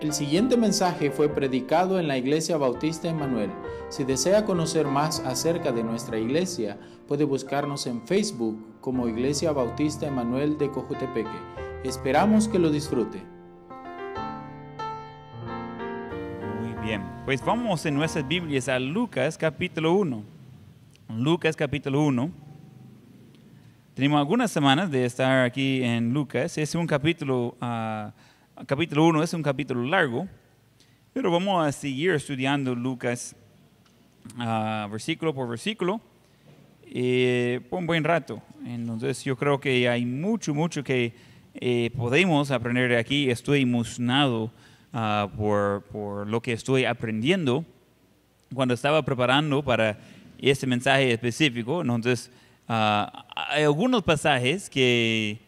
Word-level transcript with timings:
El 0.00 0.12
siguiente 0.12 0.56
mensaje 0.56 1.10
fue 1.10 1.28
predicado 1.28 1.98
en 1.98 2.06
la 2.06 2.16
Iglesia 2.16 2.56
Bautista 2.56 3.08
Emanuel. 3.08 3.50
Si 3.88 4.04
desea 4.04 4.44
conocer 4.44 4.86
más 4.86 5.18
acerca 5.26 5.72
de 5.72 5.82
nuestra 5.82 6.16
iglesia, 6.18 6.78
puede 7.08 7.24
buscarnos 7.24 7.84
en 7.88 8.06
Facebook 8.06 8.64
como 8.80 9.08
Iglesia 9.08 9.50
Bautista 9.50 10.06
Emanuel 10.06 10.56
de 10.56 10.70
Cojutepeque. 10.70 11.36
Esperamos 11.82 12.46
que 12.46 12.60
lo 12.60 12.70
disfrute. 12.70 13.20
Muy 16.60 16.86
bien, 16.86 17.02
pues 17.24 17.44
vamos 17.44 17.84
en 17.84 17.96
nuestras 17.96 18.28
Biblias 18.28 18.68
a 18.68 18.78
Lucas 18.78 19.36
capítulo 19.36 19.94
1. 19.94 20.22
Lucas 21.16 21.56
capítulo 21.56 22.02
1. 22.04 22.30
Tenemos 23.94 24.20
algunas 24.20 24.52
semanas 24.52 24.92
de 24.92 25.04
estar 25.04 25.44
aquí 25.44 25.82
en 25.82 26.14
Lucas. 26.14 26.56
Es 26.56 26.76
un 26.76 26.86
capítulo... 26.86 27.56
ah, 27.60 28.12
capítulo 28.66 29.06
1 29.06 29.22
es 29.22 29.34
un 29.34 29.42
capítulo 29.42 29.84
largo, 29.84 30.26
pero 31.12 31.30
vamos 31.30 31.64
a 31.64 31.70
seguir 31.70 32.10
estudiando 32.12 32.74
Lucas 32.74 33.36
ah, 34.38 34.88
versículo 34.90 35.32
por 35.32 35.48
versículo 35.48 36.00
eh, 36.86 37.60
por 37.70 37.78
un 37.78 37.86
buen 37.86 38.02
rato. 38.02 38.42
Entonces 38.66 39.22
yo 39.22 39.36
creo 39.36 39.60
que 39.60 39.88
hay 39.88 40.04
mucho, 40.04 40.54
mucho 40.54 40.82
que 40.82 41.14
eh, 41.54 41.90
podemos 41.96 42.50
aprender 42.50 42.88
de 42.88 42.98
aquí. 42.98 43.30
Estoy 43.30 43.62
emocionado 43.62 44.50
ah, 44.92 45.28
por, 45.36 45.82
por 45.84 46.26
lo 46.26 46.40
que 46.40 46.52
estoy 46.52 46.84
aprendiendo 46.84 47.64
cuando 48.54 48.74
estaba 48.74 49.04
preparando 49.04 49.62
para 49.62 49.98
este 50.38 50.66
mensaje 50.66 51.12
específico. 51.12 51.82
Entonces 51.82 52.30
ah, 52.66 53.26
hay 53.36 53.62
algunos 53.62 54.02
pasajes 54.02 54.68
que 54.68 55.38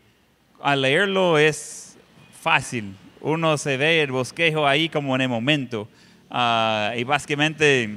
al 0.63 0.83
leerlo 0.83 1.39
es 1.39 1.90
fácil. 2.41 2.97
Uno 3.21 3.59
se 3.59 3.77
ve 3.77 4.03
el 4.03 4.13
bosquejo 4.13 4.67
ahí 4.67 4.89
como 4.89 5.15
en 5.15 5.21
el 5.23 5.29
momento. 5.29 5.89
ah, 6.31 6.93
y 6.97 7.05
básicamente 7.05 7.97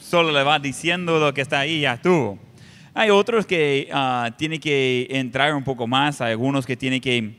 solo 0.00 0.32
le 0.32 0.42
va 0.42 0.58
diciendo 0.58 1.18
lo 1.18 1.32
que 1.32 1.40
está 1.40 1.60
ahí, 1.60 1.80
ya 1.80 1.94
estuvo. 1.94 2.38
Hay 2.92 3.10
otros 3.10 3.46
que 3.46 3.88
ah, 3.92 4.30
tienen 4.36 4.60
que 4.60 5.06
entrar 5.10 5.54
un 5.54 5.64
poco 5.64 5.86
más, 5.86 6.20
hay 6.20 6.32
algunos 6.32 6.66
que 6.66 6.76
tienen 6.76 7.00
que 7.00 7.34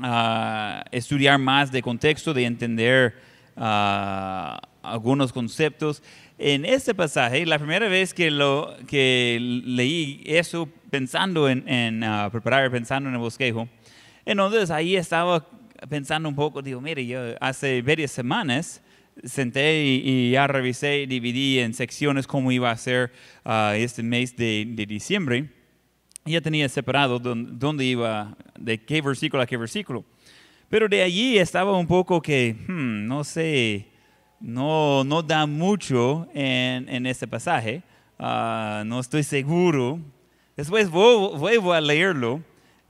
ah, 0.00 0.84
estudiar 0.90 1.38
más 1.38 1.70
de 1.70 1.82
contexto, 1.82 2.34
de 2.34 2.44
entender 2.44 3.14
algunos 3.54 5.32
conceptos. 5.32 6.02
En 6.38 6.64
este 6.64 6.94
pasaje, 6.94 7.44
la 7.46 7.58
primera 7.58 7.86
vez 7.86 8.14
que, 8.14 8.30
lo, 8.30 8.74
que 8.88 9.38
leí 9.40 10.22
eso 10.24 10.68
pensando 10.90 11.48
en, 11.48 11.68
en, 11.68 12.04
preparar, 12.32 12.70
pensando 12.70 13.08
en 13.10 13.14
el 13.14 13.20
bosquejo, 13.20 13.68
entonces 14.24 14.70
ahí 14.70 14.96
estaba 14.96 15.46
pensando 15.88 16.28
un 16.28 16.34
poco, 16.34 16.62
digo, 16.62 16.80
mire, 16.80 17.06
yo 17.06 17.20
hace 17.40 17.82
varias 17.82 18.10
semanas 18.10 18.82
senté 19.24 19.84
y, 19.84 20.02
y 20.04 20.30
ya 20.32 20.46
revisé 20.46 21.02
y 21.02 21.06
dividí 21.06 21.58
en 21.58 21.74
secciones 21.74 22.26
cómo 22.26 22.52
iba 22.52 22.70
a 22.70 22.76
ser 22.76 23.12
ah, 23.44 23.74
este 23.76 24.02
mes 24.02 24.36
de, 24.36 24.64
de 24.68 24.86
diciembre. 24.86 25.50
Ya 26.24 26.40
tenía 26.40 26.68
separado 26.68 27.18
dónde, 27.18 27.84
iba, 27.84 28.36
de 28.58 28.78
qué 28.78 29.02
versículo 29.02 29.42
a 29.42 29.46
qué 29.46 29.56
versículo. 29.56 30.04
Pero 30.68 30.88
de 30.88 31.02
allí 31.02 31.36
estaba 31.36 31.76
un 31.76 31.86
poco 31.86 32.22
que, 32.22 32.54
hmm, 32.68 33.06
no 33.06 33.24
sé, 33.24 33.88
no, 34.40 35.02
no 35.04 35.22
da 35.22 35.46
mucho 35.46 36.28
en, 36.32 36.88
en 36.88 37.06
este 37.06 37.26
pasaje. 37.26 37.82
Ah, 38.18 38.84
no 38.86 39.00
estoy 39.00 39.24
seguro. 39.24 39.98
Después 40.56 40.88
vuelvo 40.88 41.72
a 41.72 41.80
leerlo 41.80 42.40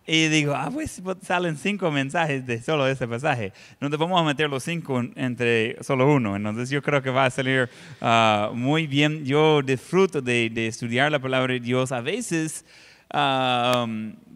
y 0.07 0.27
digo, 0.29 0.55
ah, 0.55 0.69
pues 0.73 1.01
salen 1.23 1.57
cinco 1.57 1.91
mensajes 1.93 2.45
de 2.45 2.61
solo 2.61 2.89
ese 2.89 3.07
pasaje. 3.07 3.53
Entonces 3.75 3.99
vamos 3.99 4.21
a 4.21 4.25
meter 4.25 4.51
los 4.51 4.65
cinco 4.65 5.01
entre 5.15 5.83
solo 5.83 6.13
uno. 6.13 6.35
Entonces 6.35 6.71
yo 6.71 6.83
creo 6.83 7.03
que 7.03 7.11
va 7.11 7.27
a 7.27 7.31
salir 7.31 7.71
ah, 8.01 8.51
muy 8.53 8.89
bien. 8.89 9.25
Yo 9.25 9.63
disfruto 9.63 10.21
de, 10.21 10.51
de 10.51 10.67
estudiar 10.67 11.13
la 11.13 11.21
palabra 11.21 11.53
de 11.53 11.61
Dios. 11.61 11.93
A 11.93 12.01
veces 12.01 12.65
ah, 13.11 13.87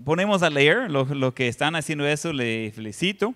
ponemos 0.05 0.45
a 0.45 0.51
leer 0.51 0.89
lo, 0.89 1.05
lo 1.05 1.35
que 1.35 1.49
están 1.49 1.75
haciendo 1.75 2.07
eso, 2.07 2.33
le 2.33 2.71
felicito. 2.73 3.35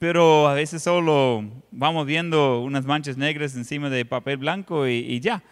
Pero 0.00 0.48
a 0.48 0.54
veces 0.54 0.82
solo 0.82 1.44
vamos 1.70 2.06
viendo 2.06 2.60
unas 2.60 2.86
manchas 2.86 3.16
negras 3.16 3.54
encima 3.54 3.88
de 3.88 4.04
papel 4.04 4.36
blanco 4.38 4.88
y, 4.88 4.94
y 4.94 5.20
ya. 5.20 5.42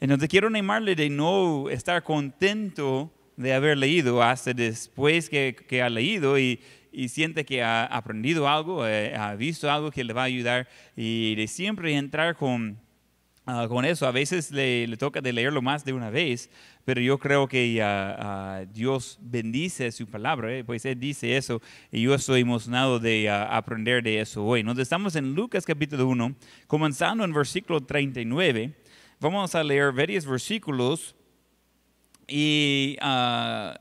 Entonces 0.00 0.28
quiero 0.28 0.48
animarle 0.48 0.94
de 0.94 1.10
no 1.10 1.68
estar 1.68 2.02
contento 2.02 3.10
de 3.36 3.52
haber 3.52 3.78
leído 3.78 4.22
hasta 4.22 4.52
después 4.52 5.28
que, 5.28 5.56
que 5.68 5.82
ha 5.82 5.90
leído 5.90 6.38
y, 6.38 6.60
y, 6.92 7.08
siente 7.08 7.44
que 7.44 7.62
ha 7.62 7.84
aprendido 7.84 8.48
algo, 8.48 8.86
eh, 8.86 9.14
ha 9.16 9.34
visto 9.34 9.70
algo 9.70 9.90
que 9.90 10.04
le 10.04 10.12
va 10.12 10.22
a 10.22 10.26
ayudar 10.26 10.68
y 10.96 11.34
de 11.34 11.46
siempre 11.48 11.96
entrar 11.96 12.36
con, 12.36 12.78
uh, 13.46 13.68
con 13.68 13.84
eso. 13.84 14.06
A 14.06 14.12
veces 14.12 14.50
le, 14.52 14.96
toca 14.96 15.20
de 15.20 15.32
leerlo 15.32 15.62
más 15.62 15.84
de 15.84 15.92
una 15.92 16.10
vez, 16.10 16.48
pero 16.84 17.00
yo 17.00 17.18
creo 17.18 17.48
que 17.48 17.82
uh, 17.82 18.72
Dios 18.72 19.18
bendice 19.20 19.90
su 19.90 20.06
palabra, 20.06 20.54
eh, 20.54 20.64
pues 20.64 20.84
Él 20.84 21.00
dice 21.00 21.36
eso 21.36 21.60
y 21.90 22.02
yo 22.02 22.14
estoy 22.14 22.42
emocionado 22.42 23.00
de 23.00 23.28
aprender 23.28 24.02
de 24.02 24.20
eso 24.20 24.44
hoy. 24.44 24.62
Nos 24.62 24.78
estamos 24.78 25.16
en 25.16 25.34
Lucas 25.34 25.64
capítulo 25.64 26.06
1, 26.06 26.34
comenzando 26.66 27.24
en 27.24 27.32
versículo 27.32 27.80
39. 27.80 28.74
Vamos 29.20 29.54
a 29.54 29.64
leer 29.64 29.92
varios 29.92 30.26
versículos 30.26 31.16
y, 32.28 32.96
uh, 33.02 33.74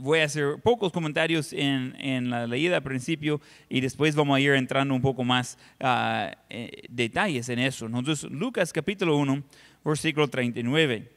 voy 0.00 0.20
a 0.20 0.24
hacer 0.24 0.56
pocos 0.62 0.92
comentarios 0.92 1.52
en, 1.52 1.94
en, 1.98 2.30
la 2.30 2.46
leída 2.46 2.76
al 2.76 2.82
principio 2.82 3.40
y 3.68 3.80
después 3.80 4.14
vamos 4.16 4.36
a 4.36 4.40
ir 4.40 4.52
entrando 4.52 4.94
un 4.94 5.02
poco 5.02 5.24
más 5.24 5.58
uh, 5.80 6.30
detalles 6.88 7.48
en 7.48 7.58
eso. 7.58 7.86
Entonces, 7.86 8.24
Lucas 8.30 8.72
capítulo 8.72 9.16
1, 9.16 9.42
versículo 9.84 10.28
39. 10.28 11.10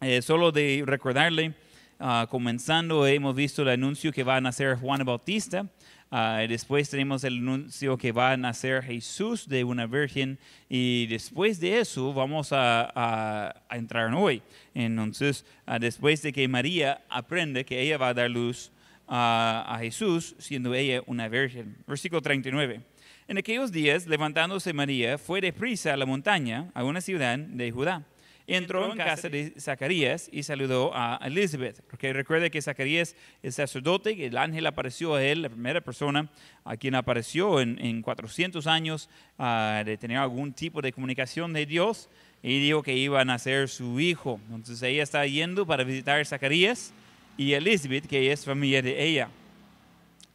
Eh, 0.00 0.22
solo 0.22 0.52
de 0.52 0.82
recordarle, 0.84 1.54
uh, 2.00 2.26
comenzando, 2.28 3.06
hemos 3.06 3.34
visto 3.34 3.62
el 3.62 3.68
anuncio 3.68 4.12
que 4.12 4.22
va 4.22 4.36
a 4.36 4.40
nacer 4.40 4.76
Juan 4.76 5.04
Bautista. 5.04 5.66
Uh, 6.10 6.46
después 6.48 6.88
tenemos 6.90 7.24
el 7.24 7.38
anuncio 7.38 7.96
que 7.96 8.12
va 8.12 8.32
a 8.32 8.36
nacer 8.36 8.82
Jesús 8.82 9.48
de 9.48 9.64
una 9.64 9.86
virgen 9.86 10.38
y 10.68 11.06
después 11.06 11.58
de 11.58 11.80
eso 11.80 12.12
vamos 12.12 12.52
a, 12.52 12.90
a, 12.94 13.62
a 13.68 13.76
entrar 13.76 14.12
hoy. 14.14 14.42
Entonces, 14.74 15.44
uh, 15.66 15.78
después 15.78 16.22
de 16.22 16.32
que 16.32 16.46
María 16.46 17.04
aprende 17.08 17.64
que 17.64 17.80
ella 17.80 17.98
va 17.98 18.08
a 18.08 18.14
dar 18.14 18.30
luz 18.30 18.70
a 19.06 19.76
Jesús 19.80 20.34
siendo 20.38 20.74
ella 20.74 21.02
una 21.06 21.28
virgen. 21.28 21.76
Versículo 21.86 22.22
39. 22.22 22.80
En 23.28 23.38
aquellos 23.38 23.70
días, 23.70 24.06
levantándose 24.06 24.72
María, 24.72 25.18
fue 25.18 25.42
deprisa 25.42 25.92
a 25.92 25.96
la 25.96 26.06
montaña, 26.06 26.70
a 26.72 26.84
una 26.84 27.02
ciudad 27.02 27.38
de 27.38 27.70
Judá 27.70 28.06
entró 28.46 28.90
en 28.90 28.96
casa 28.98 29.28
de 29.28 29.54
Zacarías 29.58 30.28
y 30.30 30.42
saludó 30.42 30.92
a 30.94 31.18
Elizabeth. 31.24 31.82
Porque 31.88 32.12
recuerde 32.12 32.50
que 32.50 32.60
Zacarías 32.60 33.16
es 33.42 33.54
sacerdote, 33.54 34.12
y 34.12 34.24
el 34.24 34.36
ángel 34.36 34.66
apareció 34.66 35.14
a 35.14 35.24
él, 35.24 35.42
la 35.42 35.48
primera 35.48 35.80
persona 35.80 36.30
a 36.64 36.76
quien 36.76 36.94
apareció 36.94 37.60
en, 37.60 37.78
en 37.84 38.02
400 38.02 38.66
años 38.66 39.08
uh, 39.38 39.84
de 39.84 39.96
tener 39.98 40.18
algún 40.18 40.52
tipo 40.52 40.82
de 40.82 40.92
comunicación 40.92 41.52
de 41.52 41.66
Dios 41.66 42.08
y 42.42 42.60
dijo 42.60 42.82
que 42.82 42.94
iba 42.94 43.20
a 43.20 43.24
nacer 43.24 43.68
su 43.68 43.98
hijo. 44.00 44.38
Entonces 44.50 44.82
ella 44.82 45.02
está 45.02 45.26
yendo 45.26 45.66
para 45.66 45.84
visitar 45.84 46.20
a 46.20 46.24
Zacarías 46.24 46.92
y 47.36 47.54
Elizabeth, 47.54 48.06
que 48.06 48.30
es 48.30 48.44
familia 48.44 48.82
de 48.82 49.02
ella. 49.02 49.28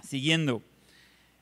Siguiendo. 0.03 0.63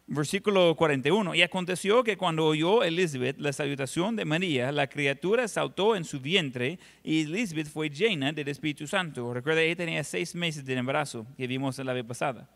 Versículo 0.09 0.73
41. 0.75 1.35
Y 1.35 1.41
aconteció 1.41 2.01
que 2.01 2.15
cuando 2.15 2.45
oyó 2.45 2.81
Elizabeth 2.81 3.37
la 3.39 3.51
salutación 3.51 4.15
de 4.15 4.23
María, 4.23 4.71
la 4.71 4.87
criatura 4.87 5.49
saltó 5.49 5.97
en 5.97 6.05
su 6.05 6.21
vientre 6.21 6.79
y 7.03 7.23
Elizabeth 7.23 7.67
fue 7.67 7.89
llena 7.89 8.31
del 8.31 8.47
Espíritu 8.47 8.87
Santo. 8.87 9.33
Recuerda, 9.33 9.61
ella 9.61 9.75
tenía 9.75 10.03
seis 10.05 10.33
meses 10.33 10.63
de 10.63 10.75
embarazo, 10.75 11.27
que 11.35 11.45
vimos 11.45 11.77
la 11.79 11.91
vez 11.91 12.05
pasada. 12.05 12.49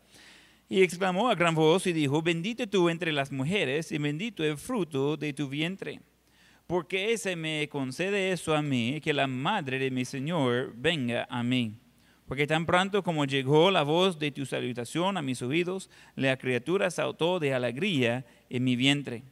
Y 0.66 0.82
exclamó 0.82 1.28
a 1.28 1.34
gran 1.34 1.54
voz 1.54 1.86
y 1.86 1.92
dijo, 1.92 2.22
bendito 2.22 2.66
tú 2.66 2.88
entre 2.88 3.12
las 3.12 3.30
mujeres 3.30 3.92
y 3.92 3.98
bendito 3.98 4.42
el 4.42 4.56
fruto 4.56 5.18
de 5.18 5.34
tu 5.34 5.46
vientre. 5.50 6.00
Porque 6.66 7.18
se 7.18 7.36
me 7.36 7.68
concede 7.68 8.32
eso 8.32 8.56
a 8.56 8.62
mí, 8.62 8.98
que 9.02 9.12
la 9.12 9.26
madre 9.26 9.78
de 9.78 9.90
mi 9.90 10.06
Señor 10.06 10.72
venga 10.74 11.26
a 11.28 11.42
mí. 11.42 11.81
Porque 12.32 12.46
tan 12.46 12.64
pronto 12.64 13.02
como 13.02 13.26
llegó 13.26 13.70
la 13.70 13.82
voz 13.82 14.18
de 14.18 14.30
tu 14.30 14.46
salutación 14.46 15.18
a 15.18 15.20
mis 15.20 15.42
oídos, 15.42 15.90
la 16.16 16.38
criatura 16.38 16.90
saltó 16.90 17.38
de 17.38 17.52
alegría 17.52 18.24
en 18.48 18.64
mi 18.64 18.74
vientre. 18.74 19.22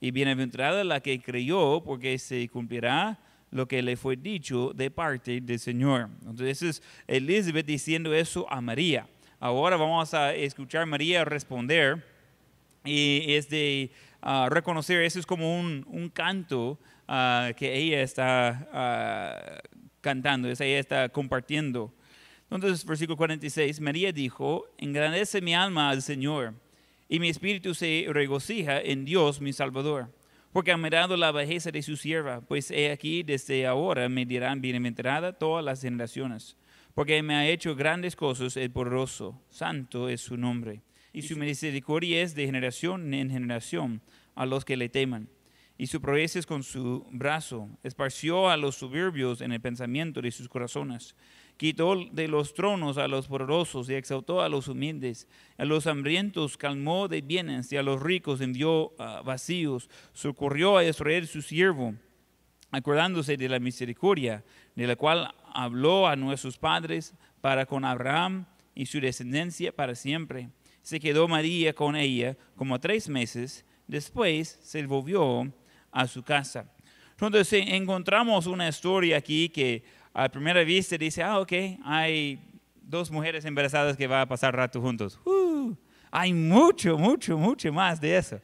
Y 0.00 0.10
bienaventurada 0.10 0.82
la 0.82 0.98
que 0.98 1.22
creyó, 1.22 1.80
porque 1.84 2.18
se 2.18 2.48
cumplirá 2.48 3.20
lo 3.52 3.68
que 3.68 3.82
le 3.82 3.96
fue 3.96 4.16
dicho 4.16 4.72
de 4.74 4.90
parte 4.90 5.40
del 5.40 5.60
Señor. 5.60 6.08
Entonces 6.22 6.60
es 6.60 6.82
Elizabeth 7.06 7.66
diciendo 7.66 8.12
eso 8.12 8.52
a 8.52 8.60
María. 8.60 9.06
Ahora 9.38 9.76
vamos 9.76 10.12
a 10.12 10.34
escuchar 10.34 10.82
a 10.82 10.86
María 10.86 11.24
responder 11.24 12.04
y 12.84 13.26
es 13.28 13.48
de 13.48 13.92
uh, 14.24 14.48
reconocer, 14.48 15.02
eso 15.02 15.20
es 15.20 15.26
como 15.26 15.56
un, 15.56 15.86
un 15.86 16.08
canto 16.08 16.80
uh, 17.06 17.54
que 17.56 17.76
ella 17.76 18.02
está 18.02 19.62
uh, 19.62 19.68
cantando, 20.00 20.48
ella 20.48 20.80
está 20.80 21.08
compartiendo. 21.10 21.94
Entonces, 22.50 22.84
versículo 22.84 23.16
46, 23.16 23.80
María 23.80 24.12
dijo, 24.12 24.66
engrandece 24.76 25.40
mi 25.40 25.54
alma 25.54 25.88
al 25.88 26.02
Señor, 26.02 26.54
y 27.08 27.20
mi 27.20 27.28
espíritu 27.28 27.74
se 27.74 28.06
regocija 28.08 28.80
en 28.80 29.04
Dios 29.04 29.40
mi 29.40 29.52
Salvador, 29.52 30.12
porque 30.52 30.72
ha 30.72 30.76
mirado 30.76 31.16
la 31.16 31.30
bajeza 31.30 31.70
de 31.70 31.82
su 31.82 31.96
sierva, 31.96 32.40
pues 32.40 32.72
he 32.72 32.90
aquí 32.90 33.22
desde 33.22 33.68
ahora 33.68 34.08
me 34.08 34.26
dirán 34.26 34.60
bienaventurada 34.60 35.32
todas 35.32 35.64
las 35.64 35.80
generaciones, 35.80 36.56
porque 36.94 37.22
me 37.22 37.36
ha 37.36 37.48
hecho 37.48 37.76
grandes 37.76 38.16
cosas 38.16 38.56
el 38.56 38.72
poderoso, 38.72 39.40
santo 39.48 40.08
es 40.08 40.20
su 40.20 40.36
nombre, 40.36 40.82
y 41.12 41.22
su 41.22 41.36
misericordia 41.36 42.20
es 42.20 42.34
de 42.34 42.46
generación 42.46 43.14
en 43.14 43.30
generación 43.30 44.02
a 44.34 44.44
los 44.44 44.64
que 44.64 44.76
le 44.76 44.88
teman. 44.88 45.28
Y 45.78 45.86
su 45.86 46.00
proezas 46.02 46.44
con 46.44 46.62
su 46.62 47.06
brazo, 47.10 47.70
esparció 47.82 48.50
a 48.50 48.58
los 48.58 48.76
soberbios 48.76 49.40
en 49.40 49.52
el 49.52 49.62
pensamiento 49.62 50.20
de 50.20 50.30
sus 50.30 50.46
corazones 50.46 51.16
quitó 51.60 51.94
de 52.10 52.26
los 52.26 52.54
tronos 52.54 52.96
a 52.96 53.06
los 53.06 53.28
poderosos 53.28 53.90
y 53.90 53.94
exaltó 53.94 54.40
a 54.40 54.48
los 54.48 54.66
humildes. 54.66 55.28
A 55.58 55.66
los 55.66 55.86
hambrientos 55.86 56.56
calmó 56.56 57.06
de 57.06 57.20
bienes 57.20 57.70
y 57.70 57.76
a 57.76 57.82
los 57.82 58.02
ricos 58.02 58.40
envió 58.40 58.94
ah, 58.98 59.20
vacíos. 59.22 59.90
Socorrió 60.14 60.78
a 60.78 60.84
Israel 60.84 61.26
su 61.26 61.42
siervo, 61.42 61.94
acordándose 62.70 63.36
de 63.36 63.50
la 63.50 63.58
misericordia, 63.58 64.42
de 64.74 64.86
la 64.86 64.96
cual 64.96 65.34
habló 65.52 66.08
a 66.08 66.16
nuestros 66.16 66.56
padres 66.56 67.12
para 67.42 67.66
con 67.66 67.84
Abraham 67.84 68.46
y 68.74 68.86
su 68.86 68.98
descendencia 68.98 69.70
para 69.70 69.94
siempre. 69.94 70.48
Se 70.80 70.98
quedó 70.98 71.28
María 71.28 71.74
con 71.74 71.94
ella 71.94 72.38
como 72.56 72.80
tres 72.80 73.10
meses, 73.10 73.66
después 73.86 74.58
se 74.62 74.86
volvió 74.86 75.52
a 75.92 76.06
su 76.06 76.22
casa. 76.22 76.72
Entonces 77.20 77.64
encontramos 77.66 78.46
una 78.46 78.66
historia 78.66 79.18
aquí 79.18 79.50
que 79.50 79.84
a 80.12 80.28
primera 80.28 80.64
vista 80.64 80.96
dice, 80.96 81.22
ah, 81.22 81.38
ok, 81.38 81.52
hay 81.84 82.38
dos 82.82 83.10
mujeres 83.10 83.44
embarazadas 83.44 83.96
que 83.96 84.06
van 84.06 84.20
a 84.20 84.26
pasar 84.26 84.54
rato 84.54 84.80
juntos. 84.80 85.18
Uh, 85.24 85.74
hay 86.10 86.32
mucho, 86.32 86.98
mucho, 86.98 87.38
mucho 87.38 87.72
más 87.72 88.00
de 88.00 88.16
eso. 88.16 88.40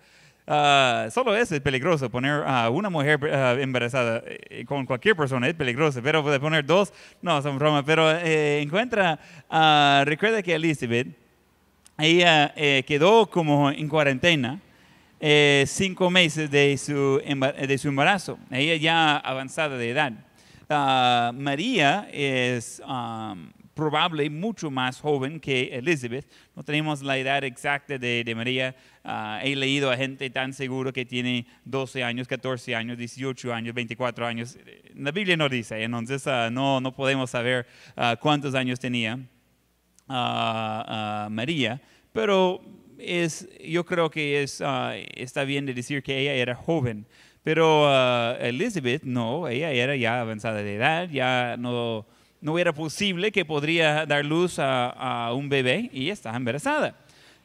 Uh, 0.49 1.11
solo 1.11 1.37
eso 1.37 1.57
es 1.57 1.61
peligroso, 1.61 2.09
poner 2.09 2.45
a 2.47 2.71
una 2.71 2.89
mujer 2.89 3.19
uh, 3.21 3.61
embarazada 3.61 4.23
eh, 4.25 4.65
con 4.65 4.87
cualquier 4.87 5.17
persona 5.17 5.49
es 5.49 5.55
peligroso, 5.55 6.01
pero 6.01 6.23
poner 6.41 6.65
dos, 6.65 6.93
no, 7.21 7.43
son 7.43 7.59
bromas. 7.59 7.83
Pero 7.85 8.09
eh, 8.13 8.61
encuentra, 8.63 9.19
recuerda 10.05 10.41
que 10.43 10.55
Elizabeth, 10.55 11.09
ella 11.99 12.53
eh, 12.55 12.85
quedó 12.87 13.27
como 13.29 13.73
en 13.73 13.89
cuarentena 13.89 14.61
cinco 15.67 16.11
meses 16.11 16.49
de 16.49 16.77
su, 16.77 17.21
de 17.25 17.79
su 17.79 17.89
embarazo, 17.89 18.39
ella 18.53 18.77
ya 18.77 19.17
avanzada 19.17 19.77
de 19.77 19.91
edad. 19.91 20.13
Ah, 20.69 21.31
María 21.33 22.09
es 22.13 22.83
um, 22.85 23.53
probable 23.73 24.29
mucho 24.29 24.69
más 24.69 25.01
joven 25.01 25.39
que 25.39 25.69
Elizabeth. 25.73 26.27
No 26.57 26.65
tenemos 26.65 27.03
la 27.03 27.17
edad 27.19 27.45
exacta 27.45 27.99
de, 27.99 28.35
María. 28.35 28.75
Ah, 29.05 29.41
he 29.45 29.55
leído 29.55 29.93
a 29.93 29.97
gente 29.97 30.29
tan 30.31 30.53
seguro 30.53 30.93
que 30.93 31.05
tiene 31.05 31.47
12 31.65 32.03
años, 32.03 32.27
14 32.27 32.75
años, 32.75 32.99
18 32.99 33.55
años, 33.55 33.75
24 33.75 34.27
años. 34.27 34.59
La 34.97 35.13
Biblia 35.13 35.37
no 35.37 35.49
dice, 35.49 35.81
entonces 35.85 36.27
ah, 36.27 36.51
no, 36.51 36.81
no 36.81 36.93
podemos 36.93 37.31
saber 37.31 37.67
cuántos 38.21 38.57
años 38.57 38.81
tenía 38.81 39.21
María, 40.09 41.81
pero 42.13 42.61
es, 42.99 43.49
yo 43.65 43.85
creo 43.85 44.11
que 44.11 44.43
es, 44.43 44.63
está 45.15 45.45
bien 45.45 45.65
de 45.65 45.75
decir 45.75 46.03
que 46.03 46.19
ella 46.19 46.33
era 46.33 46.57
joven. 46.57 47.07
Pero 47.47 47.85
uh, 47.85 48.35
Elizabeth, 48.41 49.05
no, 49.05 49.47
ella 49.47 49.71
era 49.71 49.95
ya 49.95 50.21
avanzada 50.21 50.65
de 50.65 50.75
edad, 50.75 51.09
ya 51.09 51.55
no, 51.57 52.05
no 52.41 52.59
era 52.59 52.75
posible 52.75 53.31
que 53.31 53.45
podría 53.45 54.05
dar 54.05 54.25
luz 54.25 54.57
a, 54.59 55.31
un 55.33 55.49
bebé 55.49 55.89
y 55.93 56.11
está 56.11 56.35
embarazada. 56.35 56.97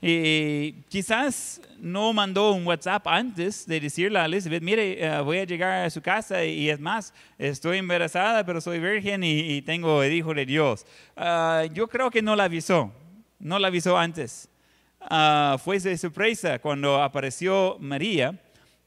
Y 0.01 0.71
quizás 0.89 1.61
no 1.77 2.13
mandó 2.13 2.53
un 2.53 2.65
WhatsApp 2.65 3.05
antes 3.05 3.67
de 3.67 3.79
decirle 3.79 4.17
a 4.17 4.25
Elizabeth, 4.25 4.63
mire, 4.63 5.07
uh, 5.07 5.23
voy 5.23 5.37
a 5.37 5.43
llegar 5.43 5.85
a 5.85 5.89
su 5.91 6.01
casa 6.01 6.43
y, 6.43 6.71
es 6.71 6.79
más, 6.79 7.13
estoy 7.37 7.77
embarazada, 7.77 8.43
pero 8.43 8.59
soy 8.59 8.79
virgen 8.79 9.23
y, 9.23 9.61
tengo 9.61 10.01
el 10.01 10.13
Hijo 10.13 10.33
de 10.33 10.47
Dios. 10.47 10.83
Uh, 11.15 11.71
yo 11.75 11.87
creo 11.87 12.09
que 12.09 12.23
no 12.23 12.35
la 12.35 12.45
avisó, 12.45 12.91
no 13.37 13.59
la 13.59 13.67
avisó 13.67 13.99
antes. 13.99 14.49
fue 15.63 15.79
de 15.79 15.95
sorpresa 15.95 16.57
cuando 16.57 16.99
apareció 17.03 17.77
María 17.79 18.35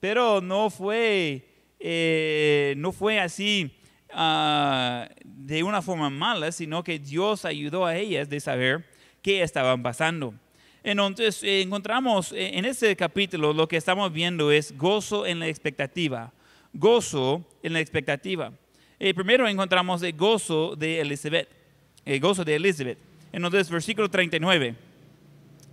pero 0.05 0.43
no 0.43 0.69
fue, 0.69 1.47
eh, 1.81 2.75
no 2.77 2.93
fue 2.93 3.19
así 3.19 3.75
ah, 4.13 5.09
de 5.25 5.63
una 5.63 5.81
forma 5.81 6.11
mala, 6.11 6.53
sino 6.53 6.85
que 6.85 6.99
Dios 6.99 7.47
ayudó 7.47 7.87
a 7.87 7.97
ellas 7.97 8.29
de 8.29 8.39
saber 8.39 8.85
qué 9.23 9.43
estaban 9.43 9.83
pasando. 9.83 10.35
Entonces, 10.83 11.43
eh, 11.43 11.63
encontramos 11.63 12.33
eh, 12.33 12.59
en 12.59 12.67
este 12.67 12.95
capítulo 12.97 13.55
lo 13.55 13.67
que 13.67 13.79
estamos 13.79 14.13
viendo 14.13 14.53
es 14.53 14.77
gozo 14.77 15.25
en 15.25 15.39
la 15.39 15.49
expectativa. 15.49 16.35
Gozo 16.75 17.43
en 17.63 17.73
la 17.73 17.81
expectativa. 17.81 18.53
primero 18.99 19.49
encontramos 19.49 20.03
el 20.03 20.13
gozo 20.13 20.77
de 20.77 21.01
Elizabeth. 21.01 21.49
El 22.05 22.21
gozo 22.21 22.45
de 22.45 22.57
Elizabeth. 22.57 22.99
Entonces, 23.33 23.71
versículo 23.71 24.11
39. 24.11 24.75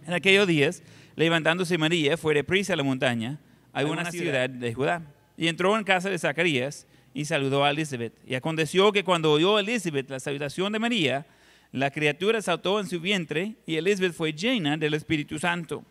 En 0.08 0.14
aquellos 0.14 0.48
días, 0.48 0.82
levantándose 1.18 1.78
María, 1.78 2.16
fue 2.16 2.34
de 2.34 2.46
prisa 2.46 2.72
a 2.72 2.78
la 2.78 2.84
montaña 2.84 3.38
a 3.74 3.86
una 3.86 4.12
ciudad 4.12 4.50
de 4.50 4.74
Judá. 4.74 5.02
Y 5.38 5.48
entró 5.48 5.78
en 5.78 5.84
casa 5.84 6.10
de 6.10 6.20
Zacarías 6.20 6.86
y 7.14 7.26
saludó 7.26 7.64
a 7.64 7.72
Elizabeth. 7.72 8.14
Y 8.26 8.36
aconteció 8.36 8.92
que 8.92 9.04
cuando 9.04 9.32
oyó 9.32 9.60
Elizabeth 9.60 10.10
la 10.10 10.20
salutación 10.20 10.72
de 10.72 10.80
María, 10.80 11.26
la 11.72 11.90
criatura 11.90 12.42
saltó 12.42 12.80
en 12.80 12.88
su 12.88 13.00
vientre 13.00 13.56
y 13.66 13.76
Elizabeth 13.76 14.14
fue 14.14 14.34
llena 14.34 14.78
del 14.78 14.94
Espíritu 14.94 15.40
Santo. 15.40 15.84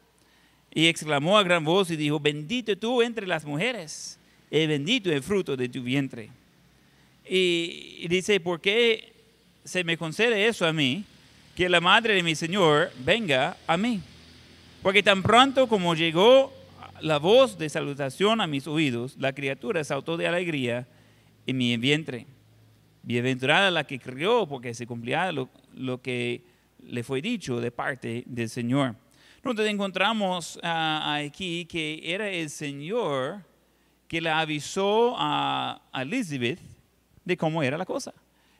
Y 0.72 0.86
exclamó 0.86 1.38
a 1.38 1.42
gran 1.42 1.64
voz 1.64 1.90
y 1.90 1.96
dijo, 1.96 2.20
bendito 2.20 2.76
tú 2.76 3.02
entre 3.02 3.26
las 3.26 3.44
mujeres, 3.44 4.18
y 4.50 4.66
bendito 4.66 5.10
el 5.10 5.22
fruto 5.22 5.56
de 5.56 5.68
tu 5.68 5.82
vientre. 5.82 6.30
Y, 7.28 8.06
dice, 8.08 8.40
¿por 8.40 8.60
qué 8.60 9.12
se 9.64 9.84
me 9.84 9.96
concede 9.96 10.46
eso 10.46 10.66
a 10.66 10.72
mí? 10.72 11.04
Que 11.56 11.68
la 11.68 11.80
madre 11.80 12.14
de 12.14 12.22
mi 12.22 12.34
Señor 12.34 12.90
venga 13.04 13.56
a 13.66 13.76
mí. 13.76 14.00
Porque 14.82 15.02
tan 15.02 15.22
pronto 15.22 15.68
como 15.68 15.94
llegó 15.94 16.52
la 17.02 17.18
voz 17.18 17.58
de 17.58 17.68
salutación 17.68 18.40
a 18.40 18.46
mis 18.46 18.66
oídos, 18.66 19.16
la 19.18 19.32
criatura 19.32 19.82
saltó 19.84 20.16
de 20.16 20.26
alegría 20.26 20.86
en 21.46 21.56
mi 21.56 21.76
vientre. 21.76 22.26
Bienaventurada 23.02 23.70
la 23.70 23.84
que 23.84 23.98
crió, 23.98 24.46
porque 24.46 24.74
se 24.74 24.86
cumplía 24.86 25.32
lo, 25.32 26.02
que 26.02 26.44
le 26.82 27.02
fue 27.02 27.22
dicho 27.22 27.60
de 27.60 27.70
parte 27.70 28.24
del 28.26 28.48
Señor. 28.48 28.94
Entonces 29.36 29.68
encontramos 29.68 30.58
ah, 30.62 31.16
aquí 31.24 31.64
que 31.64 32.02
era 32.04 32.28
el 32.28 32.50
Señor 32.50 33.42
que 34.06 34.20
le 34.20 34.28
avisó 34.28 35.14
a, 35.16 35.80
Elizabeth 35.94 36.58
de 37.24 37.36
cómo 37.36 37.62
era 37.62 37.78
la 37.78 37.86
cosa. 37.86 38.12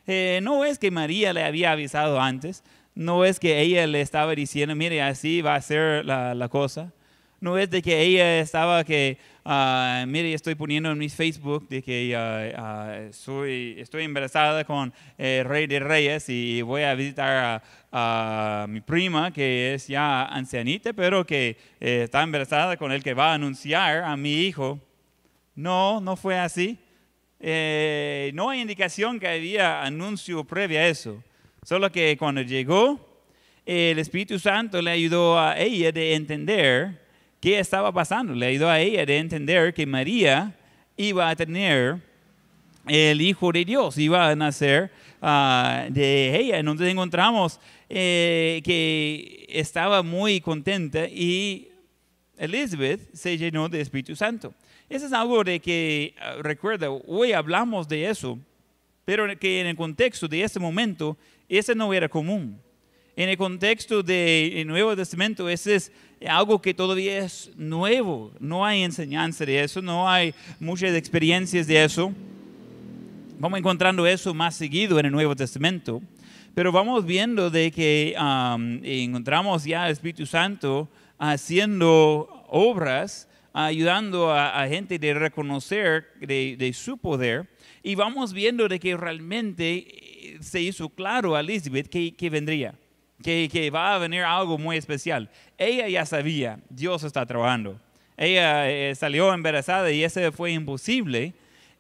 Eh, 0.07 0.41
no 0.43 0.65
es 0.65 0.79
que 0.79 0.91
María 0.91 1.33
le 1.33 1.45
había 1.45 1.73
avisado 1.73 2.21
antes, 2.21 2.65
no 2.95 3.25
es 3.25 3.39
que 3.39 3.61
ella 3.61 3.87
le 3.87 4.01
estaba 4.01 4.35
diciendo, 4.35 4.75
mire, 4.75 5.03
así 5.03 5.43
va 5.43 5.55
a 5.55 5.61
ser 5.61 6.05
la, 6.07 6.35
la 6.35 6.49
cosa 6.49 6.93
no 7.41 7.57
es 7.57 7.71
de 7.71 7.81
que 7.81 8.01
ella 8.01 8.41
estaba 8.41 8.85
que, 8.85 9.17
uh, 9.45 10.07
mire, 10.07 10.35
estoy 10.35 10.55
poniendo 10.55 10.91
en 10.91 10.99
mi 10.99 11.09
Facebook 11.09 11.67
de 11.69 11.83
que 11.83 12.15
uh, 12.15 13.13
soy, 13.13 13.77
estoy 13.79 14.05
embarazada 14.05 14.65
con 14.65 14.93
el 15.17 15.47
rey 15.47 15.67
de 15.67 15.81
reyes 15.81 16.29
y 16.29 16.61
voy 16.61 16.83
a 16.83 16.95
visitar 16.95 17.63
a, 17.91 18.67
mi 18.69 18.83
prima 18.83 19.33
que 19.33 19.75
es 19.75 19.89
ya 19.89 20.27
ancianita, 20.27 20.93
pero 20.93 21.27
que 21.27 21.57
eh, 21.81 22.03
está 22.05 22.23
embarazada 22.23 22.77
con 22.77 22.93
el 22.93 23.03
que 23.03 23.15
va 23.15 23.33
a 23.33 23.35
anunciar 23.35 24.05
a 24.05 24.17
mi 24.17 24.43
hijo. 24.43 24.79
No, 25.55 26.01
no 26.01 26.17
fue 26.17 26.39
así. 26.39 26.79
Eh, 27.41 28.31
no 28.35 28.51
hay 28.51 28.61
indicación 28.61 29.19
que 29.19 29.27
había 29.27 29.83
anuncio 29.83 30.45
previo 30.45 30.79
a 30.79 30.87
eso. 30.87 31.23
Solo 31.65 31.91
que 31.91 32.17
cuando 32.19 32.43
llegó, 32.43 33.01
el 33.65 33.99
Espíritu 33.99 34.39
Santo 34.39 34.81
le 34.81 34.91
ayudó 34.91 35.39
a 35.39 35.59
ella 35.59 35.91
de 35.91 36.15
entender 36.15 37.10
qué 37.41 37.59
estaba 37.59 37.91
pasando. 37.93 38.35
Le 38.35 38.47
ayudó 38.47 38.69
a 38.69 38.81
ella 38.81 39.05
de 39.05 39.19
entender 39.19 39.75
que 39.75 39.87
María 39.87 40.55
iba 40.97 41.29
a 41.29 41.35
tener 41.35 41.99
el 42.87 43.21
Hijo 43.21 43.53
de 43.53 43.65
Dios, 43.65 43.99
iba 43.99 44.29
a 44.29 44.37
nacer 44.37 44.91
ah, 45.21 45.87
de 45.89 46.37
ella. 46.39 46.59
Entonces 46.59 46.89
encontramos 46.89 47.59
eh, 47.89 48.61
que 48.65 49.47
estaba 49.49 50.03
muy 50.03 50.41
contenta 50.41 51.07
y 51.07 51.69
Elizabeth 52.37 53.13
se 53.15 53.37
llenó 53.37 53.69
de 53.69 53.81
Espíritu 53.81 54.15
Santo. 54.15 54.55
Eso 54.89 55.07
es 55.07 55.13
algo 55.13 55.45
de 55.45 55.61
que, 55.61 56.15
ah, 56.21 56.37
recuerda, 56.41 56.91
hoy 56.91 57.33
hablamos 57.33 57.89
de 57.89 58.09
eso, 58.09 58.39
pero 59.05 59.27
que 59.39 59.61
en 59.61 59.69
el 59.69 59.77
contexto 59.77 60.29
de 60.29 60.43
ese 60.43 60.59
momento, 60.59 61.17
ese 61.49 61.75
no 61.75 61.93
era 61.93 62.09
común. 62.09 62.61
En 63.17 63.29
el 63.29 63.37
contexto 63.37 64.03
del 64.03 64.67
Nuevo 64.67 64.95
Testamento, 64.97 65.49
ese 65.49 65.75
es 65.75 65.93
algo 66.27 66.63
que 66.63 66.73
todavía 66.73 67.19
es 67.19 67.51
nuevo. 67.57 68.33
No 68.39 68.65
hay 68.65 68.83
enseñanza 68.83 69.45
de 69.45 69.63
eso, 69.63 69.83
no 69.83 70.09
hay 70.09 70.35
muchas 70.59 70.95
experiencias 70.95 71.67
de 71.67 71.85
eso. 71.85 72.13
Vamos 73.39 73.59
encontrando 73.59 74.07
eso 74.07 74.33
más 74.33 74.55
seguido 74.55 74.99
en 74.99 75.07
el 75.07 75.13
Nuevo 75.13 75.35
Testamento. 75.35 76.01
Pero 76.55 76.73
vamos 76.73 77.05
viendo 77.07 77.49
de 77.49 77.71
que 77.71 78.15
um, 78.19 78.81
encontramos 78.85 79.65
ya 79.65 79.87
el 79.87 79.93
Espíritu 79.93 80.27
Santo 80.27 80.89
haciendo 81.19 82.29
obras, 82.49 83.29
ayudando 83.53 84.31
a, 84.31 84.63
a 84.63 84.69
gente 84.69 84.99
de 84.99 85.15
reconocer 85.15 86.07
de, 86.21 86.57
de 86.59 86.73
su 86.73 86.99
poder. 86.99 87.49
Y 87.83 87.95
vamos 87.95 88.33
viendo 88.33 88.69
de 88.69 88.79
que 88.79 88.97
realmente 88.97 89.87
eh, 89.87 90.39
se 90.41 90.61
hizo 90.61 90.89
claro 90.89 91.35
a 91.35 91.41
Elizabeth 91.41 91.89
que, 91.89 92.15
que 92.15 92.29
vendría, 92.29 92.75
que, 93.23 93.49
que 93.53 93.71
va 93.71 93.95
a 93.95 93.99
venir 93.99 94.23
algo 94.23 94.59
muy 94.59 94.77
especial. 94.77 95.31
Ella 95.59 95.89
ya 95.89 96.07
sabía, 96.07 96.59
Dios 96.69 97.05
está 97.05 97.27
trabajando. 97.27 97.79
Ella 98.17 98.71
eh, 98.71 98.95
salió 98.95 99.33
embarazada 99.33 99.91
y 99.91 100.05
eso 100.05 100.21
fue 100.33 100.53
imposible. 100.53 101.33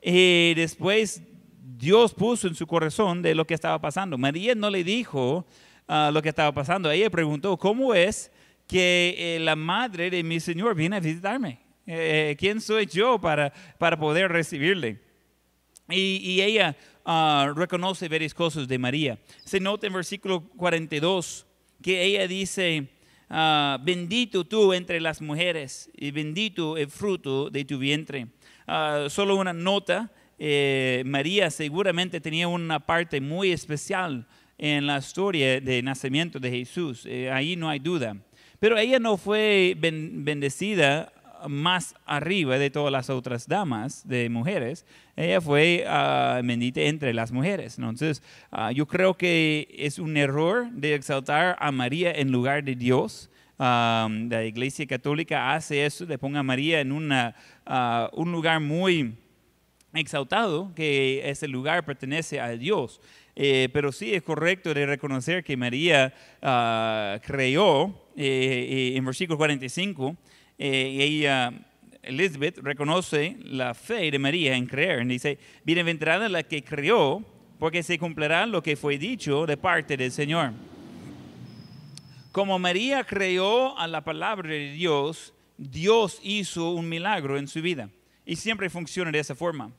Y 0.02 0.54
después 0.54 1.22
Dios 1.76 2.14
puso 2.14 2.48
en 2.48 2.54
su 2.54 2.66
corazón 2.66 3.20
de 3.22 3.34
lo 3.34 3.46
que 3.46 3.54
estaba 3.54 3.78
pasando. 3.78 4.16
María 4.16 4.54
no 4.54 4.70
le 4.70 4.82
dijo 4.82 5.46
ah, 5.86 6.10
lo 6.12 6.22
que 6.22 6.30
estaba 6.30 6.52
pasando. 6.52 6.90
Ella 6.90 7.10
preguntó, 7.10 7.56
¿cómo 7.58 7.94
es 7.94 8.32
que 8.66 9.14
eh, 9.18 9.40
la 9.40 9.56
madre 9.56 10.10
de 10.10 10.22
mi 10.22 10.40
Señor 10.40 10.74
viene 10.74 10.96
a 10.96 11.00
visitarme? 11.00 11.58
Eh, 11.86 12.36
¿Quién 12.38 12.60
soy 12.60 12.86
yo 12.86 13.20
para, 13.20 13.52
para 13.78 13.98
poder 13.98 14.30
recibirle? 14.30 14.98
Y, 15.88 16.20
y 16.22 16.40
ella 16.40 16.76
ah, 17.12 17.52
reconoce 17.56 18.08
varias 18.08 18.32
cosas 18.34 18.68
de 18.68 18.78
María. 18.78 19.18
Se 19.44 19.58
nota 19.58 19.86
en 19.88 19.92
versículo 19.92 20.42
42 20.56 21.44
que 21.82 22.04
ella 22.04 22.28
dice, 22.28 22.86
ah, 23.28 23.78
bendito 23.82 24.44
tú 24.44 24.72
entre 24.72 25.00
las 25.00 25.20
mujeres 25.20 25.90
y 25.96 26.12
bendito 26.12 26.76
el 26.76 26.88
fruto 26.88 27.50
de 27.50 27.64
tu 27.64 27.78
vientre. 27.78 28.28
Ah, 28.66 29.06
solo 29.08 29.34
una 29.34 29.52
nota, 29.52 30.12
eh, 30.38 31.02
María 31.04 31.50
seguramente 31.50 32.20
tenía 32.20 32.46
una 32.46 32.78
parte 32.78 33.20
muy 33.20 33.50
especial 33.50 34.26
en 34.56 34.86
la 34.86 34.98
historia 34.98 35.60
de 35.60 35.82
nacimiento 35.82 36.38
de 36.38 36.50
Jesús, 36.50 37.06
eh, 37.06 37.30
ahí 37.30 37.56
no 37.56 37.68
hay 37.68 37.80
duda. 37.80 38.14
Pero 38.60 38.76
ella 38.78 38.98
no 39.00 39.16
fue 39.16 39.74
ben- 39.76 40.22
bendecida 40.24 41.12
más 41.48 41.94
arriba 42.06 42.58
de 42.58 42.70
todas 42.70 42.92
las 42.92 43.10
otras 43.10 43.48
damas 43.48 44.06
de 44.06 44.28
mujeres, 44.28 44.84
ella 45.16 45.40
fue 45.40 45.84
ah, 45.86 46.40
bendita 46.42 46.80
entre 46.82 47.14
las 47.14 47.32
mujeres. 47.32 47.78
Entonces, 47.78 48.22
ah, 48.50 48.72
yo 48.72 48.86
creo 48.86 49.16
que 49.16 49.68
es 49.78 49.98
un 49.98 50.16
error 50.16 50.70
de 50.72 50.94
exaltar 50.94 51.56
a 51.58 51.72
María 51.72 52.12
en 52.12 52.32
lugar 52.32 52.64
de 52.64 52.74
Dios. 52.74 53.30
La 53.58 54.44
Iglesia 54.44 54.86
Católica 54.86 55.54
hace 55.54 55.84
eso, 55.84 56.06
le 56.06 56.16
ponga 56.16 56.40
a 56.40 56.42
María 56.42 56.80
en 56.80 56.92
una, 56.92 57.34
ah, 57.66 58.08
un 58.14 58.32
lugar 58.32 58.60
muy 58.60 59.14
exaltado, 59.92 60.72
que 60.74 61.28
ese 61.28 61.48
lugar 61.48 61.84
pertenece 61.84 62.40
a 62.40 62.48
Dios. 62.50 63.00
Eh, 63.36 63.68
pero 63.72 63.92
sí 63.92 64.14
es 64.14 64.22
correcto 64.22 64.74
de 64.74 64.86
reconocer 64.86 65.44
que 65.44 65.56
María 65.56 66.12
creyó 67.22 67.94
eh, 68.22 68.92
eh, 68.92 68.96
en 68.96 69.04
versículo 69.06 69.38
45, 69.38 70.14
eh, 70.62 70.98
ella, 71.00 71.54
Elizabeth, 72.02 72.58
reconoce 72.58 73.38
la 73.44 73.72
fe 73.72 74.10
de 74.10 74.18
María 74.18 74.54
en 74.54 74.66
creer. 74.66 75.06
Dice, 75.06 75.38
bienaventurada 75.64 76.28
la 76.28 76.42
que 76.42 76.62
creyó, 76.62 77.24
porque 77.58 77.82
se 77.82 77.98
cumplirá 77.98 78.44
lo 78.44 78.62
que 78.62 78.76
fue 78.76 78.98
dicho 78.98 79.46
de 79.46 79.56
parte 79.56 79.96
del 79.96 80.12
Señor. 80.12 80.52
Como 82.30 82.58
María 82.58 83.04
creyó 83.04 83.78
a 83.78 83.86
la 83.86 84.04
palabra 84.04 84.50
de 84.50 84.72
Dios, 84.72 85.32
Dios 85.56 86.20
hizo 86.22 86.72
un 86.72 86.90
milagro 86.90 87.38
en 87.38 87.48
su 87.48 87.62
vida. 87.62 87.88
Y 88.26 88.36
siempre 88.36 88.68
funciona 88.68 89.10
de 89.10 89.18
esa 89.18 89.34
forma. 89.34 89.72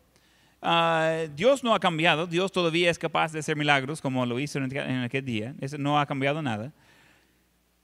Ah, 0.64 1.26
Dios 1.36 1.64
no 1.64 1.76
ha 1.76 1.80
cambiado, 1.80 2.26
Dios 2.26 2.52
todavía 2.52 2.90
es 2.90 2.98
capaz 2.98 3.32
de 3.34 3.40
hacer 3.40 3.56
milagros 3.56 4.02
como 4.02 4.26
lo 4.26 4.40
hizo 4.40 4.58
en 4.58 4.76
en 4.76 5.04
aquel 5.04 5.26
día, 5.26 5.54
eso 5.62 5.78
no 5.78 6.00
ha 6.00 6.08
cambiado 6.08 6.42
nada. 6.42 6.74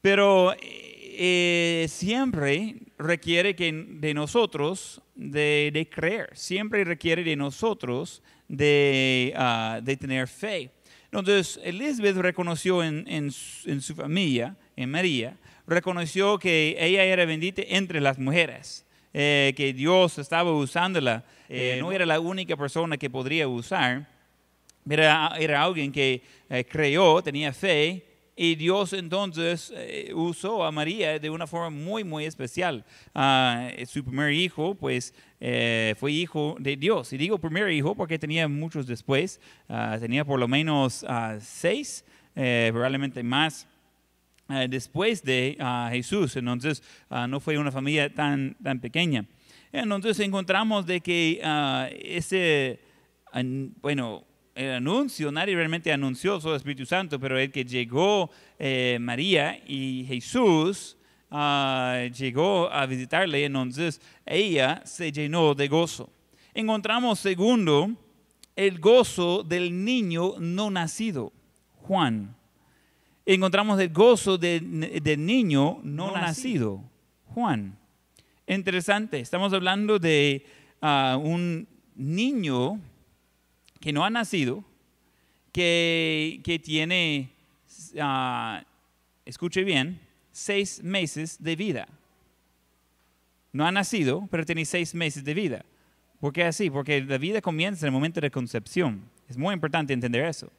Pero 0.02 0.56
eh, 1.20 1.88
siempre 1.90 2.76
requiere 2.98 3.56
que 3.56 3.72
de 3.72 4.14
nosotros 4.14 5.02
de, 5.16 5.70
de 5.74 5.88
creer, 5.90 6.30
siempre 6.34 6.84
requiere 6.84 7.24
de 7.24 7.36
nosotros 7.36 8.22
de, 8.48 9.34
ah, 9.36 9.80
de 9.84 9.98
tener 9.98 10.28
fe. 10.28 10.72
Entonces, 11.06 11.60
Elizabeth 11.64 12.18
reconoció 12.18 12.84
en, 12.84 13.06
en 13.08 13.32
su- 13.32 13.70
en 13.70 13.82
su 13.82 13.96
familia, 13.96 14.56
en 14.76 14.90
María, 14.92 15.38
reconoció 15.66 16.38
que 16.40 16.76
ella 16.80 17.04
era 17.04 17.26
bendita 17.26 17.62
entre 17.68 18.02
las 18.02 18.18
mujeres, 18.20 18.86
eh, 19.14 19.54
que 19.56 19.74
Dios 19.74 20.18
estaba 20.18 20.52
usándola, 20.52 21.24
eh, 21.50 21.78
no 21.80 21.92
era 21.92 22.06
la 22.06 22.20
única 22.20 22.56
persona 22.58 22.98
que 22.98 23.10
podría 23.10 23.48
usar, 23.48 24.08
era, 24.90 25.34
era 25.40 25.64
alguien 25.64 25.92
que 25.92 26.22
eh, 26.50 26.66
creyó, 26.66 27.22
tenía 27.22 27.52
fe, 27.54 28.04
y 28.40 28.54
Dios 28.54 28.94
entonces 28.94 29.74
eh, 29.76 30.12
usó 30.14 30.64
a 30.64 30.72
María 30.72 31.18
de 31.18 31.30
una 31.32 31.48
forma 31.48 31.72
muy, 31.72 32.04
muy 32.04 32.26
especial. 32.26 32.86
Ah, 33.16 33.68
su 33.88 34.04
primer 34.04 34.32
hijo, 34.32 34.76
pues, 34.76 35.16
eh, 35.40 35.96
fue 35.98 36.12
hijo 36.12 36.56
de 36.60 36.78
Dios. 36.78 37.12
Y 37.14 37.18
digo 37.18 37.40
primer 37.40 37.72
hijo 37.72 37.96
porque 37.96 38.20
tenía 38.20 38.48
muchos 38.48 38.86
después. 38.86 39.42
Ah, 39.68 39.98
tenía 40.00 40.24
por 40.24 40.40
lo 40.40 40.48
menos 40.48 41.04
ah, 41.08 41.38
seis, 41.42 42.06
eh, 42.36 42.70
probablemente 42.72 43.24
más. 43.24 43.68
eh, 44.50 44.68
después 44.70 45.24
de 45.24 45.58
Jesús. 45.92 46.36
Entonces, 46.36 46.84
no 47.10 47.40
fue 47.40 47.58
una 47.58 47.72
familia 47.72 48.14
tan, 48.14 48.56
tan 48.64 48.80
pequeña. 48.80 49.26
Entonces, 49.72 50.20
encontramos 50.20 50.86
de 50.86 51.02
que 51.02 51.42
ese, 52.04 52.80
bueno, 53.82 54.27
el 54.58 54.72
anuncio, 54.72 55.32
nadie 55.32 55.56
realmente 55.56 55.92
anunció 55.92 56.40
solo 56.42 56.56
el 56.56 56.58
Espíritu 56.58 56.86
Santo, 56.86 57.20
pero 57.20 57.38
el 57.38 57.52
que 57.52 57.64
llegó 57.64 58.30
eh, 58.60 58.98
María 59.00 59.62
y 59.68 60.06
Jesús 60.08 60.98
ah, 61.32 62.08
llegó 62.18 62.70
a 62.72 62.86
visitarle, 62.86 63.46
entonces 63.46 64.02
ella 64.26 64.82
se 64.86 65.12
llenó 65.12 65.54
de 65.54 65.68
gozo. 65.68 66.10
Encontramos 66.54 67.20
segundo, 67.20 67.92
el 68.56 68.80
gozo 68.80 69.44
del 69.44 69.86
niño 69.86 70.34
no 70.40 70.72
nacido, 70.72 71.32
Juan 71.84 72.36
encontramos 73.28 73.78
el 73.82 73.90
gozo 73.90 74.38
de- 74.38 74.62
del 75.04 75.26
niño 75.26 75.82
no, 75.84 76.08
No 76.08 76.14
nacido, 76.14 76.82
Juan. 77.34 77.78
Interesante, 78.48 79.20
estamos 79.20 79.52
hablando 79.52 80.00
de 80.00 80.46
ah, 80.82 81.20
un 81.22 81.68
niño 81.96 82.80
que 83.80 83.94
no 83.94 84.06
ha 84.06 84.10
nacido, 84.10 84.64
que, 85.52 86.42
que 86.44 86.60
tiene, 86.60 87.32
ah, 88.00 88.64
escuche 89.26 89.64
bien, 89.64 90.00
seis 90.32 90.84
meses 90.84 91.42
de 91.42 91.56
vida. 91.56 91.88
No 93.52 93.66
ha 93.66 93.72
nacido, 93.72 94.28
pero 94.30 94.46
tiene 94.46 94.66
seis 94.66 94.94
meses 94.94 95.24
de 95.24 95.34
vida. 95.34 95.66
¿Por 96.20 96.34
qué 96.34 96.44
así? 96.44 96.70
Porque 96.70 97.02
la 97.02 97.18
vida 97.18 97.42
comienza 97.42 97.86
en 97.86 97.88
el 97.88 97.94
momento 97.94 98.22
de 98.22 98.32
concepción. 98.32 99.02
Es 99.30 99.38
muy 99.38 99.54
importante 99.54 99.94
entender 99.94 100.26
eso. 100.26 100.52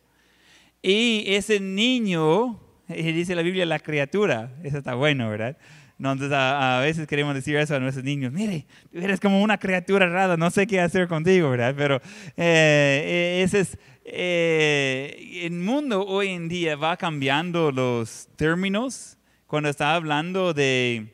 Y 0.82 1.24
ese 1.26 1.60
niño, 1.60 2.60
dice 2.88 3.34
la 3.34 3.42
Biblia, 3.42 3.66
la 3.66 3.78
criatura, 3.78 4.52
eso 4.62 4.78
está 4.78 4.94
bueno, 4.94 5.30
¿verdad? 5.30 5.56
Entonces 5.98 6.30
a, 6.30 6.78
a 6.78 6.80
veces 6.80 7.08
queremos 7.08 7.34
decir 7.34 7.56
eso 7.56 7.74
a 7.74 7.80
nuestros 7.80 8.04
niños, 8.04 8.32
mire, 8.32 8.66
eres 8.92 9.18
como 9.18 9.42
una 9.42 9.58
criatura 9.58 10.08
rara, 10.08 10.36
no 10.36 10.48
sé 10.50 10.66
qué 10.66 10.80
hacer 10.80 11.08
contigo, 11.08 11.50
¿verdad? 11.50 11.74
Pero 11.76 12.00
eh, 12.36 13.40
ese 13.44 13.60
es, 13.60 13.78
eh, 14.04 15.40
el 15.42 15.52
mundo 15.54 16.06
hoy 16.06 16.28
en 16.28 16.48
día 16.48 16.76
va 16.76 16.96
cambiando 16.96 17.72
los 17.72 18.28
términos 18.36 19.18
cuando 19.48 19.68
está 19.68 19.96
hablando 19.96 20.54
de, 20.54 21.12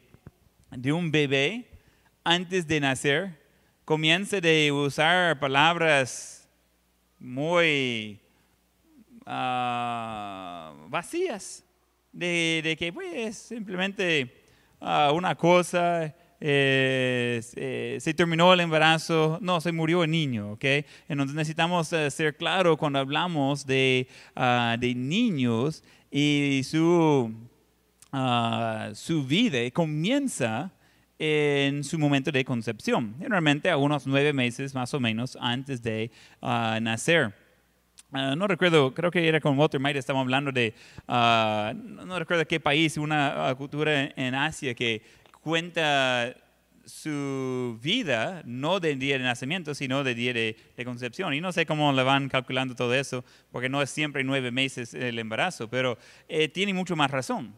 de 0.71 0.93
un 0.93 1.11
bebé 1.11 1.67
antes 2.23 2.67
de 2.67 2.81
nacer, 2.81 3.41
comienza 3.87 4.41
de 4.41 4.71
usar 4.71 5.41
palabras 5.41 6.47
muy 7.19 8.21
ah, 9.25 10.75
vacías, 10.89 11.65
de, 12.13 12.61
de 12.63 12.77
que 12.77 12.93
pues 12.93 13.37
simplemente 13.39 14.44
una 14.81 15.35
cosa, 15.35 16.15
eh, 16.41 17.41
se- 17.43 17.97
se 18.01 18.15
terminó 18.15 18.53
el 18.53 18.61
embarazo, 18.61 19.39
no, 19.41 19.61
se 19.61 19.73
murió 19.73 20.05
el 20.05 20.11
niño, 20.11 20.53
¿ok? 20.53 20.65
Entonces 21.09 21.35
necesitamos 21.35 21.93
eh, 21.93 22.11
ser 22.11 22.37
claros 22.37 22.77
cuando 22.77 22.99
hablamos 22.99 23.65
de, 23.67 24.09
ah, 24.37 24.77
de 24.79 24.95
niños 24.95 25.83
y 26.11 26.61
su, 26.65 27.33
ah, 28.13 28.91
su 28.95 29.25
vida 29.25 29.59
comienza 29.71 30.71
en 31.19 31.85
su 31.85 31.99
momento 31.99 32.31
de 32.33 32.45
concepción, 32.45 33.15
generalmente 33.19 33.71
a 33.71 33.77
unos 33.77 34.07
nueve 34.07 34.33
meses 34.33 34.75
más 34.75 34.93
o 34.95 35.01
menos 35.01 35.39
antes 35.41 35.83
de 35.83 36.11
ah, 36.43 36.79
nacer. 36.83 37.33
Ah, 38.17 38.37
no 38.37 38.47
recuerdo, 38.47 38.95
creo 38.95 39.11
que 39.11 39.27
era 39.27 39.41
con 39.41 39.59
Walter 39.59 39.81
Maida, 39.81 39.99
estamos 39.99 40.21
hablando 40.21 40.53
de, 40.53 40.73
ah, 41.09 41.73
no, 41.75 42.17
recuerdo 42.17 42.47
qué 42.47 42.61
país, 42.61 42.97
una 42.97 43.49
ah, 43.49 43.55
cultura 43.57 44.05
en, 44.15 44.37
Asia 44.37 44.73
que 44.73 45.03
cuenta 45.41 46.33
su 46.85 47.77
vida, 47.83 48.41
no 48.45 48.79
del 48.79 49.01
día 49.01 49.19
de 49.19 49.25
nacimiento, 49.25 49.75
sino 49.75 50.05
del 50.05 50.15
día 50.15 50.33
de, 50.33 50.57
concepción. 50.85 51.35
Y 51.35 51.41
no 51.41 51.51
sé 51.51 51.67
cómo 51.67 51.93
le 51.93 52.05
van 52.05 52.29
calculando 52.29 52.77
todo 52.77 52.95
eso, 52.95 53.25
porque 53.51 53.69
no 53.69 53.83
es 53.83 53.91
siempre 53.91 54.23
nueve 54.23 54.53
meses 54.53 54.95
el 54.95 55.19
embarazo, 55.19 55.69
pero 55.69 55.99
eh, 56.29 56.47
tiene 56.47 56.73
mucho 56.73 56.95
más 56.95 57.11
razón. 57.11 57.53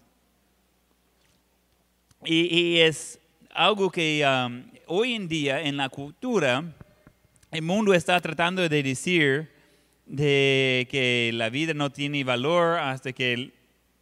Y, 2.24 2.78
es 2.78 3.20
algo 3.50 3.90
que 3.90 4.26
hoy 4.86 5.12
en 5.12 5.28
día 5.28 5.60
en 5.60 5.76
la 5.76 5.90
cultura 5.90 6.64
el 7.50 7.62
mundo 7.62 7.92
está 7.92 8.18
tratando 8.22 8.66
de 8.66 8.82
decir 8.82 9.55
de 10.06 10.86
que 10.90 11.30
la 11.34 11.50
vida 11.50 11.74
no 11.74 11.90
tiene 11.90 12.24
valor 12.24 12.78
hasta 12.78 13.12
que 13.12 13.52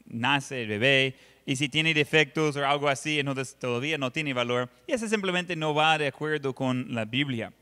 nace 0.07 0.63
el 0.63 0.69
bebé 0.69 1.17
y 1.47 1.57
si 1.57 1.69
tiene 1.69 1.93
defectos 1.93 2.57
o 2.57 2.67
algo 2.67 2.89
así, 2.89 3.19
entonces 3.19 3.57
todavía 3.59 3.99
no 3.99 4.11
tiene 4.11 4.33
valor. 4.33 4.71
Y 4.87 4.93
eso 4.93 5.09
simplemente 5.09 5.57
no 5.57 5.75
va 5.75 5.99
de 5.99 6.07
acuerdo 6.07 6.55
con 6.55 6.95
la 6.95 7.05
Biblia. 7.05 7.53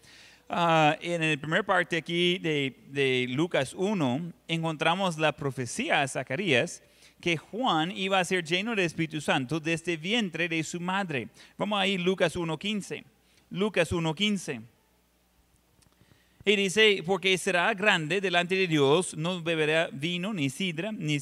Ah, 0.49 0.97
en 1.01 1.31
la 1.31 1.37
primera 1.37 1.63
parte 1.63 1.97
aquí 1.97 2.39
de, 2.39 2.77
de, 2.91 3.27
Lucas 3.31 3.75
1 3.75 4.33
encontramos 4.49 5.19
la 5.19 5.33
profecía 5.33 6.03
a 6.03 6.09
Zacarías 6.09 6.83
que 7.21 7.37
Juan 7.37 7.91
iba 7.93 8.19
a 8.19 8.25
ser 8.25 8.45
lleno 8.45 8.73
del 8.73 8.85
Espíritu 8.85 9.21
Santo 9.21 9.61
desde 9.61 9.95
el 9.95 9.99
vientre 9.99 10.49
de 10.49 10.63
su 10.63 10.79
madre. 10.79 11.29
Vamos 11.57 11.81
a 11.81 11.87
ir 11.87 12.01
Lucas 12.01 12.37
1.15. 12.37 13.05
Lucas 13.51 13.93
1.15. 13.93 14.63
Y 16.45 16.57
dice, 16.57 17.03
porque 17.07 17.39
será 17.39 17.73
grande 17.73 18.21
delante 18.21 18.57
de 18.57 18.67
Dios, 18.67 19.17
no 19.17 19.41
beberá 19.43 19.89
vino 19.93 20.35
ni 20.35 20.51
sidra, 20.51 20.91
ni, 20.91 21.19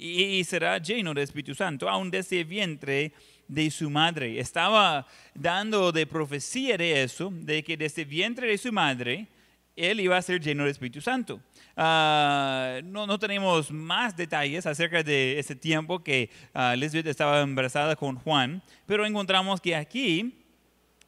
y, 0.00 0.42
será 0.42 0.78
lleno 0.78 1.14
del 1.14 1.22
Espíritu 1.22 1.54
Santo, 1.54 1.88
aún 1.88 2.10
desde 2.10 2.40
el 2.40 2.46
vientre 2.46 3.12
de 3.46 3.70
su 3.70 3.88
madre. 3.88 4.40
Estaba 4.40 5.06
dando 5.32 5.92
de 5.92 6.06
profecía 6.06 6.76
de 6.76 7.04
eso, 7.04 7.30
de 7.32 7.62
que 7.62 7.76
desde 7.76 8.02
el 8.02 8.08
vientre 8.08 8.48
de 8.48 8.58
su 8.58 8.72
madre, 8.72 9.28
él 9.76 10.00
iba 10.00 10.16
a 10.16 10.22
ser 10.22 10.40
lleno 10.40 10.64
del 10.64 10.72
Espíritu 10.72 11.00
Santo. 11.00 11.40
Uh, 11.76 12.82
no, 12.84 13.06
no, 13.06 13.18
tenemos 13.18 13.70
más 13.70 14.16
detalles 14.16 14.66
acerca 14.66 15.02
de 15.02 15.38
ese 15.38 15.54
tiempo 15.54 16.02
que 16.02 16.30
uh, 16.54 16.72
Elizabeth 16.72 17.06
estaba 17.06 17.40
embarazada 17.40 17.94
con 17.94 18.16
Juan, 18.16 18.62
pero 18.86 19.06
encontramos 19.06 19.60
que 19.60 19.74
aquí, 19.74 20.34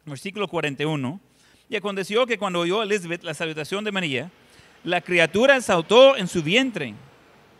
versículo 0.05 0.47
41, 0.47 1.21
y 1.69 1.75
aconteció 1.75 2.25
que 2.25 2.37
cuando 2.37 2.59
oyó 2.59 2.81
Elizabeth 2.83 3.23
la 3.23 3.33
salutación 3.33 3.83
de 3.83 3.91
María, 3.91 4.31
la 4.83 5.01
criatura 5.01 5.59
saltó 5.61 6.15
en 6.15 6.27
su 6.27 6.41
vientre. 6.41 6.93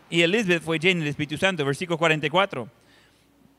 Y 0.08 0.22
Elizabeth 0.22 0.62
fue 0.62 0.78
llena 0.78 1.00
del 1.00 1.10
Espíritu 1.10 1.36
Santo. 1.36 1.64
Versículo 1.64 1.98
44. 1.98 2.68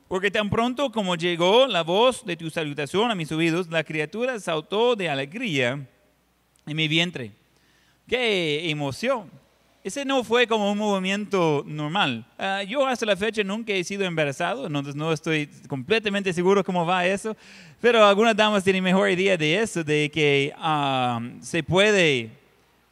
Porque 0.07 0.31
tan 0.31 0.49
pronto 0.49 0.91
como 0.91 1.15
llegó 1.15 1.67
la 1.67 1.83
voz 1.83 2.25
de 2.25 2.35
tu 2.35 2.49
salutación 2.49 3.11
a 3.11 3.15
mis 3.15 3.31
oídos, 3.31 3.69
la 3.69 3.83
criatura 3.83 4.39
saltó 4.39 4.95
de 4.95 5.07
alegría 5.07 5.87
en 6.65 6.75
mi 6.75 6.87
vientre. 6.87 7.31
¡Qué 8.07 8.71
emoción! 8.71 9.29
Ese 9.81 10.03
no 10.03 10.25
fue 10.25 10.45
como 10.45 10.69
un 10.69 10.77
movimiento 10.77 11.63
normal. 11.65 12.25
Ah, 12.37 12.63
yo 12.63 12.85
hasta 12.85 13.05
la 13.05 13.15
fecha 13.15 13.43
nunca 13.45 13.71
he 13.71 13.81
sido 13.85 14.03
embarazado, 14.03 14.67
entonces 14.67 14.93
no 14.93 15.13
estoy 15.13 15.49
completamente 15.69 16.33
seguro 16.33 16.65
cómo 16.65 16.85
va 16.85 17.05
eso, 17.05 17.35
pero 17.79 18.05
algunas 18.05 18.35
damas 18.35 18.61
tienen 18.61 18.83
mejor 18.83 19.09
idea 19.09 19.37
de 19.37 19.57
eso, 19.57 19.81
de 19.81 20.11
que 20.13 20.53
ah, 20.57 21.21
se 21.39 21.63
puede 21.63 22.29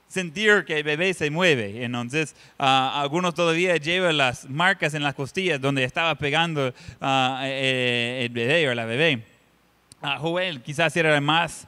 sentir 0.08 0.64
que 0.66 0.78
el 0.78 0.84
bebé 0.84 1.14
se 1.14 1.30
mueve. 1.30 1.84
Entonces, 1.84 2.34
ah, 2.58 3.02
algunos 3.02 3.34
todavía 3.34 3.76
llevan 3.76 4.16
las 4.16 4.50
marcas 4.50 4.94
en 4.94 5.04
las 5.04 5.14
costillas 5.14 5.60
donde 5.60 5.84
estaba 5.84 6.16
pegando 6.16 6.74
eh, 7.02 8.22
el 8.24 8.30
bebé 8.30 8.70
o 8.70 8.74
la 8.74 8.86
bebé. 8.86 9.24
Joel 10.22 10.62
quizás 10.62 10.96
era 10.96 11.14
el 11.14 11.22
más 11.22 11.68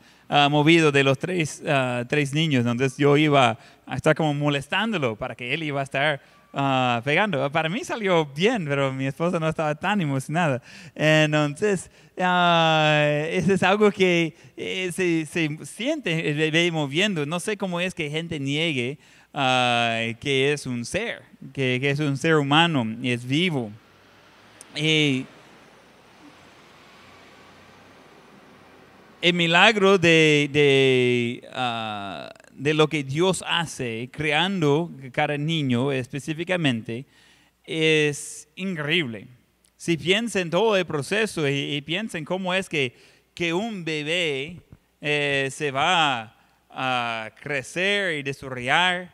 movido 0.52 0.92
de 0.92 1.04
los 1.04 1.18
tres, 1.18 1.64
tres 2.08 2.34
niños, 2.36 2.64
entonces 2.64 2.96
yo 3.00 3.18
iba 3.18 3.58
a 3.90 3.96
estar 3.96 4.16
como 4.16 4.34
molestándolo 4.34 5.16
para 5.16 5.36
que 5.36 5.54
él 5.54 5.64
iba 5.64 5.82
a 5.82 5.84
estar 5.84 6.22
uh, 6.54 7.02
pegando. 7.04 7.52
Para 7.52 7.70
mí 7.70 7.84
salió 7.84 8.26
bien, 8.26 8.66
pero 8.66 8.94
mi 8.94 9.08
esposa 9.08 9.40
no 9.40 9.50
estaba 9.50 9.74
tan 9.74 10.00
emocionada. 10.00 10.62
Entonces, 10.94 11.90
uh, 12.18 13.26
eso 13.32 13.54
es 13.54 13.64
algo 13.64 13.92
que 13.92 14.36
eh, 14.56 14.92
se, 14.94 15.26
se, 15.26 15.66
siente 15.66 16.30
el 16.30 16.38
bebé 16.38 16.72
moviendo. 16.72 17.26
No 17.26 17.40
sé 17.40 17.58
cómo 17.58 17.80
es 17.80 17.96
que 17.96 18.12
gente 18.12 18.40
niegue 18.40 19.00
uh, 19.34 20.16
que 20.20 20.54
es 20.54 20.68
un 20.68 20.86
ser, 20.86 21.24
que, 21.52 21.80
que, 21.82 21.90
es 21.90 22.00
un 22.00 22.16
ser 22.16 22.36
humano 22.36 22.86
y 23.02 23.10
es 23.10 23.26
vivo. 23.26 23.72
Y 24.76 25.26
el 29.20 29.34
milagro 29.34 29.98
de, 29.98 30.48
de 30.54 31.42
de 32.60 32.74
lo 32.74 32.90
que 32.90 33.04
Dios 33.04 33.44
hace 33.48 34.10
creando 34.12 34.92
cada 35.14 35.38
niño 35.38 35.94
específicamente 35.94 37.06
es 37.64 38.50
increíble. 38.56 39.28
Si 39.78 39.96
piensen 39.96 40.50
todo 40.50 40.76
el 40.76 40.86
proceso 40.86 41.48
y, 41.48 41.82
piensen 41.82 42.26
cómo 42.26 42.54
es 42.54 42.68
que, 42.68 42.94
que 43.34 43.54
un 43.54 43.86
bebé 43.86 44.58
eh, 45.00 45.48
se 45.52 45.72
va 45.72 46.36
a 46.70 47.32
crecer 47.42 48.20
y 48.20 48.24
desarrollar 48.24 49.14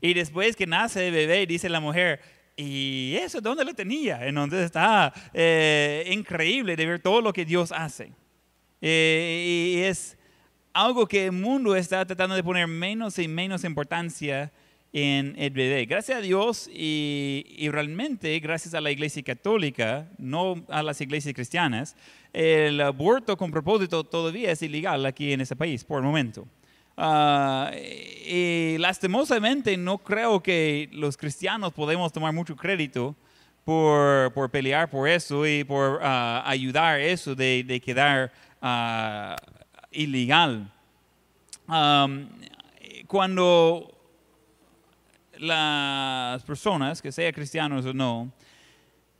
y 0.00 0.14
después 0.14 0.54
que 0.54 0.66
nace 0.66 1.08
el 1.08 1.12
bebé 1.12 1.46
dice 1.46 1.68
la 1.68 1.80
mujer, 1.80 2.20
¿y 2.56 3.16
eso 3.16 3.40
dónde 3.40 3.64
lo 3.64 3.74
tenía? 3.74 4.24
Entonces 4.24 4.66
está 4.66 5.12
eh, 5.32 6.08
increíble 6.12 6.76
de 6.76 6.86
ver 6.86 7.00
todo 7.00 7.20
lo 7.20 7.32
que 7.32 7.44
Dios 7.44 7.72
hace. 7.72 8.12
Eh, 8.80 9.74
y 9.76 9.80
es 9.80 10.16
algo 10.74 11.06
que 11.06 11.26
el 11.26 11.32
mundo 11.32 11.76
está 11.76 12.04
tratando 12.04 12.34
de 12.34 12.42
poner 12.42 12.66
menos 12.66 13.18
y 13.18 13.28
menos 13.28 13.64
importancia 13.64 14.52
en 14.92 15.34
el 15.38 15.50
bebé. 15.50 15.86
Gracias 15.86 16.18
a 16.18 16.20
Dios 16.20 16.68
y, 16.72 17.68
realmente 17.70 18.38
gracias 18.40 18.74
a 18.74 18.80
la 18.80 18.90
Iglesia 18.90 19.22
Católica, 19.22 20.08
no 20.18 20.64
a 20.68 20.82
las 20.82 21.00
iglesias 21.00 21.34
cristianas, 21.34 21.96
el 22.32 22.80
aborto 22.80 23.36
con 23.36 23.50
propósito 23.50 24.04
todavía 24.04 24.50
es 24.50 24.62
ilegal 24.62 25.06
aquí 25.06 25.32
en 25.32 25.40
ese 25.40 25.56
país 25.56 25.84
por 25.84 25.98
el 25.98 26.04
momento. 26.04 26.46
Ah, 26.96 27.72
y 27.74 28.76
lastimosamente 28.78 29.76
no 29.76 29.98
creo 29.98 30.40
que 30.42 30.88
los 30.92 31.16
cristianos 31.16 31.72
podemos 31.72 32.12
tomar 32.12 32.32
mucho 32.32 32.54
crédito 32.54 33.16
por, 33.64 34.32
por 34.32 34.50
pelear 34.50 34.90
por 34.90 35.08
eso 35.08 35.46
y 35.46 35.64
por 35.64 36.00
uh, 36.00 36.42
ayudar 36.44 37.00
eso 37.00 37.34
de, 37.34 37.82
quedar 37.84 38.30
uh, 38.62 39.34
ilegal. 39.94 40.70
cuando 43.06 43.90
las 45.38 46.42
personas, 46.44 47.00
que 47.02 47.12
sean 47.12 47.32
cristianos 47.32 47.84
o 47.86 47.92
no, 47.92 48.32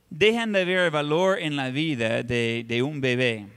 dejan 0.09 0.51
de 0.51 0.65
ver 0.65 0.79
el 0.79 0.91
valor 0.91 1.39
en 1.39 1.55
la 1.55 1.69
vida 1.69 2.23
de, 2.23 2.81
un 2.83 3.01
bebé, 3.01 3.47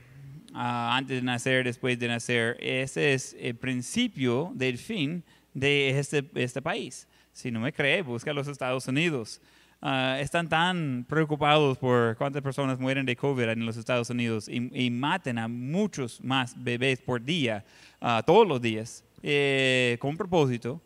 ah, 0.53 0.95
antes 0.95 1.17
de 1.17 1.21
nacer, 1.21 1.63
después 1.63 1.97
de 1.99 2.07
nacer, 2.07 2.57
ese 2.59 3.13
es 3.13 3.35
el 3.39 3.55
principio 3.55 4.51
del 4.55 4.77
fin 4.77 5.23
de 5.53 5.97
este, 5.97 6.23
este 6.35 6.61
país. 6.61 7.07
Si 7.33 7.51
no 7.51 7.59
me 7.59 7.71
cree, 7.71 8.01
busca 8.01 8.33
los 8.33 8.47
Estados 8.47 8.87
Unidos. 8.87 9.41
Ah, 9.81 10.17
están 10.19 10.49
tan 10.49 11.05
preocupados 11.07 11.77
por 11.77 12.17
cuántas 12.17 12.41
personas 12.41 12.77
mueren 12.77 13.05
de 13.05 13.15
COVID 13.15 13.43
en 13.43 13.65
los 13.65 13.77
Estados 13.77 14.09
Unidos 14.09 14.49
y, 14.49 14.89
maten 14.91 15.37
a 15.37 15.47
muchos 15.47 16.21
más 16.21 16.53
bebés 16.61 16.99
por 16.99 17.23
día, 17.23 17.63
uh, 18.01 18.21
todos 18.25 18.45
los 18.45 18.61
días, 18.61 19.05
eh, 19.23 19.97
con 20.01 20.17
propósito, 20.17 20.81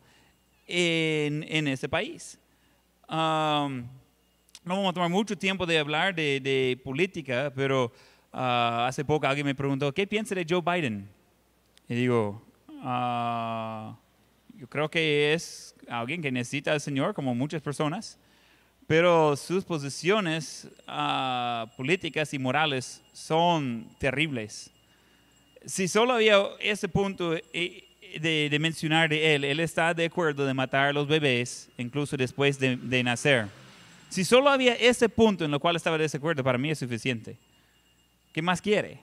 en, 0.67 1.43
en 1.49 1.67
este 1.69 1.89
país. 1.89 2.39
no 3.09 3.83
vamos 4.63 4.89
a 4.89 4.93
tomar 4.93 5.09
mucho 5.09 5.35
tiempo 5.35 5.65
de 5.65 5.79
hablar 5.79 6.13
de, 6.13 6.39
de 6.39 6.79
política, 6.83 7.51
pero 7.55 7.85
uh, 8.31 8.85
hace 8.85 9.03
poco 9.03 9.25
alguien 9.25 9.47
me 9.47 9.55
preguntó, 9.55 9.91
¿qué 9.91 10.05
piensa 10.05 10.35
de 10.35 10.45
Joe 10.47 10.61
Biden? 10.61 11.09
Y 11.89 11.95
digo, 11.95 12.43
yo 14.55 14.67
creo 14.69 14.87
que 14.91 15.33
es 15.33 15.75
alguien 15.87 16.21
que 16.21 16.31
necesita 16.31 16.73
al 16.73 16.79
Señor, 16.79 17.15
como 17.15 17.33
muchas 17.33 17.63
personas 17.63 18.19
pero 18.95 19.35
sus 19.35 19.63
posiciones 19.63 20.67
ah, 20.87 21.65
políticas 21.75 22.31
y 22.31 22.37
morales 22.37 23.01
son 23.11 23.87
terribles. 23.97 24.69
Si 25.65 25.87
solo 25.87 26.13
había 26.13 26.43
ese 26.59 26.87
punto 26.87 27.35
eh, 27.53 27.85
de, 28.21 28.55
mencionar 28.59 29.09
de 29.09 29.33
él, 29.33 29.45
él 29.45 29.59
está 29.61 29.95
de 29.95 30.05
acuerdo 30.05 30.45
de 30.45 30.53
matar 30.53 30.89
a 30.89 30.93
los 30.93 31.07
bebés, 31.07 31.71
incluso 31.79 32.15
después 32.15 32.59
de, 32.59 33.03
nacer. 33.03 33.47
Si 34.09 34.23
solo 34.23 34.51
había 34.51 34.75
ese 34.75 35.09
punto 35.09 35.43
en 35.43 35.51
el 35.51 35.59
cual 35.59 35.75
estaba 35.75 35.97
de 35.97 36.05
acuerdo, 36.05 36.43
para 36.43 36.59
mí 36.59 36.69
es 36.69 36.77
suficiente. 36.77 37.35
¿Qué 38.31 38.43
más 38.43 38.61
quiere? 38.61 38.99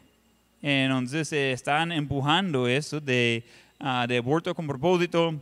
Entonces 0.62 1.32
eh, 1.32 1.50
están 1.50 1.90
empujando 1.90 2.68
eso 2.68 3.00
de, 3.00 3.42
uh, 3.80 4.06
de 4.06 4.18
aborto 4.18 4.54
con 4.54 4.68
propósito, 4.68 5.34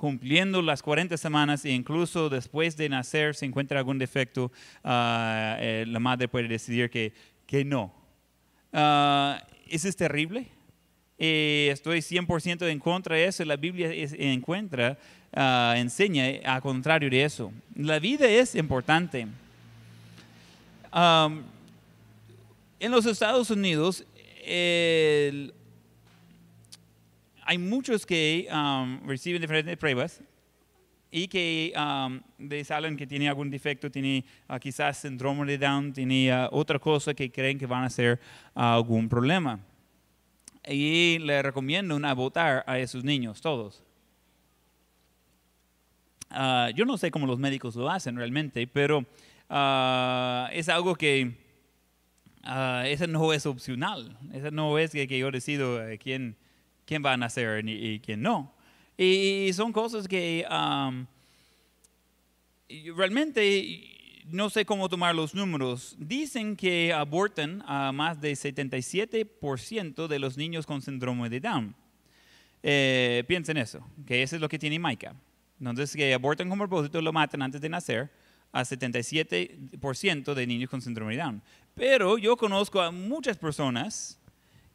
cumpliendo 0.00 0.62
las 0.62 0.82
40 0.82 1.18
semanas 1.18 1.62
e 1.66 1.72
incluso 1.72 2.30
después 2.30 2.74
de 2.78 2.88
nacer 2.88 3.34
se 3.34 3.44
encuentra 3.44 3.78
algún 3.80 3.98
defecto, 3.98 4.50
ah, 4.82 5.58
eh, 5.60 5.84
la 5.86 6.00
madre 6.00 6.26
puede 6.26 6.48
decidir 6.48 6.88
que, 6.88 7.12
que 7.46 7.66
no. 7.66 7.92
Uh, 8.72 9.34
eso 9.68 9.88
es 9.88 9.96
terrible. 9.96 10.46
Eh, 11.18 11.68
estoy 11.70 11.98
100% 11.98 12.66
en 12.70 12.78
contra 12.78 13.16
de 13.16 13.26
eso. 13.26 13.44
La 13.44 13.56
Biblia 13.56 13.90
encuentra, 13.92 14.96
ah, 15.34 15.74
enseña 15.76 16.24
a 16.46 16.62
contrario 16.62 17.10
de 17.10 17.22
eso. 17.22 17.52
La 17.76 17.98
vida 17.98 18.26
es 18.26 18.54
importante. 18.54 19.26
en 22.80 22.90
los 22.90 23.04
Estados 23.04 23.50
Unidos 23.50 24.02
el- 24.46 25.52
hay 27.50 27.58
muchos 27.58 28.06
que 28.06 28.46
um, 28.52 29.04
reciben 29.08 29.40
diferentes 29.40 29.76
pruebas 29.76 30.22
y 31.10 31.26
que 31.26 31.72
um, 31.76 32.20
salen 32.62 32.96
que 32.96 33.08
tiene 33.08 33.28
algún 33.28 33.50
defecto, 33.50 33.90
tiene 33.90 34.24
ah, 34.46 34.60
quizás 34.60 34.98
síndrome 34.98 35.44
de 35.46 35.58
Down, 35.58 35.92
tiene 35.92 36.30
ah, 36.30 36.48
otra 36.52 36.78
cosa 36.78 37.12
que 37.12 37.28
creen 37.32 37.58
que 37.58 37.66
van 37.66 37.82
a 37.82 37.90
ser 37.90 38.20
ah, 38.54 38.74
algún 38.74 39.08
problema. 39.08 39.58
Y 40.64 41.18
le 41.18 41.42
recomiendo 41.42 41.98
a 42.06 42.14
votar 42.14 42.62
a 42.68 42.78
esos 42.78 43.02
niños, 43.02 43.40
todos. 43.40 43.82
Yo 46.76 46.84
no 46.84 46.96
sé 46.98 47.10
cómo 47.10 47.26
los 47.26 47.40
médicos 47.40 47.74
lo 47.74 47.90
hacen 47.90 48.14
realmente, 48.14 48.64
pero 48.68 49.04
es 50.52 50.68
algo 50.68 50.94
que 50.94 51.34
eso 52.84 53.06
no 53.08 53.32
es 53.32 53.44
opcional. 53.44 54.16
Eso 54.32 54.52
no 54.52 54.78
es 54.78 54.92
que, 54.92 55.08
que 55.08 55.18
yo 55.18 55.32
decido 55.32 55.84
eh, 55.84 55.98
quién, 55.98 56.36
quién 56.90 57.04
va 57.04 57.12
a 57.12 57.16
nacer 57.16 57.64
ni- 57.64 57.72
y, 57.72 58.00
quién 58.00 58.20
no. 58.20 58.52
Y, 58.98 59.52
son 59.52 59.72
cosas 59.72 60.08
que 60.08 60.44
y 62.66 62.90
realmente 62.90 64.24
no 64.26 64.50
sé 64.50 64.64
cómo 64.64 64.88
tomar 64.88 65.14
los 65.14 65.32
números. 65.32 65.94
Dicen 66.00 66.56
que 66.56 66.92
abortan 66.92 67.62
a 67.64 67.92
más 67.92 68.20
de 68.20 68.32
77% 68.32 70.08
de 70.08 70.18
los 70.18 70.36
niños 70.36 70.66
con 70.66 70.82
síndrome 70.82 71.30
de 71.30 71.38
Down. 71.38 71.76
Eh, 72.60 73.22
piensen 73.28 73.56
eso, 73.56 73.86
que 74.04 74.24
eso 74.24 74.34
es 74.34 74.42
lo 74.42 74.48
que 74.48 74.58
tiene 74.58 74.80
Maika. 74.80 75.14
Entonces, 75.60 75.94
que 75.94 76.12
abortan 76.12 76.48
con 76.48 76.58
propósito, 76.58 77.00
lo 77.00 77.12
matan 77.12 77.42
antes 77.42 77.60
de 77.60 77.68
nacer 77.68 78.10
a 78.50 78.64
77% 78.64 80.34
de 80.34 80.46
niños 80.46 80.68
con 80.68 80.82
síndrome 80.82 81.12
de 81.12 81.22
Down. 81.22 81.42
Pero 81.76 82.18
yo 82.18 82.36
conozco 82.36 82.80
a 82.80 82.90
muchas 82.90 83.38
personas 83.38 84.19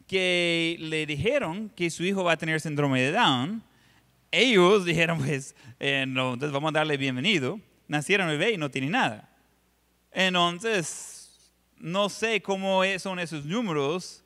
que 0.08 0.78
le 0.80 1.06
dijeron 1.06 1.70
que 1.76 1.90
su 1.90 2.04
hijo 2.04 2.24
va 2.24 2.34
a 2.34 2.38
tener 2.38 2.62
síndrome 2.62 3.02
de 3.02 3.12
Down. 3.12 3.64
Ellos 4.32 4.86
dijeron, 4.86 5.18
pues, 5.20 5.56
eh, 5.80 6.06
no, 6.08 6.34
entonces 6.34 6.52
vamos 6.54 6.70
a 6.70 6.80
darle 6.80 6.98
bienvenido. 6.98 7.60
Nacieron 7.88 8.28
bebé 8.28 8.52
y 8.52 8.58
no 8.58 8.70
tiene 8.70 8.90
nada. 8.90 9.30
Entonces, 10.12 11.52
no 11.78 12.10
sé 12.10 12.42
cómo 12.42 12.84
es- 12.84 13.02
son 13.02 13.20
esos 13.20 13.46
números, 13.46 14.24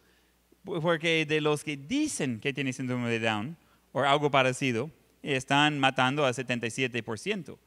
porque 0.63 1.25
de 1.25 1.41
los 1.41 1.63
que 1.63 1.77
dicen 1.77 2.39
que 2.39 2.53
tienen 2.53 2.73
síndrome 2.73 3.09
de 3.09 3.19
Down 3.19 3.57
o 3.91 4.01
algo 4.01 4.29
parecido, 4.29 4.91
están 5.23 5.79
matando 5.79 6.25
a 6.25 6.33
77%. 6.33 7.57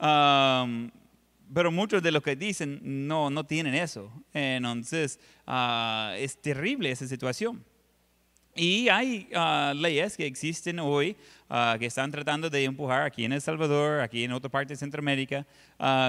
Um, 0.00 0.90
pero 1.52 1.70
muchos 1.70 2.02
de 2.02 2.12
los 2.12 2.22
que 2.22 2.36
dicen 2.36 2.80
no, 2.82 3.30
no 3.30 3.44
tienen 3.44 3.74
eso. 3.74 4.10
Entonces, 4.32 5.18
ah, 5.46 6.14
es 6.18 6.40
terrible 6.40 6.90
esa 6.90 7.06
situación. 7.06 7.64
Y 8.54 8.88
hay 8.88 9.28
ah, 9.34 9.72
leyes 9.74 10.16
que 10.16 10.26
existen 10.26 10.80
hoy 10.80 11.16
ah, 11.48 11.76
que 11.78 11.86
están 11.86 12.10
tratando 12.10 12.50
de 12.50 12.64
empujar 12.64 13.02
aquí 13.02 13.24
en 13.24 13.32
El 13.32 13.40
Salvador, 13.40 14.00
aquí 14.00 14.24
en 14.24 14.32
otra 14.32 14.50
parte 14.50 14.72
de 14.72 14.76
Centroamérica, 14.76 15.46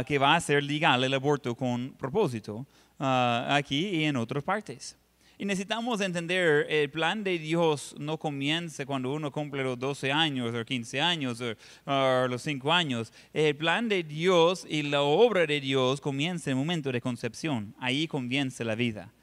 que 0.06 0.17
va 0.17 0.36
a 0.36 0.41
ser 0.41 0.63
legal 0.63 1.04
el 1.04 1.13
aborto 1.13 1.56
con 1.56 1.93
propósito 1.93 2.65
aquí 2.97 3.88
y 3.89 4.04
en 4.06 4.17
otras 4.17 4.43
partes. 4.43 4.97
Y 5.41 5.45
necesitamos 5.45 6.02
entender, 6.02 6.67
el 6.69 6.89
plan 6.91 7.23
de 7.23 7.39
Dios 7.39 7.95
no 7.97 8.17
comienza 8.17 8.86
cuando 8.86 9.13
uno 9.13 9.32
cumple 9.32 9.63
los 9.63 9.80
12 9.80 10.12
años 10.12 10.54
o 10.54 10.65
15 10.65 10.99
años 10.99 11.39
o, 11.39 11.56
o 11.89 12.28
los 12.28 12.41
5 12.41 12.73
años. 12.73 13.13
El 13.34 13.56
plan 13.56 13.88
de 13.88 14.04
Dios 14.04 14.67
y 14.69 14.82
la 14.84 15.02
obra 15.02 15.45
de 15.47 15.62
Dios 15.62 16.02
comienza 16.02 16.52
en 16.52 16.58
el 16.58 16.60
momento 16.62 16.91
de 16.91 16.99
concepción. 16.99 17.73
Ahí 17.80 18.06
comienza 18.06 18.65
la 18.65 18.75
vida. 18.75 19.13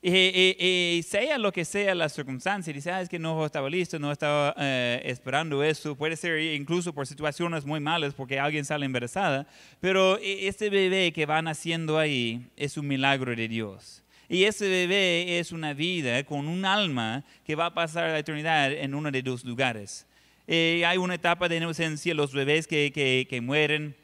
Y, 0.00 0.10
y- 0.14 0.56
y 0.98 1.02
sea 1.02 1.36
lo 1.36 1.50
que 1.50 1.64
sea 1.64 1.92
la 1.96 2.08
circunstancia, 2.08 2.72
dice, 2.72 2.92
ah, 2.92 3.00
es 3.00 3.08
que 3.08 3.18
no 3.18 3.44
estaba 3.44 3.68
listo, 3.68 3.98
no 3.98 4.12
estaba 4.12 4.54
eh, 4.56 5.02
esperando 5.04 5.64
eso, 5.64 5.96
puede 5.96 6.14
ser 6.14 6.38
incluso 6.54 6.92
por 6.92 7.08
situaciones 7.08 7.64
muy 7.64 7.80
malas 7.80 8.14
porque 8.14 8.38
alguien 8.38 8.64
sale 8.64 8.86
embarazada, 8.86 9.48
pero 9.80 10.16
e- 10.18 10.46
este 10.46 10.70
bebé 10.70 11.12
que 11.12 11.26
va 11.26 11.42
naciendo 11.42 11.98
ahí 11.98 12.46
es 12.56 12.76
un 12.76 12.86
milagro 12.86 13.34
de 13.34 13.48
Dios. 13.48 14.04
Y 14.28 14.44
ese 14.44 14.68
bebé 14.68 15.38
es 15.38 15.52
una 15.52 15.72
vida 15.74 16.24
con 16.24 16.48
un 16.48 16.64
alma 16.64 17.24
que 17.44 17.54
va 17.54 17.66
a 17.66 17.74
pasar 17.74 18.10
la 18.10 18.18
eternidad 18.18 18.72
en 18.72 18.94
uno 18.94 19.10
de 19.10 19.22
dos 19.22 19.44
lugares. 19.44 20.06
Eh, 20.48 20.84
hay 20.86 20.96
una 20.98 21.14
etapa 21.14 21.48
de 21.48 21.56
inocencia, 21.56 22.14
los 22.14 22.32
bebés 22.32 22.66
que, 22.66 22.92
que- 22.92 23.26
que 23.28 23.40
mueren, 23.40 23.94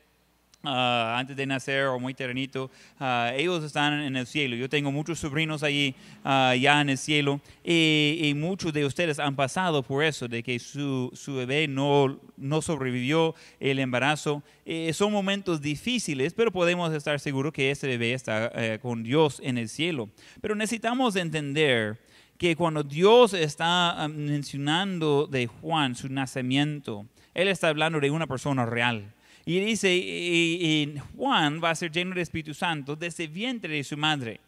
ah, 0.64 1.16
antes 1.18 1.37
de 1.37 1.46
nacer 1.46 1.87
o 1.87 1.98
muy 1.98 2.14
ternito, 2.14 2.70
ah, 2.98 3.33
ellos 3.35 3.64
están 3.64 4.03
en 4.03 4.16
el 4.16 4.27
cielo. 4.27 4.57
Yo 4.57 4.68
tengo 4.68 4.92
muchos 4.92 5.18
sobrinos 5.18 5.62
allí 5.62 5.94
ah, 6.25 6.55
ya 6.55 6.81
en 6.81 6.90
el 6.90 6.98
cielo 6.98 7.40
y, 7.64 8.18
y 8.22 8.35
muchos 8.35 8.72
de 8.72 8.85
ustedes 8.85 9.18
han 9.18 9.37
pasado 9.37 9.83
por 9.83 10.05
eso, 10.05 10.29
de 10.29 10.42
que 10.42 10.59
su, 10.59 11.11
su 11.14 11.35
bebé 11.35 11.68
no, 11.68 12.18
no 12.37 12.62
sobrevivió 12.62 13.35
el 13.61 13.79
embarazo. 13.79 14.42
Eh, 14.64 14.92
son 14.92 15.12
momentos 15.12 15.61
difíciles, 15.61 16.35
pero 16.35 16.53
podemos 16.53 16.92
estar 16.92 17.18
seguros 17.20 17.53
que 17.53 17.70
ese 17.70 17.87
bebé 17.87 18.12
está 18.12 18.51
eh, 18.55 18.79
con 18.81 19.03
Dios 19.03 19.40
en 19.42 19.59
el 19.59 19.68
cielo. 19.68 20.09
Pero 20.40 20.55
necesitamos 20.55 21.16
entender 21.16 21.98
que 22.38 22.57
cuando 22.57 22.83
Dios 22.83 23.35
está 23.35 24.09
mencionando 24.09 25.27
de 25.27 25.46
Juan 25.46 25.94
su 25.94 26.09
nacimiento, 26.09 27.07
Él 27.35 27.48
está 27.48 27.68
hablando 27.68 28.01
de 28.01 28.11
una 28.11 28.27
persona 28.27 28.66
real. 28.66 29.12
Y 29.44 29.61
dice, 29.61 29.94
y, 29.94 30.59
y 30.62 30.98
Juan 31.16 31.61
va 31.62 31.70
a 31.70 31.74
ser 31.74 31.90
lleno 31.90 32.11
del 32.11 32.22
Espíritu 32.22 32.55
Santo 32.55 32.94
desde 32.94 33.24
el 33.24 33.31
vientre 33.31 33.74
de 33.74 33.85
su 33.85 33.96
madre, 33.96 34.40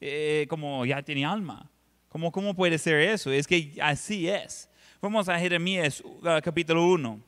Eh, 0.00 0.46
como 0.48 0.84
ya 0.84 1.02
tiene 1.02 1.24
alma. 1.24 1.70
¿Cómo, 2.10 2.30
¿Cómo 2.30 2.54
puede 2.54 2.78
ser 2.78 3.00
eso? 3.00 3.32
Es 3.32 3.46
que 3.46 3.72
así 3.80 4.28
es. 4.28 4.68
Vamos 5.00 5.28
a 5.28 5.38
Jeremías 5.38 6.02
uh, 6.04 6.40
capítulo 6.42 6.86
1. 6.88 7.20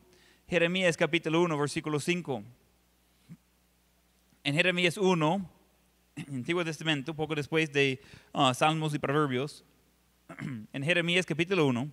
Jeremías 0.48 0.96
capítulo 0.96 1.42
1, 1.42 1.58
versículo 1.58 1.98
5. 1.98 2.42
En 4.44 4.54
Jeremías 4.54 4.96
1, 4.96 5.50
Antiguo 6.28 6.64
Testamento, 6.64 7.14
poco 7.14 7.34
después 7.34 7.72
de 7.72 8.00
uh, 8.32 8.52
Salmos 8.54 8.94
y 8.94 8.98
Proverbios, 8.98 9.64
en 10.72 10.82
Jeremías 10.82 11.26
capítulo 11.26 11.66
1, 11.66 11.90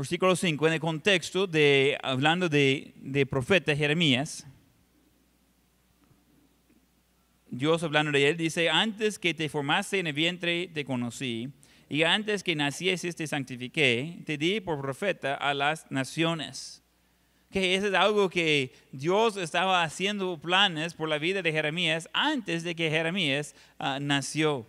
versículo 0.00 0.34
5, 0.34 0.66
en 0.66 0.72
el 0.72 0.80
contexto 0.80 1.46
de, 1.46 1.98
hablando 2.02 2.48
de, 2.48 2.94
de 2.96 3.26
profeta 3.26 3.76
Jeremías, 3.76 4.46
Dios 7.50 7.82
hablando 7.82 8.12
de 8.12 8.28
él, 8.28 8.36
dice, 8.36 8.70
antes 8.70 9.18
que 9.18 9.34
te 9.34 9.48
formase 9.48 9.98
en 9.98 10.06
el 10.06 10.12
vientre 10.14 10.68
te 10.68 10.84
conocí, 10.84 11.50
y 11.90 12.04
antes 12.04 12.42
que 12.42 12.54
nacieses 12.54 13.14
te 13.14 13.26
santifiqué, 13.26 14.22
te 14.24 14.38
di 14.38 14.60
por 14.60 14.80
profeta 14.80 15.34
a 15.34 15.52
las 15.52 15.90
naciones. 15.90 16.82
Que 17.50 17.74
eso 17.74 17.88
es 17.88 17.94
algo 17.94 18.30
que 18.30 18.72
Dios 18.92 19.36
estaba 19.36 19.82
haciendo 19.82 20.38
planes 20.40 20.94
por 20.94 21.08
la 21.08 21.18
vida 21.18 21.42
de 21.42 21.52
Jeremías 21.52 22.08
antes 22.12 22.62
de 22.62 22.76
que 22.76 22.90
Jeremías 22.90 23.56
ah, 23.78 23.98
nació. 24.00 24.66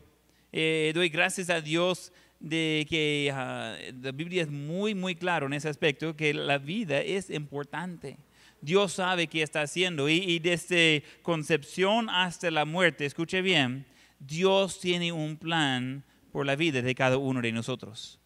Eh, 0.51 0.91
doy 0.95 1.09
gracias 1.09 1.49
a 1.51 1.61
Dios 1.61 2.11
de 2.41 2.85
que 2.89 3.31
ah, 3.33 3.77
la 4.01 4.11
Biblia 4.11 4.41
es 4.43 4.49
muy, 4.51 4.93
muy 4.95 5.15
claro 5.15 5.45
en 5.45 5.53
ese 5.53 5.69
aspecto, 5.69 6.15
que 6.15 6.33
la 6.33 6.57
vida 6.57 6.99
es 7.01 7.29
importante. 7.29 8.17
Dios 8.61 8.93
sabe 8.93 9.27
qué 9.27 9.41
está 9.43 9.61
haciendo 9.61 10.09
y, 10.09 10.15
y 10.17 10.39
desde 10.39 11.03
concepción 11.21 12.09
hasta 12.09 12.51
la 12.51 12.65
muerte, 12.65 13.05
escuche 13.05 13.41
bien, 13.41 13.85
Dios 14.19 14.79
tiene 14.79 15.11
un 15.11 15.37
plan 15.37 16.03
por 16.31 16.45
la 16.45 16.55
vida 16.55 16.81
de 16.81 16.93
cada 16.95 17.17
uno 17.17 17.41
de 17.41 17.51
nosotros. 17.51 18.19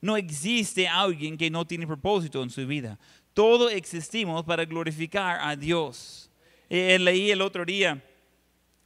No 0.00 0.16
existe 0.16 0.86
alguien 0.88 1.36
que 1.36 1.50
no 1.50 1.66
tiene 1.66 1.86
propósito 1.86 2.42
en 2.42 2.50
su 2.50 2.66
vida. 2.66 2.98
Todos 3.32 3.72
existimos 3.72 4.44
para 4.44 4.64
glorificar 4.64 5.38
a 5.40 5.54
Dios. 5.56 6.30
Eh, 6.68 6.98
leí 6.98 7.30
el 7.30 7.40
otro 7.42 7.64
día, 7.64 8.02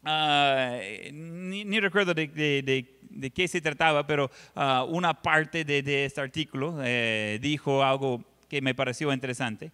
ah, 0.05 0.79
ni, 1.13 1.65
ni 1.65 1.81
recuerdo 1.81 2.15
de, 2.15 2.29
de- 2.29 2.63
de- 2.63 3.00
de 3.11 3.31
qué 3.31 3.49
se 3.49 3.61
trataba, 3.61 4.07
pero 4.07 4.31
ah, 4.55 4.87
una 4.89 5.21
parte 5.21 5.65
de, 5.65 6.05
este 6.05 6.21
artículo 6.21 6.79
eh, 6.83 7.39
dijo 7.43 7.83
algo 7.83 8.25
que 8.49 8.63
me 8.63 8.75
pareció 8.75 9.13
interesante. 9.13 9.73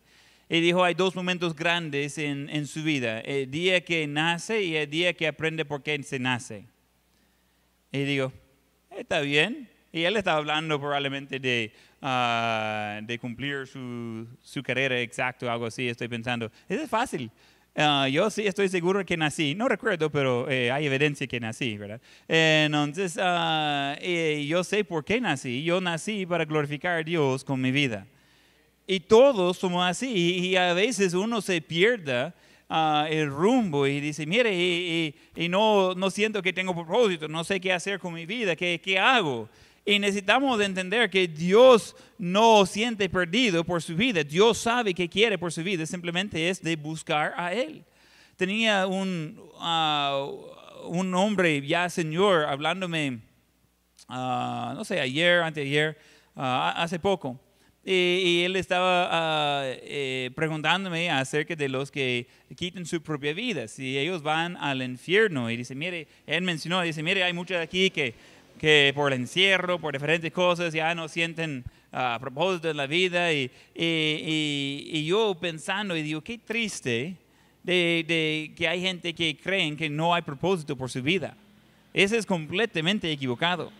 Y 0.49 0.61
dijo, 0.61 0.85
hay 0.85 0.95
dos 0.95 1.17
momentos 1.17 1.57
grandes 1.57 2.19
en, 2.19 2.49
en 2.51 2.67
su 2.67 2.83
vida, 2.83 3.21
el 3.21 3.51
día 3.51 3.85
que 3.85 4.07
nace 4.07 4.63
y 4.63 4.77
el 4.77 4.89
día 4.89 5.13
que 5.13 5.27
aprende 5.27 5.65
por 5.65 5.83
qué 5.83 6.01
se 6.03 6.19
nace. 6.19 6.67
Y 7.91 8.05
digo, 8.05 8.33
está 8.91 9.21
bien. 9.21 9.69
Y 9.93 10.05
él 10.05 10.17
estaba 10.17 10.39
hablando 10.39 10.79
probablemente 10.79 11.41
de, 11.41 11.73
ah, 12.03 13.01
de 13.03 13.19
cumplir 13.19 13.67
su, 13.67 14.27
su 14.43 14.63
carrera 14.63 15.01
exacto, 15.01 15.51
algo 15.51 15.67
así. 15.67 15.89
Estoy 15.89 16.09
pensando, 16.09 16.53
es 16.69 16.89
fácil. 16.89 17.31
Ah, 17.79 18.09
yo 18.09 18.31
sí 18.31 18.47
estoy 18.47 18.69
seguro 18.71 19.05
que 19.05 19.17
nací. 19.19 19.55
No 19.55 19.69
recuerdo, 19.69 20.11
pero 20.11 20.49
eh, 20.49 20.71
hay 20.71 20.87
evidencia 20.87 21.27
que 21.27 21.39
nací, 21.39 21.77
¿verdad? 21.77 22.01
Entonces, 22.27 23.19
ah, 23.21 23.97
eh, 24.01 24.47
yo 24.49 24.65
sé 24.65 24.83
por 24.85 25.05
qué 25.05 25.21
nací. 25.21 25.63
Yo 25.63 25.81
nací 25.81 26.25
para 26.25 26.47
glorificar 26.47 26.99
a 27.01 27.03
Dios 27.03 27.45
con 27.45 27.61
mi 27.61 27.71
vida. 27.71 28.07
Y 28.87 29.01
todos 29.01 29.59
somos 29.59 29.85
así. 29.87 30.11
Y, 30.11 30.47
y 30.49 30.57
a 30.57 30.73
veces 30.75 31.15
uno 31.15 31.41
se 31.43 31.61
pierde 31.61 32.33
ah, 32.71 33.07
el 33.11 33.29
rumbo 33.31 33.87
y 33.87 34.01
dice, 34.01 34.27
mire, 34.27 34.55
y, 34.55 35.15
y- 35.37 35.45
y 35.45 35.49
no, 35.51 35.95
no 35.95 36.11
siento 36.11 36.43
que 36.43 36.53
tengo 36.55 36.75
propósito, 36.75 37.29
no 37.29 37.45
sé 37.45 37.61
qué 37.61 37.73
hacer 37.73 37.99
con 38.01 38.15
mi 38.15 38.27
vida, 38.27 38.57
qué, 38.57 38.81
qué 38.83 38.99
hago. 38.99 39.49
Y 39.89 40.01
necesitamos 40.01 40.59
de 40.59 40.65
entender 40.65 41.09
que 41.09 41.29
Dios 41.29 41.95
no 42.19 42.67
siente 42.67 43.09
perdido 43.09 43.63
por 43.63 43.81
su 43.81 43.95
vida. 43.95 44.25
Dios 44.25 44.59
sabe 44.59 44.93
qué 44.93 45.09
quiere 45.09 45.39
por 45.39 45.53
su 45.53 45.63
vida. 45.63 45.87
Simplemente 45.87 46.49
es 46.49 46.61
de 46.61 46.75
buscar 46.75 47.33
a 47.37 47.53
Él. 47.53 47.85
Tenía 48.35 48.89
un, 48.89 49.41
ah, 49.61 50.29
un 50.87 51.15
hombre 51.15 51.65
ya 51.65 51.89
señor 51.89 52.47
hablándome, 52.47 53.21
ah, 54.09 54.73
no 54.77 54.85
sé, 54.85 55.01
ayer, 55.01 55.43
anteayer, 55.43 55.97
ah, 56.35 56.75
hace 56.77 56.99
poco. 56.99 57.39
Y, 57.85 57.93
y 57.93 58.43
él 58.43 58.57
estaba 58.57 59.63
eh, 59.65 60.33
preguntándome 60.35 61.09
acerca 61.09 61.55
de 61.55 61.69
los 61.69 61.93
que 61.93 62.27
quiten 62.57 62.85
su 62.85 63.01
propia 63.01 63.33
vida, 63.33 63.69
si 63.69 63.97
ellos 63.97 64.21
van 64.25 64.57
al 64.57 64.83
infierno. 64.83 65.49
Y 65.49 65.57
dice, 65.57 65.77
mire, 65.77 66.09
él 66.27 66.43
mencionó, 66.43 66.83
dice, 66.83 67.05
mire, 67.05 67.23
hay 67.23 67.33
muchos 67.33 67.59
aquí 67.59 67.91
que, 67.91 68.17
que 68.59 68.93
por 68.95 69.13
el 69.13 69.21
encierro, 69.21 69.79
por 69.79 69.93
diferentes 69.93 70.33
cosas, 70.33 70.73
ya 70.73 70.95
no 70.95 71.09
sienten 71.09 71.65
ah, 71.93 72.19
propósito 72.21 72.71
en 72.71 72.77
la 72.77 72.87
vida. 72.87 73.33
Y, 73.33 73.51
y- 73.75 73.85
y- 73.85 74.89
y 74.93 75.05
yo 75.07 75.37
pensando, 75.39 75.97
y 75.97 76.03
digo, 76.03 76.23
qué 76.23 76.39
triste 76.39 77.17
de, 77.63 78.05
de 78.07 78.53
que 78.57 78.67
hay 78.69 78.81
gente 78.81 79.15
que 79.15 79.37
creen 79.37 79.77
que 79.77 79.89
no 79.91 80.15
hay 80.15 80.23
propósito 80.23 80.77
por 80.77 80.91
su 80.91 81.03
vida. 81.03 81.37
Ese 81.93 82.17
es 82.19 82.27
completamente 82.27 83.11
equivocado. 83.11 83.73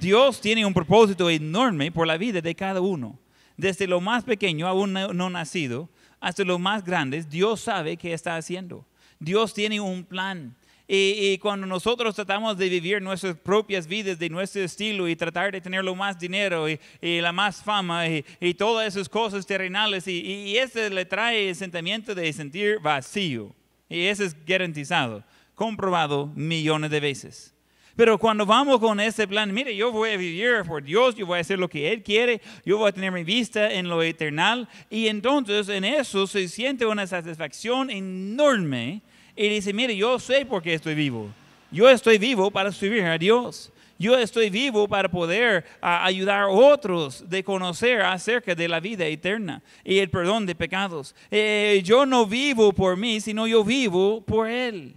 Dios 0.00 0.40
tiene 0.40 0.64
un 0.64 0.72
propósito 0.74 1.28
enorme 1.28 1.92
por 1.92 2.06
la 2.06 2.16
vida 2.16 2.40
de 2.40 2.54
cada 2.54 2.80
uno. 2.80 3.18
Desde 3.56 3.86
lo 3.86 4.00
más 4.00 4.24
pequeño, 4.24 4.66
aún 4.66 4.92
no 4.92 5.30
nacido, 5.30 5.88
hasta 6.20 6.42
lo 6.44 6.58
más 6.58 6.84
grandes, 6.84 7.28
Dios 7.28 7.60
sabe 7.60 7.96
qué 7.96 8.12
está 8.14 8.36
haciendo. 8.36 8.84
Dios 9.20 9.52
tiene 9.54 9.80
un 9.80 10.04
plan. 10.04 10.54
Y, 10.86 11.32
y 11.32 11.38
cuando 11.38 11.66
nosotros 11.66 12.14
tratamos 12.14 12.58
de 12.58 12.68
vivir 12.68 13.00
nuestras 13.00 13.36
propias 13.36 13.86
vidas 13.86 14.18
de 14.18 14.28
nuestro 14.28 14.62
estilo 14.62 15.08
y 15.08 15.16
tratar 15.16 15.50
de 15.50 15.60
tener 15.60 15.82
lo 15.82 15.94
más 15.94 16.18
dinero 16.18 16.68
y, 16.68 16.78
y 17.00 17.22
la 17.22 17.32
más 17.32 17.62
fama 17.62 18.06
y, 18.06 18.22
y 18.38 18.52
todas 18.52 18.88
esas 18.88 19.08
cosas 19.08 19.46
terrenales, 19.46 20.06
y, 20.06 20.56
ese 20.58 20.90
le 20.90 21.06
trae 21.06 21.48
el 21.48 21.56
sentimiento 21.56 22.14
de 22.14 22.30
sentir 22.32 22.80
vacío. 22.80 23.54
Y 23.88 24.04
eso 24.04 24.24
es 24.24 24.36
garantizado, 24.44 25.24
comprobado 25.54 26.26
millones 26.34 26.90
de 26.90 27.00
veces. 27.00 27.54
Pero 27.96 28.18
cuando 28.18 28.44
vamos 28.44 28.78
con 28.78 28.98
ese 29.00 29.26
plan, 29.26 29.54
mire, 29.54 29.74
yo 29.74 29.90
voy 29.90 30.10
a 30.10 30.16
vivir 30.16 30.64
por 30.66 30.82
Dios, 30.82 31.14
yo 31.14 31.26
voy 31.26 31.38
a 31.38 31.40
hacer 31.40 31.58
lo 31.58 31.68
que 31.68 31.92
Él 31.92 32.02
quiere, 32.02 32.42
yo 32.66 32.76
voy 32.76 32.88
a 32.88 32.92
tener 32.92 33.12
mi 33.12 33.24
vista 33.24 33.72
en 33.72 33.88
lo 33.88 34.02
eternal, 34.02 34.68
y 34.90 35.06
entonces 35.06 35.68
en 35.68 35.84
eso 35.84 36.26
se 36.26 36.48
siente 36.48 36.84
una 36.84 37.06
satisfacción 37.06 37.90
enorme 37.90 39.00
y 39.36 39.48
dice, 39.48 39.72
mire, 39.72 39.96
yo 39.96 40.18
sé 40.18 40.46
por 40.46 40.62
qué 40.62 40.74
estoy 40.74 40.94
vivo. 40.94 41.28
Yo 41.70 41.88
estoy 41.90 42.18
vivo 42.18 42.50
para 42.50 42.70
servir 42.70 43.02
a 43.04 43.18
Dios. 43.18 43.72
Yo 43.98 44.16
estoy 44.18 44.50
vivo 44.50 44.88
para 44.88 45.08
poder 45.08 45.64
ah, 45.80 46.04
ayudar 46.04 46.42
a 46.42 46.48
otros 46.48 47.28
de 47.28 47.44
conocer 47.44 48.02
acerca 48.02 48.54
de 48.54 48.68
la 48.68 48.80
vida 48.80 49.06
eterna 49.06 49.62
y 49.84 49.98
el 49.98 50.10
perdón 50.10 50.46
de 50.46 50.54
pecados. 50.54 51.14
Eh, 51.30 51.80
yo 51.84 52.04
no 52.04 52.26
vivo 52.26 52.72
por 52.72 52.96
mí, 52.96 53.20
sino 53.20 53.46
yo 53.46 53.64
vivo 53.64 54.20
por 54.20 54.48
Él. 54.48 54.94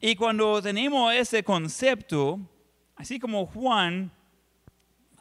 Y 0.00 0.14
cuando 0.14 0.62
tenemos 0.62 1.12
ese 1.14 1.42
concepto, 1.42 2.38
así 2.96 3.18
como 3.18 3.46
Juan, 3.46 4.10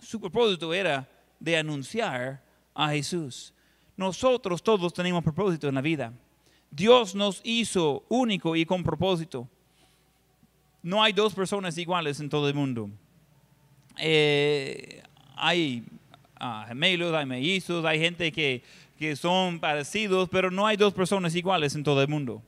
su 0.02 0.20
propósito 0.20 0.74
era 0.74 1.08
de 1.40 1.58
anunciar 1.58 2.42
a 2.74 2.90
Jesús. 2.90 3.54
Nosotros 3.96 4.62
todos 4.62 4.94
tenemos 4.94 5.24
propósito 5.24 5.68
en 5.68 5.76
la 5.76 5.82
vida. 5.82 6.14
Dios 6.71 7.15
nos 7.15 7.41
hizo 7.43 8.03
único 8.10 8.56
y 8.56 8.65
con 8.65 8.84
propósito. 8.84 9.47
No 10.84 11.01
hay 11.01 11.13
dos 11.13 11.34
personas 11.34 11.77
iguales 11.77 12.19
en 12.19 12.30
todo 12.30 12.47
el 12.47 12.53
mundo. 12.53 12.89
Eh, 13.97 15.01
hay 15.36 15.84
ah, 16.39 16.65
gemelos, 16.67 17.13
hay 17.13 17.25
mellizos, 17.25 17.84
hay 17.86 17.99
gente 17.99 18.32
que, 18.32 18.63
que 18.97 19.15
son 19.15 19.60
parecidos, 19.60 20.30
pero 20.30 20.51
no 20.51 20.67
hay 20.67 20.77
dos 20.77 20.93
personas 20.93 21.36
iguales 21.36 21.75
en 21.75 21.84
todo 21.84 22.01
el 22.01 22.08
mundo. 22.08 22.41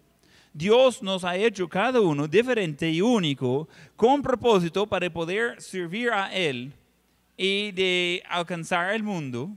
Dios 0.53 1.03
nos 1.03 1.23
ha 1.23 1.35
hecho 1.35 1.69
cada 1.69 2.01
uno 2.01 2.27
diferente 2.27 2.89
y 2.89 3.01
único 3.01 3.67
con 3.95 4.21
propósito 4.21 4.87
para 4.87 5.09
poder 5.09 5.61
servir 5.61 6.09
a 6.11 6.33
Él 6.33 6.73
y 7.37 7.71
de 7.71 8.23
alcanzar 8.27 8.93
el 8.93 9.03
mundo 9.03 9.49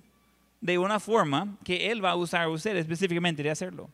de 0.60 0.78
una 0.78 1.00
forma 1.00 1.56
que 1.64 1.90
Él 1.90 2.04
va 2.04 2.10
a 2.10 2.16
usar 2.16 2.42
a 2.42 2.48
usted 2.48 2.76
específicamente 2.76 3.42
de 3.42 3.50
hacerlo. 3.50 3.90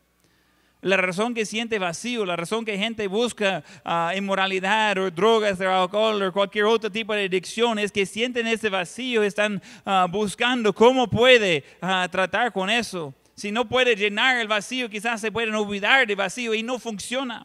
La 0.81 0.97
razón 0.97 1.35
que 1.35 1.45
siente 1.45 1.81
vacío, 1.81 2.25
la 2.25 2.37
razón 2.37 2.64
que 2.64 2.79
gente 2.79 3.09
busca 3.09 3.64
ah, 3.85 4.12
inmoralidad 4.17 4.97
o 4.99 5.11
drogas 5.11 5.61
o 5.61 5.69
alcohol 5.69 6.23
o 6.23 6.33
cualquier 6.33 6.67
otro 6.67 6.91
tipo 6.91 7.12
de 7.14 7.25
adicción 7.25 7.81
es 7.81 7.91
que 7.91 8.07
sienten 8.07 8.47
ese 8.47 8.69
vacío, 8.69 9.25
están 9.25 9.61
ah, 9.85 10.07
buscando 10.09 10.73
cómo 10.73 11.09
puede 11.09 11.64
ah, 11.83 12.07
tratar 12.11 12.53
con 12.53 12.71
eso. 12.71 13.12
Si 13.35 13.51
no 13.51 13.69
puede 13.69 13.97
llenar 13.97 14.37
el 14.38 14.47
vacío, 14.47 14.88
quizás 14.88 15.21
se 15.21 15.33
pueden 15.33 15.55
olvidar 15.55 16.07
del 16.07 16.17
vacío 16.17 16.55
y 16.55 16.62
no 16.62 16.79
funciona. 16.79 17.45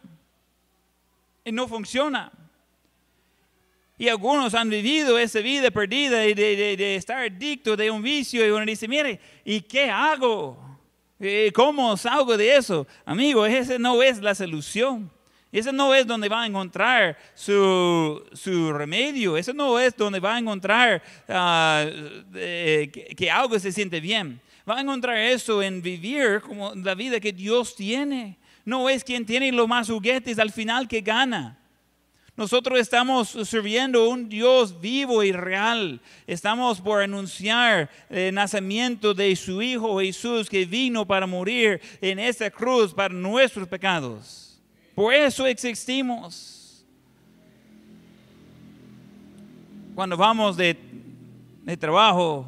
Y 1.44 1.50
no 1.50 1.66
funciona. 1.66 2.30
Y 3.98 4.08
algunos 4.08 4.54
han 4.54 4.70
vivido 4.70 5.18
esa 5.18 5.40
vida 5.40 5.70
perdida 5.70 6.18
de, 6.18 6.96
estar 6.96 7.18
adicto 7.18 7.76
de 7.76 7.90
un 7.90 8.02
vicio 8.02 8.46
y 8.46 8.50
uno 8.50 8.64
dice, 8.64 8.88
mire, 8.88 9.20
¿y 9.44 9.60
qué 9.60 9.88
hago? 9.88 10.63
Eh, 11.26 11.50
¿Cómo 11.54 11.96
salgo 11.96 12.36
de 12.36 12.54
eso? 12.54 12.86
Amigo, 13.06 13.46
esa 13.46 13.78
no 13.78 14.02
es 14.02 14.20
la 14.20 14.34
solución. 14.34 15.10
Ese 15.50 15.72
no 15.72 15.94
es 15.94 16.06
donde 16.06 16.28
va 16.28 16.42
a 16.42 16.46
encontrar 16.46 17.16
su, 17.32 18.22
su 18.34 18.72
remedio. 18.74 19.38
Eso 19.38 19.54
no 19.54 19.78
es 19.78 19.96
donde 19.96 20.20
va 20.20 20.34
a 20.34 20.38
encontrar 20.38 21.02
ah, 21.28 21.86
eh, 22.34 22.90
que, 22.92 23.14
que 23.16 23.30
algo 23.30 23.58
se 23.58 23.72
siente 23.72 24.00
bien. 24.00 24.38
Va 24.68 24.76
a 24.76 24.80
encontrar 24.82 25.16
eso 25.16 25.62
en 25.62 25.80
vivir 25.80 26.42
como 26.42 26.74
la 26.74 26.94
vida 26.94 27.18
que 27.18 27.32
Dios 27.32 27.74
tiene. 27.74 28.36
No 28.66 28.90
es 28.90 29.02
quien 29.02 29.24
tiene 29.24 29.50
los 29.50 29.66
más 29.66 29.88
juguetes 29.88 30.38
al 30.38 30.52
final 30.52 30.86
que 30.86 31.00
gana. 31.00 31.56
Nosotros 32.36 32.80
estamos 32.80 33.28
sirviendo 33.44 34.02
a 34.02 34.08
un 34.08 34.28
Dios 34.28 34.80
vivo 34.80 35.22
y 35.22 35.30
real. 35.30 36.00
Estamos 36.26 36.80
por 36.80 37.00
anunciar 37.00 37.88
el 38.10 38.34
nacimiento 38.34 39.14
de 39.14 39.36
su 39.36 39.62
Hijo 39.62 40.00
Jesús 40.00 40.50
que 40.50 40.66
vino 40.66 41.06
para 41.06 41.28
morir 41.28 41.80
en 42.00 42.18
esa 42.18 42.50
cruz 42.50 42.92
para 42.92 43.14
nuestros 43.14 43.68
pecados. 43.68 44.60
Por 44.96 45.14
eso 45.14 45.46
existimos. 45.46 46.84
Cuando 49.94 50.16
vamos 50.16 50.56
de, 50.56 50.76
de 51.62 51.76
trabajo 51.76 52.46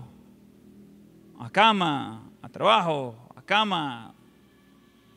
a 1.38 1.48
cama, 1.48 2.28
a 2.42 2.48
trabajo, 2.48 3.14
a 3.36 3.42
cama, 3.42 4.12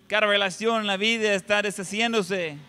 cada 0.06 0.28
relación 0.28 0.82
en 0.82 0.88
la 0.88 0.98
vida 0.98 1.34
está 1.34 1.64
deshaciéndose 1.64 2.69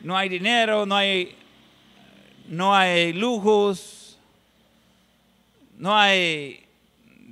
no 0.00 0.16
hay 0.16 0.28
dinero, 0.28 0.86
no 0.86 0.96
hay, 0.96 1.36
no 2.46 2.74
hay 2.74 3.12
lujos, 3.12 4.18
no 5.76 5.96
hay 5.96 6.66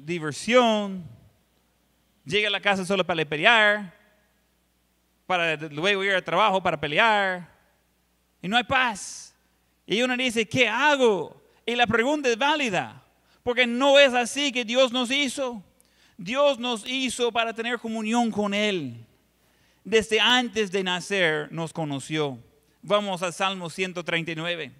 diversión. 0.04 1.04
Llega 2.24 2.48
a 2.48 2.50
la 2.50 2.60
casa 2.60 2.84
solo 2.84 3.04
para 3.04 3.24
pelear, 3.24 3.94
para 5.26 5.56
luego 5.56 6.04
ir 6.04 6.12
al 6.12 6.24
trabajo 6.24 6.62
para 6.62 6.78
pelear, 6.78 7.48
y 8.42 8.48
no 8.48 8.56
hay 8.56 8.64
paz. 8.64 9.34
Y 9.86 10.02
uno 10.02 10.16
dice, 10.16 10.46
¿qué 10.46 10.68
hago? 10.68 11.42
Y 11.64 11.74
la 11.74 11.86
pregunta 11.86 12.28
es 12.28 12.36
válida, 12.36 13.02
porque 13.42 13.66
no 13.66 13.98
es 13.98 14.12
así 14.12 14.52
que 14.52 14.64
Dios 14.64 14.92
nos 14.92 15.10
hizo. 15.10 15.62
Dios 16.18 16.58
nos 16.58 16.86
hizo 16.86 17.30
para 17.30 17.54
tener 17.54 17.78
comunión 17.78 18.30
con 18.30 18.52
Él. 18.52 19.06
Desde 19.84 20.20
antes 20.20 20.70
de 20.70 20.82
nacer 20.82 21.50
nos 21.50 21.72
conoció. 21.72 22.38
Vamos 22.88 23.22
al 23.22 23.34
Salmo 23.34 23.68
139. 23.68 24.72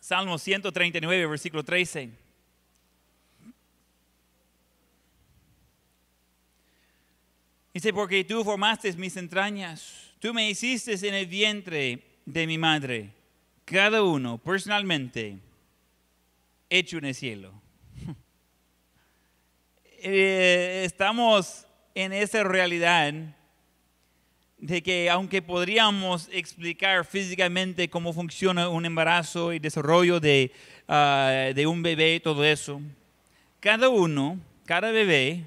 Salmo 0.00 0.38
139, 0.38 1.26
versículo 1.26 1.62
13. 1.62 2.08
Dice, 7.74 7.92
porque 7.92 8.24
tú 8.24 8.42
formaste 8.42 8.90
mis 8.94 9.18
entrañas, 9.18 10.14
tú 10.20 10.32
me 10.32 10.48
hiciste 10.48 10.94
en 11.06 11.12
el 11.12 11.26
vientre 11.26 12.02
de 12.24 12.46
mi 12.46 12.56
madre, 12.56 13.12
cada 13.66 14.02
uno 14.02 14.38
personalmente 14.38 15.38
hecho 16.70 16.96
en 16.96 17.04
el 17.04 17.14
cielo. 17.14 17.61
Eh, 20.04 20.82
estamos 20.84 21.64
en 21.94 22.12
esa 22.12 22.42
realidad 22.42 23.14
de 24.58 24.82
que 24.82 25.08
aunque 25.08 25.42
podríamos 25.42 26.28
explicar 26.32 27.04
físicamente 27.04 27.88
cómo 27.88 28.12
funciona 28.12 28.68
un 28.68 28.84
embarazo 28.84 29.52
y 29.52 29.60
desarrollo 29.60 30.18
de, 30.18 30.50
ah, 30.88 31.52
de 31.54 31.66
un 31.68 31.84
bebé 31.84 32.16
y 32.16 32.20
todo 32.20 32.44
eso, 32.44 32.80
cada 33.60 33.90
uno, 33.90 34.40
cada 34.66 34.90
bebé, 34.90 35.44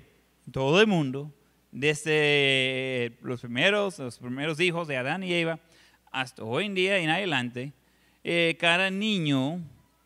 todo 0.50 0.80
el 0.80 0.88
mundo, 0.88 1.34
desde 1.74 3.12
los 3.24 3.42
primeros, 3.42 4.00
los 4.00 4.20
primeros 4.20 4.58
hijos 4.62 4.88
de 4.88 4.96
Adán 4.96 5.22
y 5.24 5.34
Eva 5.34 5.60
hasta 6.14 6.46
hoy 6.46 6.68
en 6.68 6.76
día 6.76 6.98
en 7.00 7.10
adelante, 7.10 7.74
eh, 8.24 8.56
cada 8.58 8.90
niño 8.90 9.60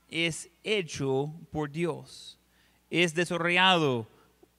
es 0.10 0.50
hecho 0.64 1.32
por 1.52 1.70
Dios, 1.70 2.40
es 2.90 3.14
desarrollado 3.14 4.08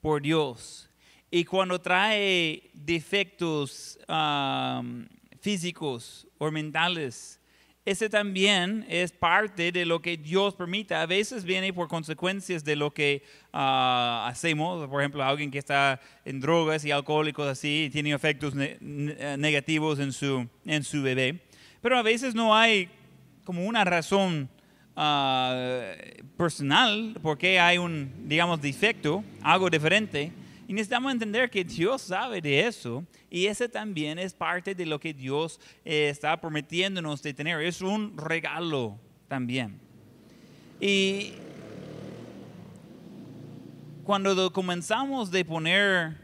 por 0.00 0.22
Dios. 0.22 0.90
Y 1.30 1.44
cuando 1.44 1.80
trae 1.80 2.70
defectos 2.74 3.98
um, 4.08 5.06
físicos 5.40 6.26
o 6.38 6.50
mentales, 6.50 7.40
ese 7.84 8.10
también 8.10 8.84
es 8.88 9.10
parte 9.10 9.72
de 9.72 9.86
lo 9.86 10.02
que 10.02 10.16
Dios 10.16 10.54
permite. 10.54 10.94
A 10.94 11.06
veces 11.06 11.44
viene 11.44 11.72
por 11.72 11.88
consecuencias 11.88 12.62
de 12.62 12.76
lo 12.76 12.92
que 12.92 13.22
uh, 13.52 14.26
hacemos. 14.26 14.86
Por 14.88 15.00
ejemplo, 15.00 15.24
alguien 15.24 15.50
que 15.50 15.58
está 15.58 16.00
en 16.24 16.40
drogas 16.40 16.84
y 16.84 16.90
alcohólicos 16.90 17.46
así, 17.46 17.88
tiene 17.92 18.12
efectos 18.12 18.54
ne- 18.54 18.76
negativos 19.38 19.98
en 19.98 20.12
su, 20.12 20.46
en 20.66 20.84
su 20.84 21.02
bebé. 21.02 21.40
Pero 21.80 21.96
a 21.96 22.02
veces 22.02 22.34
no 22.34 22.54
hay 22.54 22.90
como 23.44 23.64
una 23.64 23.84
razón 23.84 24.50
ah, 25.02 25.94
personal 26.36 27.16
porque 27.22 27.58
hay 27.58 27.78
un, 27.78 28.12
digamos, 28.28 28.60
defecto, 28.60 29.24
algo 29.40 29.70
diferente. 29.70 30.30
Y 30.68 30.72
necesitamos 30.74 31.10
entender 31.10 31.48
que 31.50 31.64
Dios 31.64 32.02
sabe 32.02 32.40
de 32.40 32.66
eso 32.66 33.02
y 33.30 33.46
ese 33.46 33.68
también 33.68 34.18
es 34.18 34.34
parte 34.34 34.74
de 34.74 34.84
lo 34.86 35.00
que 35.00 35.14
Dios 35.14 35.58
eh, 35.84 36.08
está 36.10 36.38
prometiéndonos 36.40 37.22
de 37.22 37.32
tener. 37.34 37.60
Es 37.62 37.80
un 37.80 38.16
regalo 38.16 38.98
también. 39.26 39.80
Y 40.80 41.32
cuando 44.04 44.34
do- 44.34 44.52
comenzamos 44.52 45.30
de 45.30 45.44
poner 45.44 46.16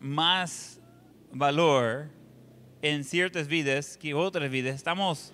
más 0.00 0.80
valor 1.32 2.08
en 2.82 3.04
ciertas 3.04 3.46
vidas 3.46 3.96
que 3.96 4.14
otras 4.14 4.50
vidas, 4.50 4.74
estamos 4.74 5.32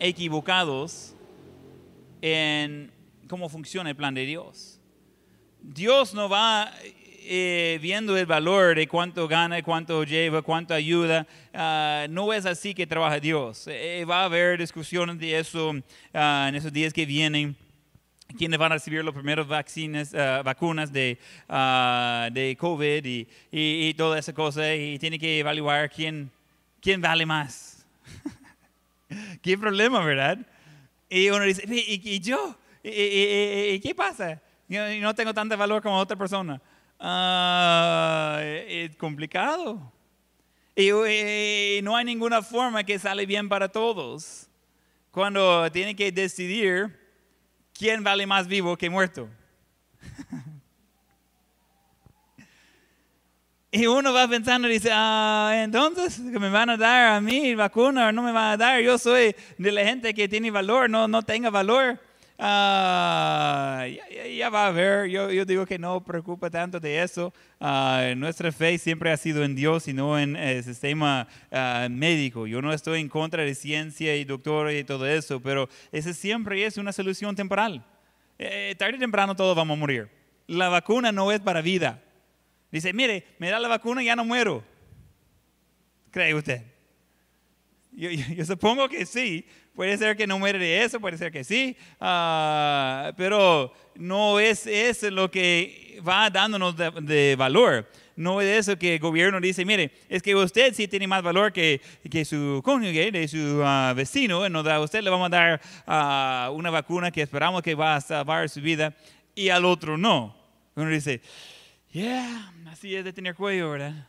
equivocados 0.00 1.13
en 2.26 2.90
cómo 3.28 3.50
funciona 3.50 3.90
el 3.90 3.96
plan 3.96 4.14
de 4.14 4.24
Dios. 4.24 4.80
Dios 5.60 6.14
no 6.14 6.26
va 6.26 6.72
eh, 7.26 7.78
viendo 7.82 8.16
el 8.16 8.24
valor 8.24 8.76
de 8.76 8.88
cuánto 8.88 9.28
gana, 9.28 9.62
cuánto 9.62 10.04
lleva, 10.04 10.40
cuánto 10.40 10.72
ayuda. 10.72 11.26
Ah, 11.52 12.06
no 12.08 12.32
es 12.32 12.46
así 12.46 12.74
que 12.74 12.86
trabaja 12.86 13.20
Dios. 13.20 13.66
Eh, 13.68 14.06
va 14.08 14.22
a 14.22 14.24
haber 14.24 14.58
discusiones 14.58 15.18
de 15.18 15.38
eso 15.38 15.74
ah, 16.14 16.46
en 16.48 16.54
esos 16.54 16.72
días 16.72 16.94
que 16.94 17.04
vienen. 17.04 17.54
Quiénes 18.38 18.58
van 18.58 18.72
a 18.72 18.76
recibir 18.76 19.04
los 19.04 19.14
primeros 19.14 19.46
vaccines, 19.46 20.14
ah, 20.14 20.40
vacunas 20.42 20.90
de, 20.90 21.18
de 21.46 22.56
COVID 22.58 23.04
y, 23.04 23.28
y, 23.52 23.88
y 23.88 23.94
toda 23.94 24.18
esa 24.18 24.32
cosa. 24.32 24.74
Y 24.74 24.98
tiene 24.98 25.18
que 25.18 25.40
evaluar 25.40 25.90
quién, 25.90 26.30
quién 26.80 27.02
vale 27.02 27.26
más. 27.26 27.84
qué 29.42 29.58
problema, 29.58 30.02
¿verdad? 30.02 30.38
Y 31.16 31.30
uno 31.30 31.44
dice, 31.44 31.62
¿y, 31.68 32.18
yo? 32.18 32.56
¿Y, 32.82 32.90
y- 32.90 33.80
qué 33.80 33.94
pasa? 33.94 34.42
Yo 34.66 34.80
no 35.00 35.14
tengo 35.14 35.32
tanto 35.32 35.56
valor 35.56 35.80
como 35.80 35.96
otra 35.96 36.16
persona. 36.16 36.60
Ah, 36.98 38.40
es 38.42 38.96
complicado. 38.96 39.92
Y, 40.74 40.90
y 40.90 41.80
no 41.82 41.94
hay 41.94 42.04
ninguna 42.04 42.42
forma 42.42 42.82
que 42.82 42.98
sale 42.98 43.26
bien 43.26 43.48
para 43.48 43.68
todos 43.68 44.48
cuando 45.12 45.70
tienen 45.70 45.94
que 45.94 46.10
decidir 46.10 46.98
quién 47.72 48.02
vale 48.02 48.26
más 48.26 48.48
vivo 48.48 48.76
que 48.76 48.90
muerto. 48.90 49.28
Y 53.76 53.88
uno 53.88 54.12
va 54.12 54.28
pensando 54.28 54.68
y 54.68 54.74
dice, 54.74 54.90
ah, 54.92 55.52
entonces, 55.56 56.20
¿que 56.32 56.38
me 56.38 56.48
van 56.48 56.70
a 56.70 56.76
dar 56.76 57.14
a 57.14 57.20
mí 57.20 57.56
vacuna 57.56 58.06
o 58.06 58.12
no 58.12 58.22
me 58.22 58.30
van 58.30 58.52
a 58.52 58.56
dar? 58.56 58.80
Yo 58.80 58.96
soy 58.98 59.34
de 59.58 59.72
la 59.72 59.84
gente 59.84 60.14
que 60.14 60.28
tiene 60.28 60.52
valor, 60.52 60.88
no, 60.88 61.08
no 61.08 61.22
tenga 61.24 61.50
valor. 61.50 61.98
Ah, 62.38 63.84
ya, 63.88 64.26
ya- 64.28 64.48
va 64.48 64.68
a 64.68 64.70
ver, 64.70 65.08
yo, 65.08 65.28
yo 65.32 65.44
digo 65.44 65.66
que 65.66 65.76
no 65.76 66.00
preocupa 66.04 66.48
tanto 66.50 66.78
de 66.78 67.02
eso. 67.02 67.34
Ah, 67.58 68.12
nuestra 68.16 68.52
fe 68.52 68.78
siempre 68.78 69.10
ha 69.10 69.16
sido 69.16 69.42
en 69.42 69.56
Dios 69.56 69.88
y 69.88 69.92
no 69.92 70.20
en 70.20 70.36
el 70.36 70.62
sistema 70.62 71.26
ah, 71.50 71.88
médico. 71.90 72.46
Yo 72.46 72.62
no 72.62 72.72
estoy 72.72 73.00
en 73.00 73.08
contra 73.08 73.42
de 73.42 73.56
ciencia 73.56 74.14
y 74.14 74.24
doctor 74.24 74.70
y 74.70 74.84
todo 74.84 75.04
eso, 75.04 75.40
pero 75.40 75.68
ese 75.90 76.14
siempre 76.14 76.64
es 76.64 76.76
una 76.76 76.92
solución 76.92 77.34
temporal. 77.34 77.84
Eh, 78.38 78.76
tarde 78.78 78.98
o 78.98 79.00
temprano 79.00 79.34
todos 79.34 79.56
vamos 79.56 79.76
a 79.76 79.80
morir. 79.80 80.08
La 80.46 80.68
vacuna 80.68 81.10
no 81.10 81.32
es 81.32 81.40
para 81.40 81.60
vida. 81.60 82.03
Dice, 82.74 82.92
mire, 82.92 83.24
me 83.38 83.50
da 83.50 83.60
la 83.60 83.68
vacuna 83.68 84.02
y 84.02 84.06
ya 84.06 84.16
no 84.16 84.24
muero. 84.24 84.64
¿Cree 86.10 86.34
usted? 86.34 86.60
Yo, 87.92 88.10
yo- 88.10 88.44
supongo 88.44 88.88
que 88.88 89.06
sí. 89.06 89.46
Puede 89.76 89.96
ser 89.96 90.16
que 90.16 90.26
no 90.26 90.40
muere 90.40 90.58
de 90.58 90.82
eso, 90.82 90.98
puede 91.00 91.16
ser 91.16 91.30
que 91.30 91.44
sí. 91.44 91.76
ah, 92.00 93.12
pero 93.16 93.72
no 93.94 94.40
es 94.40 94.66
eso 94.66 95.08
lo 95.12 95.30
que 95.30 96.00
va 96.06 96.30
dándonos 96.30 96.76
de, 96.76 96.90
de 97.02 97.36
valor. 97.36 97.88
No 98.16 98.40
es 98.40 98.48
eso 98.68 98.76
que 98.76 98.94
el 98.94 99.00
gobierno 99.00 99.40
dice, 99.40 99.64
mire, 99.64 99.92
es 100.08 100.20
que 100.20 100.34
usted 100.34 100.74
sí 100.74 100.88
tiene 100.88 101.06
más 101.06 101.22
valor 101.22 101.52
que, 101.52 101.80
que 102.10 102.24
su 102.24 102.60
cónyuge, 102.64 103.12
de 103.12 103.28
su 103.28 103.62
ah, 103.64 103.92
vecino. 103.96 104.48
Nos 104.48 104.64
da- 104.64 104.76
a 104.76 104.80
usted 104.80 105.00
le 105.00 105.10
vamos 105.10 105.26
a 105.26 105.30
dar 105.30 105.60
ah, 105.86 106.50
una 106.52 106.70
vacuna 106.70 107.12
que 107.12 107.22
esperamos 107.22 107.62
que 107.62 107.76
va 107.76 107.94
a 107.96 108.00
salvar 108.00 108.48
su 108.48 108.60
vida 108.60 108.96
y 109.36 109.48
al 109.50 109.64
otro 109.64 109.96
no. 109.96 110.36
Uno 110.76 110.88
dice, 110.90 111.20
yeah, 111.92 112.52
así 112.66 112.94
es 112.94 113.04
de 113.04 113.12
tener 113.12 113.34
cuello, 113.34 113.70
¿verdad? 113.70 114.06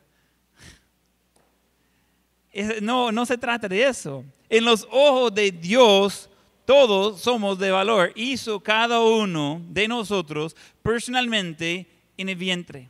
No, 2.82 3.12
no 3.12 3.26
se 3.26 3.38
trata 3.38 3.68
de 3.68 3.86
eso. 3.86 4.24
En 4.50 4.64
los 4.64 4.88
ojos 4.90 5.34
de 5.36 5.52
Dios, 5.52 6.30
todos 6.66 7.20
somos 7.22 7.60
de 7.60 7.70
valor. 7.72 8.14
Hizo 8.16 8.62
cada 8.62 9.02
uno 9.02 9.62
de 9.70 9.88
nosotros 9.90 10.56
personalmente 10.82 11.86
en 12.18 12.30
el 12.30 12.36
vientre, 12.38 12.88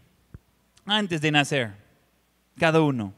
antes 0.85 1.19
de 1.19 1.31
nacer. 1.31 1.73
Cada 2.59 2.79
uno. 2.79 3.11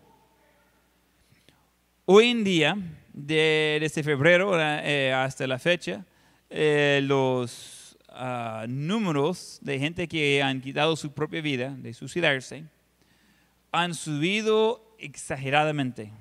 Hoy 2.06 2.30
en 2.30 2.44
día, 2.46 2.78
de- 3.12 3.78
desde 3.82 4.02
febrero 4.02 4.52
eh, 4.58 5.12
hasta 5.12 5.46
la 5.48 5.60
fecha, 5.60 6.06
eh, 6.50 7.02
los 7.04 7.77
ah, 8.18 8.66
números 8.68 9.60
de 9.62 9.80
gente 9.80 10.08
que 10.08 10.42
han 10.42 10.62
quitado 10.62 10.96
su 10.96 11.12
propia 11.12 11.42
vida, 11.42 11.76
de 11.78 11.94
suicidarse, 11.94 12.66
han 13.72 13.94
subido 13.94 14.96
exageradamente. 15.00 16.12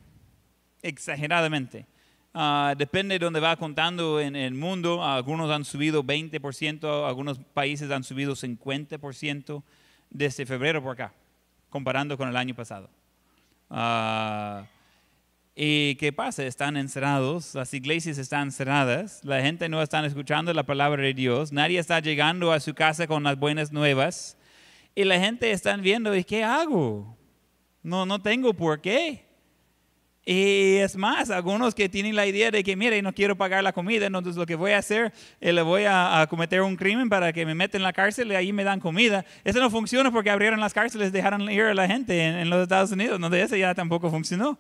Exageradamente. 0.83 1.87
Ah, 2.35 2.75
depende 2.77 3.19
de 3.19 3.25
dónde 3.25 3.41
va 3.41 3.57
contando 3.57 4.21
en 4.21 4.37
el 4.37 4.55
mundo. 4.55 5.03
Algunos 5.03 5.51
han 5.51 5.65
subido 5.65 6.05
20%, 6.05 7.09
algunos 7.09 7.39
países 7.39 7.91
han 7.91 8.05
subido 8.05 8.35
50% 8.35 9.63
desde 10.11 10.47
febrero 10.47 10.83
por 10.83 10.93
acá, 10.93 11.13
comparando 11.71 12.17
con 12.17 12.29
el 12.29 12.37
año 12.37 12.55
pasado. 12.55 12.91
Ah, 13.71 14.67
¿Y 15.59 15.95
qué 15.95 16.13
pasa? 16.13 16.45
Están 16.45 16.77
encerrados, 16.77 17.55
las 17.55 17.73
iglesias 17.73 18.19
están 18.19 18.53
cerradas, 18.53 19.25
la 19.25 19.41
gente 19.41 19.71
no 19.71 19.81
está 19.81 20.05
escuchando 20.05 20.53
la 20.53 20.65
palabra 20.65 21.03
de 21.03 21.15
Dios, 21.15 21.51
nadie 21.51 21.79
está 21.79 21.99
llegando 22.01 22.53
a 22.53 22.61
su 22.61 22.75
casa 22.75 23.07
con 23.07 23.23
las 23.23 23.39
buenas 23.39 23.73
nuevas 23.73 24.37
y 24.95 25.05
la 25.05 25.19
gente 25.19 25.51
está 25.51 25.75
viendo, 25.79 26.15
¿y 26.15 26.25
qué 26.25 26.45
hago? 26.45 27.17
No, 27.83 28.05
no 28.05 28.21
tengo 28.21 28.53
por 28.53 28.83
qué. 28.83 29.25
Y 30.27 30.75
es 30.77 30.95
más, 30.95 31.31
algunos 31.31 31.75
que 31.75 31.89
tienen 31.89 32.17
la 32.17 32.27
idea 32.27 32.51
de 32.51 32.63
que, 32.63 32.77
mire, 32.77 33.01
no 33.01 33.15
quiero 33.15 33.35
pagar 33.35 33.65
la 33.65 33.73
comida, 33.73 34.05
entonces 34.05 34.37
lo 34.37 34.45
que 34.45 34.57
voy 34.57 34.73
a 34.73 34.79
hacer, 34.79 35.11
es 35.41 35.55
le 35.55 35.63
voy 35.63 35.85
a, 35.85 36.21
a 36.21 36.27
cometer 36.27 36.61
un 36.61 36.77
crimen 36.77 37.09
para 37.09 37.33
que 37.33 37.47
me 37.47 37.55
metan 37.55 37.79
en 37.79 37.85
la 37.85 37.95
cárcel 37.95 38.31
y 38.31 38.35
ahí 38.35 38.53
me 38.53 38.63
dan 38.63 38.79
comida. 38.79 39.25
Eso 39.43 39.59
no 39.61 39.71
funciona 39.71 40.11
porque 40.11 40.29
abrieron 40.29 40.61
las 40.61 40.75
cárceles, 40.75 41.13
dejaron 41.13 41.51
ir 41.51 41.63
a 41.63 41.73
la 41.73 41.87
gente 41.87 42.21
en, 42.21 42.35
en 42.35 42.51
los 42.51 42.61
Estados 42.61 42.93
Unidos, 42.93 43.19
donde 43.19 43.41
eso 43.41 43.57
ya 43.57 43.75
tampoco 43.75 44.11
funcionó. 44.11 44.59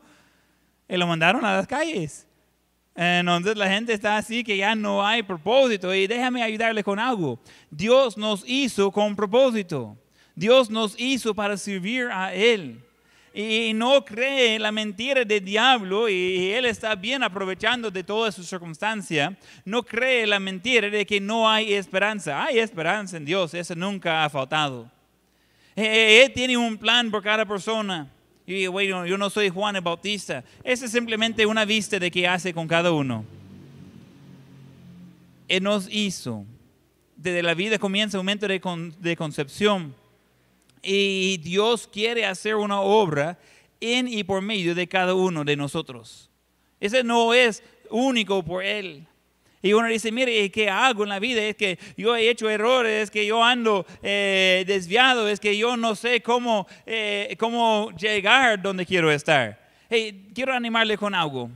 Y 0.89 0.97
lo 0.97 1.07
mandaron 1.07 1.45
a 1.45 1.57
las 1.57 1.67
calles. 1.67 2.27
Entonces 2.95 3.57
la 3.57 3.69
gente 3.69 3.93
está 3.93 4.17
así 4.17 4.43
que 4.43 4.57
ya 4.57 4.75
no 4.75 5.07
hay 5.07 5.23
propósito. 5.23 5.95
Y 5.95 6.07
déjame 6.07 6.43
ayudarle 6.43 6.83
con 6.83 6.99
algo. 6.99 7.39
Dios 7.71 8.17
nos 8.17 8.43
hizo 8.47 8.91
con 8.91 9.15
propósito. 9.15 9.97
Dios 10.35 10.71
nos 10.71 10.95
hizo 10.99 11.35
para 11.35 11.57
servir 11.57 12.09
a 12.11 12.35
Él. 12.35 12.83
Y 13.39 13.75
no 13.75 14.03
cree 14.03 14.59
la 14.59 14.73
mentira 14.73 15.23
del 15.23 15.45
diablo 15.45 16.09
y 16.09 16.53
él 16.53 16.65
está 16.65 16.95
bien 16.95 17.23
aprovechando 17.23 17.91
de 17.91 18.03
toda 18.03 18.33
su 18.33 18.43
circunstancia. 18.43 19.37
No 19.63 19.83
cree 19.83 20.27
la 20.27 20.41
mentira 20.41 20.89
de 20.89 21.05
que 21.05 21.21
no 21.21 21.47
hay 21.47 21.75
esperanza. 21.75 22.43
Hay 22.43 22.59
esperanza 22.59 23.19
en 23.19 23.27
Dios, 23.27 23.53
eso 23.53 23.75
nunca 23.75 24.25
ha 24.25 24.31
faltado. 24.31 24.91
Eh, 25.75 26.25
Él 26.25 26.33
tiene 26.33 26.57
un 26.57 26.79
plan 26.79 27.11
por 27.11 27.23
cada 27.23 27.45
persona. 27.45 28.11
Y 28.47 28.53
digo, 28.55 28.73
bueno, 28.73 29.07
yo 29.07 29.19
no 29.19 29.29
soy 29.29 29.49
Juan 29.49 29.75
el 29.77 29.83
Bautista. 29.83 30.45
Esa 30.63 30.85
es 30.87 30.93
simplemente 30.93 31.45
una 31.47 31.65
vista 31.65 31.99
de 31.99 32.11
qué 32.11 32.29
hace 32.29 32.55
con 32.55 32.69
cada 32.69 32.93
uno. 32.93 33.25
Él 35.49 35.63
nos 35.63 35.89
hizo. 35.91 36.45
Desde 37.17 37.43
la 37.43 37.55
vida 37.55 37.79
comienza 37.79 38.19
un 38.19 38.25
momento 38.27 38.47
de, 38.47 38.61
con- 38.61 38.95
de 39.01 39.17
concepción. 39.17 39.95
Y 40.83 41.39
Dios 41.39 41.89
quiere 41.93 42.25
hacer 42.27 42.55
una 42.57 42.81
obra 42.81 43.39
en 43.81 44.07
y 44.07 44.23
por 44.23 44.43
medio 44.43 44.75
de 44.75 44.87
cada 44.87 45.15
uno 45.15 45.45
de 45.45 45.57
nosotros. 45.57 46.31
Ese 46.79 47.03
no 47.03 47.35
es 47.35 47.63
único 47.91 48.45
por 48.45 48.63
Él. 48.65 49.07
Y 49.63 49.73
uno 49.73 49.89
dice, 49.89 50.13
mire, 50.13 50.51
¿qué 50.51 50.69
hago 50.71 51.03
en 51.03 51.09
la 51.09 51.19
vida? 51.19 51.43
Es 51.43 51.57
que 51.57 51.79
yo 51.97 52.15
he 52.15 52.29
hecho 52.29 52.49
errores, 52.49 53.05
es 53.05 53.11
que 53.11 53.27
yo 53.27 53.43
ando 53.43 53.85
eh, 54.03 54.65
desviado, 54.67 55.29
es 55.29 55.41
que 55.41 55.57
yo 55.57 55.77
no 55.77 55.95
sé 55.97 56.21
cómo, 56.23 56.67
eh, 56.85 57.35
cómo 57.39 57.91
llegar 57.99 58.61
donde 58.63 58.87
quiero 58.87 59.11
estar. 59.11 59.59
Hey, 59.89 60.31
quiero 60.35 60.53
animarle 60.55 60.97
con 60.97 61.15
algo. 61.15 61.51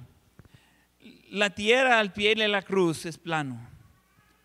La 1.31 1.51
tierra 1.51 1.99
al 2.01 2.13
pie 2.13 2.35
de 2.35 2.49
la 2.49 2.63
cruz 2.63 3.07
es 3.07 3.17
plano. 3.17 3.69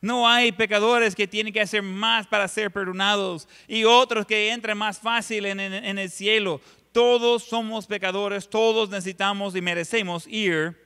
No 0.01 0.28
hay 0.30 0.51
pecadores 0.51 1.16
que 1.16 1.28
tienen 1.28 1.51
que 1.51 1.62
hacer 1.62 1.82
más 1.82 2.28
para 2.28 2.47
ser 2.47 2.70
perdonados 2.72 3.47
y 3.68 3.84
otros 3.86 4.28
que 4.28 4.51
entran 4.51 4.78
más 4.78 4.99
fácil 4.99 5.45
en, 5.47 5.60
en- 5.60 5.74
en 5.74 5.97
el 5.97 6.12
cielo. 6.12 6.62
Todos 6.91 7.43
somos 7.45 7.88
pecadores, 7.88 8.47
todos 8.47 8.89
necesitamos 8.89 9.56
y 9.56 9.62
merecemos 9.62 10.28
ir 10.28 10.85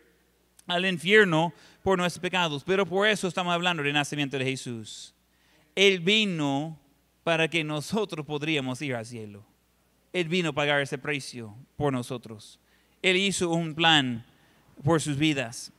al 0.70 0.86
infierno 0.86 1.54
por 1.84 1.98
nuestros 1.98 2.22
pecados. 2.22 2.64
Pero 2.64 2.86
por 2.86 3.08
eso 3.08 3.28
estamos 3.28 3.54
hablando 3.54 3.84
del 3.84 3.94
nacimiento 3.94 4.38
de 4.38 4.46
Jesús. 4.46 5.14
Él 5.76 6.00
vino 6.00 6.80
para 7.24 7.50
que 7.50 7.64
nosotros 7.64 8.26
podríamos 8.26 8.82
ir 8.82 8.96
al 8.96 9.06
cielo. 9.06 9.44
Él 10.14 10.30
vino 10.30 10.50
a 10.50 10.54
pagar 10.54 10.82
ese 10.82 10.98
precio 10.98 11.56
por 11.76 11.92
nosotros. 11.92 12.60
Él 13.02 13.18
hizo 13.18 13.50
un 13.50 13.76
plan 13.76 14.26
por 14.84 15.02
sus 15.02 15.18
vidas. 15.18 15.72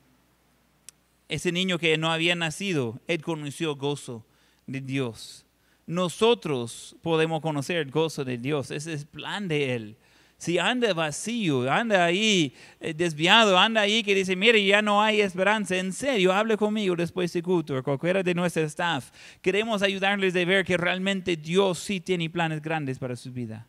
Ese 1.29 1.53
niño 1.53 1.79
que 1.79 1.97
no 1.97 2.13
había 2.13 2.35
nacido, 2.35 3.01
él 3.07 3.23
conoció 3.23 3.77
gozo 3.77 4.25
de 4.67 4.81
Dios. 4.81 5.47
Nosotros 5.87 6.97
podemos 7.03 7.41
conocer 7.41 7.77
el 7.77 7.91
gozo 7.91 8.25
de 8.25 8.39
Dios. 8.39 8.71
Ese 8.71 8.93
es 8.93 9.03
el 9.03 9.07
plan 9.07 9.49
de 9.49 9.75
Él. 9.75 9.97
Si 10.41 10.59
anda 10.59 10.95
vacío, 10.95 11.71
anda 11.71 12.03
ahí 12.03 12.55
eh, 12.81 12.95
desviado, 12.95 13.59
anda 13.59 13.83
ahí 13.83 14.03
que 14.03 14.15
dice, 14.15 14.35
mire, 14.35 14.65
ya 14.65 14.81
no 14.81 15.03
hay 15.03 15.21
esperanza, 15.21 15.77
en 15.77 15.93
serio, 15.93 16.33
hable 16.33 16.57
conmigo 16.57 16.97
después 16.97 17.31
de 17.35 17.43
culto 17.43 17.83
cualquiera 17.83 18.23
de 18.23 18.33
nuestro 18.33 18.63
staff. 18.63 19.11
Queremos 19.43 19.83
ayudarles 19.83 20.35
a 20.35 20.45
ver 20.47 20.65
que 20.65 20.79
realmente 20.79 21.37
Dios 21.37 21.79
sí 21.81 22.01
tiene 22.01 22.31
planes 22.31 22.63
grandes 22.63 22.99
para 22.99 23.17
su 23.17 23.31
vida. 23.31 23.67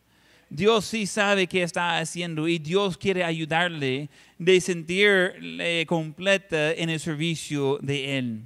Dios 0.49 0.86
sí 0.86 1.05
sabe 1.07 1.45
qué 1.45 1.63
está 1.63 1.97
haciendo 1.97 2.47
y 2.47 2.57
Dios 2.57 2.97
quiere 2.97 3.26
ayudarle 3.26 4.09
de 4.38 4.61
sentirle 4.61 5.86
completa 5.86 6.72
en 6.72 6.89
el 6.89 7.01
servicio 7.01 7.80
de 7.82 8.17
Él. 8.17 8.43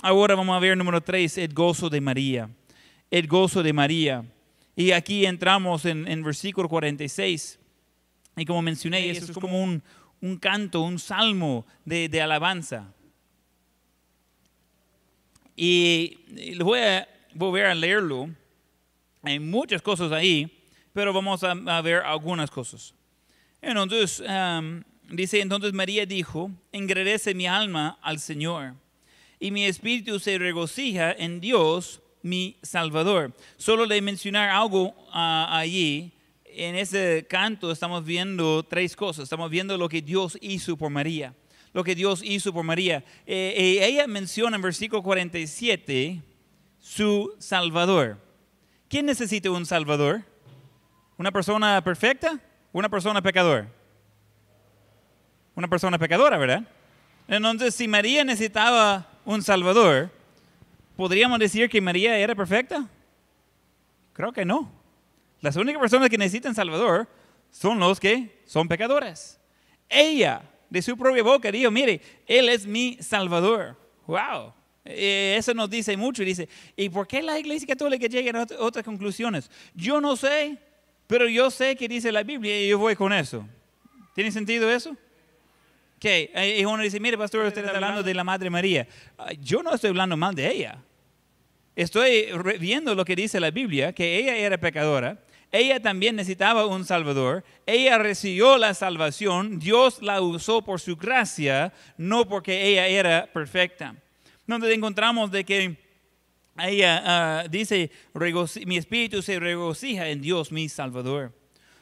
Ahora 0.00 0.34
vamos 0.34 0.56
a 0.56 0.58
ver 0.58 0.74
número 0.74 1.02
tres, 1.02 1.36
el 1.36 1.52
gozo 1.52 1.90
de 1.90 2.00
María. 2.00 2.48
El 3.10 3.26
gozo 3.26 3.62
de 3.62 3.74
María. 3.74 4.24
Y 4.78 4.92
aquí 4.92 5.26
entramos 5.26 5.84
en, 5.86 6.06
en 6.06 6.22
versículo 6.22 6.68
46. 6.68 7.58
Y 8.36 8.44
como 8.44 8.62
mencioné, 8.62 9.10
eso 9.10 9.32
es 9.32 9.36
como 9.36 9.60
un, 9.60 9.82
un 10.20 10.36
canto, 10.36 10.82
un 10.82 11.00
salmo 11.00 11.66
de, 11.84 12.08
de 12.08 12.22
alabanza. 12.22 12.94
Y 15.56 16.20
y 16.28 16.56
voy 16.58 16.78
a 16.78 17.08
volver 17.34 17.66
a 17.66 17.74
leerlo. 17.74 18.30
Hay 19.22 19.40
muchas 19.40 19.82
cosas 19.82 20.12
ahí, 20.12 20.62
pero 20.92 21.12
vamos 21.12 21.42
a, 21.42 21.50
a 21.50 21.82
ver 21.82 22.02
algunas 22.04 22.48
cosas. 22.48 22.94
Entonces, 23.60 24.22
am, 24.28 24.84
dice, 25.10 25.40
entonces 25.40 25.72
María 25.72 26.06
dijo, 26.06 26.52
engrandece 26.70 27.34
mi 27.34 27.48
alma 27.48 27.98
al 28.00 28.20
Señor, 28.20 28.74
y 29.40 29.50
mi 29.50 29.64
espíritu 29.64 30.20
se 30.20 30.38
regocija 30.38 31.10
en 31.10 31.40
Dios, 31.40 32.00
mi 32.22 32.58
Salvador. 32.62 33.32
Solo 33.56 33.86
de 33.86 34.00
mencionar 34.00 34.50
algo 34.50 34.94
ah, 35.12 35.48
allí, 35.50 36.12
en 36.44 36.74
ese 36.74 37.26
canto 37.28 37.70
estamos 37.70 38.04
viendo 38.04 38.62
tres 38.64 38.96
cosas. 38.96 39.24
Estamos 39.24 39.50
viendo 39.50 39.76
lo 39.78 39.88
que 39.88 40.02
Dios 40.02 40.36
hizo 40.40 40.76
por 40.76 40.90
María. 40.90 41.34
Lo 41.72 41.84
que 41.84 41.94
Dios 41.94 42.22
hizo 42.24 42.52
por 42.52 42.64
María. 42.64 43.04
Eh, 43.26 43.54
eh, 43.56 43.86
ella 43.86 44.06
menciona 44.06 44.56
en 44.56 44.62
versículo 44.62 45.02
47 45.02 46.22
su 46.80 47.34
Salvador. 47.38 48.18
¿Quién 48.88 49.06
necesita 49.06 49.50
un 49.50 49.66
Salvador? 49.66 50.24
¿Una 51.16 51.30
persona 51.30 51.82
perfecta? 51.84 52.40
¿Una 52.72 52.88
persona 52.88 53.22
pecador? 53.22 53.68
Una 55.54 55.68
persona 55.68 55.98
pecadora, 55.98 56.38
¿verdad? 56.38 56.62
Entonces, 57.28 57.74
si 57.74 57.86
María 57.86 58.24
necesitaba 58.24 59.06
un 59.24 59.42
Salvador, 59.42 60.10
¿podríamos 60.98 61.38
decir 61.38 61.70
que 61.70 61.80
María 61.80 62.18
era 62.18 62.34
perfecta? 62.34 62.84
Creo 64.12 64.32
que 64.32 64.44
no. 64.44 64.68
Las 65.40 65.54
únicas 65.54 65.80
personas 65.80 66.10
que 66.10 66.18
necesitan 66.18 66.56
Salvador 66.56 67.06
son 67.52 67.78
los 67.78 68.00
que 68.00 68.42
son 68.46 68.66
pecadores. 68.66 69.38
Ella, 69.88 70.42
de 70.68 70.82
su 70.82 70.96
propia 70.96 71.22
boca, 71.22 71.52
dijo, 71.52 71.70
mire, 71.70 72.00
Él 72.26 72.48
es 72.48 72.66
mi 72.66 72.98
Salvador. 73.00 73.76
¡Wow! 74.08 74.52
Eh, 74.84 75.36
Eso 75.38 75.54
nos 75.54 75.70
dice 75.70 75.96
mucho. 75.96 76.24
Dice, 76.24 76.48
¿y 76.76 76.88
por 76.88 77.06
qué 77.06 77.22
la 77.22 77.38
iglesia 77.38 77.68
católica 77.68 78.08
llega 78.08 78.36
a 78.40 78.44
ot- 78.44 78.56
otras 78.58 78.84
conclusiones? 78.84 79.48
Yo 79.74 80.00
no 80.00 80.16
sé, 80.16 80.58
pero 81.06 81.28
yo 81.28 81.48
sé 81.52 81.76
que 81.76 81.86
dice 81.86 82.10
la 82.10 82.24
Biblia 82.24 82.60
y 82.60 82.68
yo 82.70 82.78
voy 82.80 82.96
con 82.96 83.12
eso. 83.12 83.46
¿Tiene 84.16 84.32
sentido 84.32 84.68
eso? 84.68 84.96
Que 86.00 86.58
y 86.58 86.64
uno 86.64 86.82
dice, 86.82 86.98
mire, 86.98 87.16
pastor, 87.16 87.46
usted 87.46 87.64
está 87.64 87.74
hablando 87.76 88.02
de 88.02 88.14
la 88.14 88.24
Madre 88.24 88.50
María. 88.50 88.88
Ah, 89.16 89.30
Yo 89.40 89.62
no 89.62 89.72
estoy 89.74 89.90
hablando 89.90 90.16
mal 90.16 90.34
de 90.34 90.50
ella. 90.50 90.82
Estoy 91.78 92.26
viendo 92.58 92.96
lo 92.96 93.04
que 93.04 93.14
dice 93.14 93.38
la 93.38 93.52
Biblia, 93.52 93.92
que 93.92 94.16
ella 94.18 94.34
era 94.36 94.58
pecadora. 94.58 95.16
Ella 95.52 95.80
también 95.80 96.16
necesitaba 96.16 96.66
un 96.66 96.84
Salvador. 96.84 97.44
Ella 97.66 97.98
recibió 97.98 98.58
la 98.58 98.74
salvación. 98.74 99.60
Dios 99.60 100.02
la 100.02 100.20
usó 100.20 100.60
por 100.62 100.80
su 100.80 100.96
gracia, 100.96 101.72
no 101.96 102.28
porque 102.28 102.66
ella 102.66 102.88
era 102.88 103.30
perfecta. 103.32 103.94
Donde 104.44 104.74
encontramos 104.74 105.30
de 105.30 105.44
que 105.44 105.76
ella 106.58 107.02
ah, 107.06 107.44
dice, 107.48 107.92
"Regoci- 108.12 108.66
mi 108.66 108.76
espíritu 108.76 109.22
se 109.22 109.38
regocija 109.38 110.08
en 110.08 110.20
Dios, 110.20 110.50
mi 110.50 110.68
Salvador. 110.68 111.32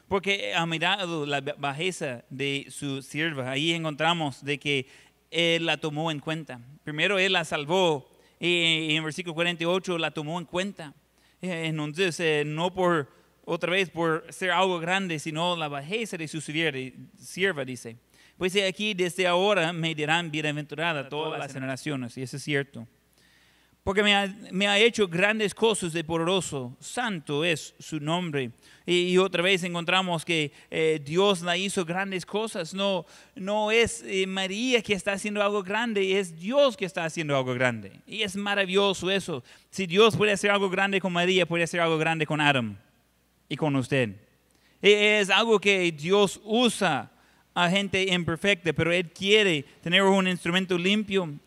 Porque 0.07 0.53
ha 0.53 0.67
mirado 0.67 1.25
la 1.25 1.41
bajeza 1.41 2.23
de 2.29 2.67
su 2.69 3.01
sierva. 3.01 3.49
Ahí 3.49 3.73
encontramos 3.73 4.45
de 4.45 4.59
que 4.59 4.85
Él 5.31 5.65
la 5.65 5.77
tomó 5.77 6.11
en 6.11 6.19
cuenta. 6.19 6.61
Primero 6.83 7.17
Él 7.17 7.33
la 7.33 7.45
salvó 7.45 8.06
y 8.39 8.95
en 8.95 9.03
versículo 9.03 9.33
48 9.33 9.97
la 9.97 10.11
tomó 10.11 10.39
en 10.39 10.45
cuenta. 10.45 10.93
Eh, 11.41 11.67
Entonces, 11.67 12.19
eh, 12.19 12.43
no 12.45 12.73
por, 12.73 13.09
otra 13.45 13.71
vez, 13.71 13.89
por 13.89 14.25
ser 14.29 14.51
algo 14.51 14.79
grande, 14.79 15.19
sino 15.19 15.55
la 15.55 15.67
bajeza 15.67 16.17
de 16.17 16.27
su 16.27 16.41
sierva, 16.41 17.65
dice. 17.65 17.97
Pues 18.37 18.55
aquí, 18.55 18.93
desde 18.93 19.25
ahora 19.25 19.73
me 19.73 19.95
dirán 19.95 20.29
bienaventurada 20.29 21.09
todas 21.09 21.39
las 21.39 21.53
generaciones, 21.53 22.17
y 22.17 22.21
eso 22.21 22.37
es 22.37 22.43
cierto. 22.43 22.87
Porque 23.87 24.03
me 24.03 24.67
ha, 24.67 24.79
hecho 24.79 25.07
grandes 25.07 25.55
cosas 25.55 25.93
de 25.93 26.03
poderoso, 26.03 26.75
santo 26.77 27.45
es 27.45 27.73
su 27.79 28.01
nombre. 28.01 28.51
Y, 28.85 29.13
y 29.13 29.17
otra 29.17 29.41
vez 29.41 29.63
encontramos 29.63 30.25
que 30.25 30.51
eh, 30.69 30.99
Dios 31.01 31.41
la 31.41 31.55
hizo 31.55 31.85
grandes 31.85 32.25
cosas. 32.25 32.73
No, 32.73 33.05
no 33.33 33.71
es 33.71 34.03
eh, 34.05 34.27
María 34.27 34.81
que 34.81 34.91
está 34.91 35.13
haciendo 35.13 35.41
algo 35.41 35.63
grande, 35.63 36.19
es 36.19 36.37
Dios 36.37 36.75
que 36.75 36.83
está 36.83 37.05
haciendo 37.05 37.37
algo 37.37 37.53
grande. 37.53 37.93
Y 38.05 38.23
es 38.23 38.35
maravilloso 38.35 39.09
eso. 39.09 39.41
Si 39.69 39.87
Dios 39.87 40.17
puede 40.17 40.33
hacer 40.33 40.51
algo 40.51 40.69
grande 40.69 40.99
con 40.99 41.13
María, 41.13 41.45
puede 41.45 41.63
hacer 41.63 41.79
algo 41.79 41.97
grande 41.97 42.25
con 42.25 42.41
Adam 42.41 42.75
y 43.47 43.55
con 43.55 43.73
usted. 43.77 44.15
E- 44.81 45.19
Es 45.21 45.29
algo 45.29 45.61
que 45.61 45.93
Dios 45.93 46.41
usa 46.43 47.09
a 47.53 47.69
gente 47.69 48.03
imperfecta, 48.13 48.73
pero 48.73 48.91
Él 48.91 49.09
quiere 49.11 49.63
tener 49.81 50.03
un 50.03 50.27
instrumento 50.27 50.77
limpio. 50.77 51.39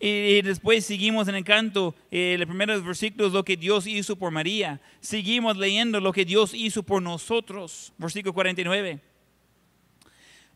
Y, 0.00 0.08
y 0.08 0.42
después 0.42 0.86
seguimos 0.86 1.28
en 1.28 1.34
el 1.34 1.44
canto, 1.44 1.94
eh, 2.10 2.36
los 2.38 2.48
primeros 2.48 2.82
versículos, 2.82 3.32
lo 3.32 3.44
que 3.44 3.56
Dios 3.56 3.86
hizo 3.86 4.16
por 4.16 4.30
María. 4.30 4.80
Seguimos 5.00 5.58
leyendo 5.58 6.00
lo 6.00 6.12
que 6.12 6.24
Dios 6.24 6.54
hizo 6.54 6.82
por 6.82 7.02
nosotros. 7.02 7.92
Versículo 7.98 8.32
49. 8.32 8.98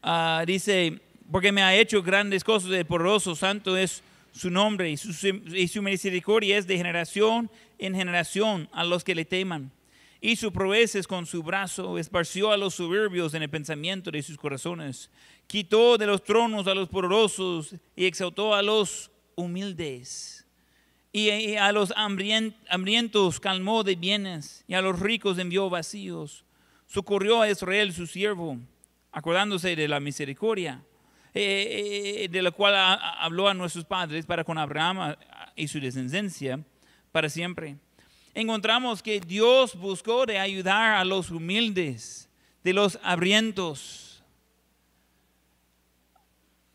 Ah, 0.03 0.45
dice, 0.47 1.01
porque 1.31 1.53
me 1.53 1.63
ha 1.63 1.75
hecho 1.77 2.03
grandes 2.03 2.43
cosas, 2.43 2.71
el 2.71 2.87
poderoso 2.87 3.35
santo 3.35 3.77
es 3.77 4.03
su 4.33 4.51
nombre 4.51 4.91
y 4.91 4.97
su, 4.97 5.27
y 5.55 5.69
su 5.69 5.81
misericordia 5.83 6.59
es 6.59 6.67
de 6.67 6.77
generación 6.77 7.51
en 7.79 7.95
generación 7.95 8.69
a 8.73 8.85
los 8.85 9.05
que 9.05 9.15
le 9.15 9.25
teman. 9.25 9.71
Y 10.21 10.37
su 10.37 10.53
proezas 10.53 11.07
con 11.07 11.27
su 11.27 11.43
brazo 11.43 11.99
esparció 11.99 12.51
a 12.51 12.57
los 12.57 12.75
soberbios 12.75 13.35
en 13.35 13.43
el 13.43 13.51
pensamiento 13.51 14.11
de 14.11 14.23
sus 14.23 14.39
corazones. 14.39 15.11
Quitó 15.47 15.99
de 15.99 16.07
los 16.07 16.25
tronos 16.25 16.67
a 16.67 16.75
los 16.75 16.89
poderosos 16.89 17.75
y 17.95 18.07
exaltó 18.07 18.55
a 18.55 18.63
los 18.63 19.11
humildes. 19.37 20.47
Y 21.13 21.55
a 21.57 21.71
los 21.71 21.93
hambrien- 21.97 22.57
hambrientos 22.69 23.39
calmó 23.39 23.85
de 23.85 23.95
bienes 23.95 24.65
y 24.67 24.75
a 24.75 24.83
los 24.83 24.99
ricos 24.99 25.39
envió 25.39 25.71
vacíos. 25.71 26.45
socorrió 26.87 27.41
a 27.43 27.51
Israel, 27.51 27.93
su 27.93 28.07
siervo, 28.07 28.59
acordándose 29.11 29.75
de 29.75 29.89
la 29.89 29.99
misericordia, 30.01 30.85
eh, 31.33 32.23
eh, 32.25 32.29
de 32.29 32.43
la 32.43 32.53
cual 32.53 32.75
habló 33.19 33.49
a 33.49 33.55
nuestros 33.55 33.85
padres 33.85 34.27
para 34.27 34.45
con 34.45 34.59
Abraham 34.59 35.17
y 35.57 35.67
su 35.67 35.81
descendencia 35.81 36.61
para 37.11 37.29
siempre. 37.29 37.77
Encontramos 38.35 39.03
que 39.03 39.19
Dios 39.21 39.75
buscó 39.75 40.27
de 40.27 40.39
ayudar 40.39 40.97
a 40.97 41.05
los 41.05 41.31
humildes, 41.31 42.29
de 42.63 42.73
los 42.73 42.99
hambrientos. 43.03 44.23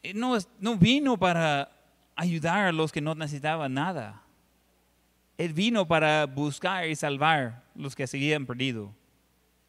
Eh, 0.03 0.13
No, 0.13 0.37
no 0.59 0.75
vino 0.75 1.17
para 1.17 1.71
ayudar 2.19 2.65
a 2.65 2.71
los 2.73 2.91
que 2.91 2.99
no 2.99 3.15
necesitaban 3.15 3.73
nada. 3.73 4.21
Él 5.37 5.53
vino 5.53 5.87
para 5.87 6.25
buscar 6.25 6.85
y 6.89 6.93
salvar 6.93 7.63
los 7.75 7.95
que 7.95 8.07
seguían 8.07 8.45
perdidos. 8.45 8.91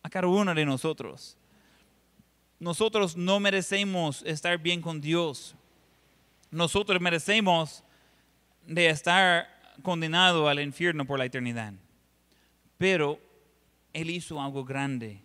A 0.03 0.11
cada 0.11 0.27
uno 0.27 0.53
de 0.53 0.65
nosotros. 0.65 1.37
Nosotros 2.59 3.17
no 3.17 3.39
merecemos 3.39 4.25
estar 4.27 4.59
bien 4.59 4.83
con 4.83 5.01
Dios. 5.01 5.55
Nosotros 6.51 7.01
merecemos 7.01 7.85
de 8.67 8.89
estar 8.89 9.47
condenado 9.85 10.49
al 10.49 10.59
infierno 10.59 11.05
por 11.05 11.21
la 11.21 11.27
eternidad. 11.27 11.73
Pero 12.79 13.21
Él 13.93 14.11
hizo 14.11 14.43
algo 14.43 14.65
grande. 14.65 15.23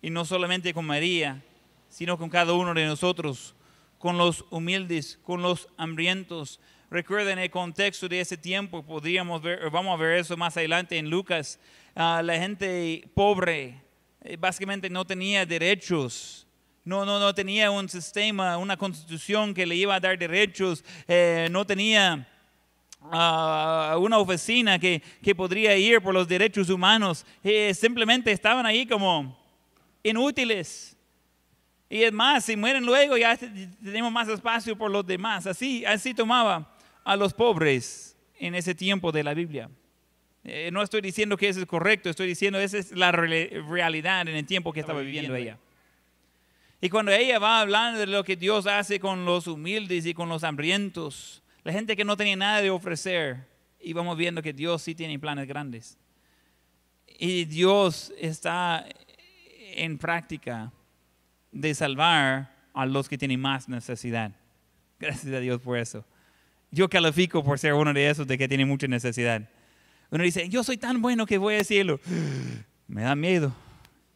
Y 0.00 0.10
no 0.10 0.24
solamente 0.24 0.72
con 0.72 0.86
María, 0.86 1.42
sino 1.88 2.16
con 2.16 2.30
cada 2.30 2.52
uno 2.52 2.72
de 2.74 2.86
nosotros, 2.86 3.56
con 4.00 4.16
los 4.16 4.46
humildes, 4.48 5.18
con 5.22 5.42
los 5.42 5.68
hambrientos. 5.76 6.58
Recuerden 6.90 7.38
el 7.38 7.50
contexto 7.50 8.08
de 8.08 8.20
ese 8.20 8.38
tiempo, 8.38 8.82
podríamos 8.82 9.42
ver, 9.42 9.68
vamos 9.68 9.92
a 9.92 10.02
ver 10.02 10.16
eso 10.18 10.38
más 10.38 10.56
adelante 10.56 10.96
en 10.96 11.10
Lucas. 11.10 11.60
Ah, 11.94 12.22
la 12.24 12.36
gente 12.38 13.04
pobre 13.14 13.78
eh, 14.22 14.38
básicamente 14.38 14.88
no 14.88 15.04
tenía 15.04 15.44
derechos. 15.44 16.46
No, 16.82 17.04
no, 17.04 17.20
no 17.20 17.34
tenía 17.34 17.70
un 17.70 17.90
sistema, 17.90 18.56
una 18.56 18.78
constitución 18.78 19.52
que 19.52 19.66
le 19.66 19.76
iba 19.76 19.94
a 19.94 20.00
dar 20.00 20.18
derechos. 20.18 20.82
eh, 21.06 21.48
no 21.50 21.66
tenía 21.66 22.26
a 23.02 23.96
una 24.00 24.16
oficina 24.16 24.78
que, 24.78 25.02
que 25.22 25.34
podría 25.34 25.76
ir 25.76 26.00
por 26.00 26.14
los 26.14 26.26
derechos 26.26 26.70
humanos. 26.70 27.26
Eh, 27.44 27.74
simplemente 27.74 28.32
estaban 28.32 28.64
ahí 28.64 28.86
como 28.86 29.38
inútiles. 30.02 30.96
Y 31.92 32.04
es 32.04 32.12
más, 32.12 32.44
si 32.44 32.56
mueren 32.56 32.86
luego 32.86 33.16
ya 33.18 33.36
te- 33.36 33.48
tenemos 33.82 34.12
más 34.12 34.28
espacio 34.28 34.78
por 34.78 34.90
los 34.92 35.04
demás. 35.04 35.46
Así, 35.48 35.84
así 35.84 36.14
tomaba 36.14 36.72
a 37.04 37.16
los 37.16 37.34
pobres 37.34 38.16
en 38.38 38.54
ese 38.54 38.74
tiempo 38.76 39.10
de 39.10 39.24
la 39.24 39.34
Biblia. 39.34 39.68
Eh, 40.44 40.70
no 40.72 40.82
estoy 40.82 41.00
diciendo 41.00 41.36
que 41.36 41.48
eso 41.48 41.60
es 41.60 41.66
correcto, 41.66 42.08
estoy 42.08 42.28
diciendo 42.28 42.58
esa 42.60 42.78
es 42.78 42.92
la 42.92 43.10
realidad 43.12 44.22
en 44.22 44.36
el 44.36 44.46
tiempo 44.46 44.72
que 44.72 44.80
estaba 44.80 45.00
viviendo 45.00 45.34
ella. 45.34 45.58
Y 46.80 46.88
cuando 46.88 47.12
ella 47.12 47.38
va 47.38 47.60
hablando 47.60 47.98
de 47.98 48.06
lo 48.06 48.24
que 48.24 48.36
Dios 48.36 48.66
hace 48.66 49.00
con 49.00 49.26
los 49.26 49.46
humildes 49.48 50.06
y 50.06 50.14
con 50.14 50.28
los 50.30 50.44
hambrientos, 50.44 51.42
la 51.64 51.72
gente 51.72 51.94
que 51.96 52.04
no 52.04 52.16
tenía 52.16 52.36
nada 52.36 52.62
de 52.62 52.70
ofrecer, 52.70 53.48
y 53.80 53.92
vamos 53.92 54.16
viendo 54.16 54.40
que 54.40 54.52
Dios 54.52 54.80
sí 54.80 54.94
tiene 54.94 55.18
planes 55.18 55.46
grandes. 55.46 55.98
Y 57.18 57.44
Dios 57.44 58.12
está 58.16 58.86
en 59.74 59.98
práctica 59.98 60.72
de 61.52 61.74
salvar 61.74 62.54
a 62.72 62.86
los 62.86 63.08
que 63.08 63.18
tienen 63.18 63.40
más 63.40 63.68
necesidad. 63.68 64.32
Gracias 64.98 65.32
a 65.32 65.40
Dios 65.40 65.60
por 65.60 65.78
eso. 65.78 66.04
Yo 66.70 66.88
califico 66.88 67.42
por 67.42 67.58
ser 67.58 67.74
uno 67.74 67.92
de 67.92 68.08
esos 68.08 68.26
de 68.26 68.38
que 68.38 68.46
tiene 68.46 68.64
mucha 68.64 68.86
necesidad. 68.86 69.48
Uno 70.10 70.24
dice, 70.24 70.48
yo 70.48 70.62
soy 70.62 70.76
tan 70.76 71.00
bueno 71.00 71.26
que 71.26 71.38
voy 71.38 71.56
al 71.56 71.64
cielo. 71.64 72.00
Me 72.86 73.02
da 73.02 73.14
miedo. 73.14 73.54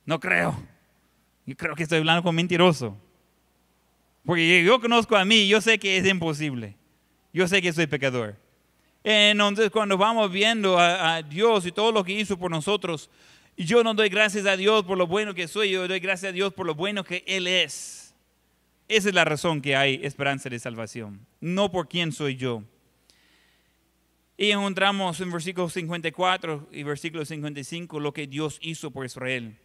No 0.05 0.21
creo. 0.21 0.57
Yo 1.47 1.57
creo 1.57 1.75
que 1.75 1.85
estoy 1.85 1.99
hablando 1.99 2.23
con 2.23 2.35
mentiroso. 2.35 2.97
Porque 4.25 4.65
yo 4.65 4.81
conozco 4.81 5.17
a 5.17 5.25
mí, 5.25 5.47
yo 5.49 5.61
sé 5.61 5.79
que 5.79 5.99
es 5.99 6.07
imposible. 6.07 6.77
Yo 7.33 7.47
sé 7.47 7.61
que 7.61 7.73
soy 7.73 7.87
pecador. 7.87 8.37
Entonces, 9.03 9.71
cuando 9.71 9.99
vamos 9.99 10.31
viendo 10.33 10.79
a, 10.79 11.17
a 11.17 11.23
Dios 11.23 11.67
y 11.67 11.73
todo 11.73 11.93
lo 11.93 12.03
que 12.03 12.13
hizo 12.13 12.39
por 12.39 12.51
nosotros, 12.51 13.11
yo 13.57 13.85
no 13.85 13.95
doy 13.95 14.09
gracias 14.09 14.47
a 14.47 14.57
Dios 14.57 14.85
por 14.85 14.99
lo 14.99 15.07
bueno 15.07 15.35
que 15.35 15.47
soy, 15.47 15.71
yo 15.71 15.87
doy 15.87 16.01
gracias 16.01 16.31
a 16.31 16.33
Dios 16.33 16.53
por 16.53 16.67
lo 16.67 16.75
bueno 16.75 17.05
que 17.05 17.23
Él 17.27 17.47
es. 17.47 18.15
Esa 18.89 19.09
es 19.09 19.15
la 19.15 19.25
razón 19.25 19.63
que 19.63 19.77
hay 19.77 20.01
esperanza 20.03 20.49
de 20.49 20.59
salvación, 20.59 21.25
no 21.41 21.71
por 21.71 21.89
quién 21.89 22.13
soy 22.13 22.37
yo. 22.37 22.63
Y 24.37 24.51
encontramos 24.51 25.21
en 25.21 25.31
versículo 25.31 25.69
54 25.69 26.69
y 26.73 26.83
versículo 26.83 27.25
55 27.25 28.01
lo 28.01 28.13
que 28.13 28.27
Dios 28.27 28.59
hizo 28.61 28.91
por 28.91 29.07
Israel. 29.07 29.57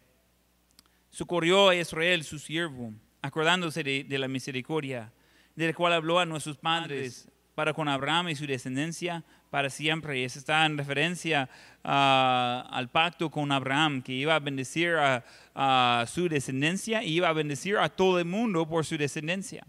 Socorrió 1.10 1.70
a 1.70 1.76
Israel, 1.76 2.24
su 2.24 2.38
siervo, 2.38 2.94
acordándose 3.22 3.84
de, 3.84 4.04
de 4.04 4.20
la 4.20 4.28
misericordia, 4.28 5.12
del 5.56 5.76
cual 5.76 5.94
habló 5.94 6.20
a 6.20 6.26
nuestros 6.26 6.58
padres 6.58 7.28
para 7.56 7.74
con 7.74 7.90
Abraham 7.90 8.30
y 8.30 8.36
su 8.36 8.46
descendencia 8.46 9.26
para 9.50 9.70
siempre. 9.70 10.20
Y 10.20 10.24
eso 10.24 10.40
está 10.40 10.66
en 10.66 10.78
referencia 10.78 11.50
ah, 11.84 12.68
al 12.72 12.90
pacto 12.90 13.30
con 13.30 13.52
Abraham, 13.52 14.02
que 14.02 14.14
iba 14.14 14.36
a 14.36 14.40
bendecir 14.40 14.96
a, 14.96 16.06
su 16.08 16.30
descendencia 16.30 17.04
y 17.04 17.16
iba 17.16 17.28
a 17.28 17.34
bendecir 17.34 17.78
a 17.78 17.90
todo 17.90 18.20
el 18.20 18.26
mundo 18.26 18.68
por 18.68 18.86
su 18.86 18.98
descendencia. 18.98 19.66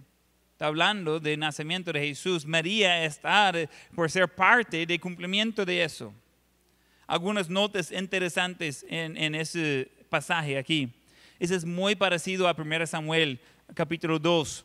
Está 0.53 0.67
hablando 0.67 1.19
del 1.19 1.41
nacimiento 1.41 1.93
de 1.93 2.01
Jesús. 2.01 2.47
María 2.47 3.05
está 3.05 3.53
por 3.95 4.09
ser 4.11 4.29
parte 4.29 4.87
del 4.87 5.01
cumplimiento 5.01 5.65
de 5.65 5.83
eso. 5.83 6.15
Algunas 7.09 7.49
notas 7.49 7.91
interesantes 7.91 8.87
en, 8.89 9.17
en 9.17 9.35
ese 9.35 9.91
pasaje 10.09 10.57
aquí. 10.57 10.93
Ese 11.41 11.57
es 11.57 11.65
muy 11.65 11.97
parecido 11.97 12.47
a 12.47 12.55
1 12.57 12.87
Samuel 12.87 13.41
capítulo 13.75 14.19
2, 14.19 14.65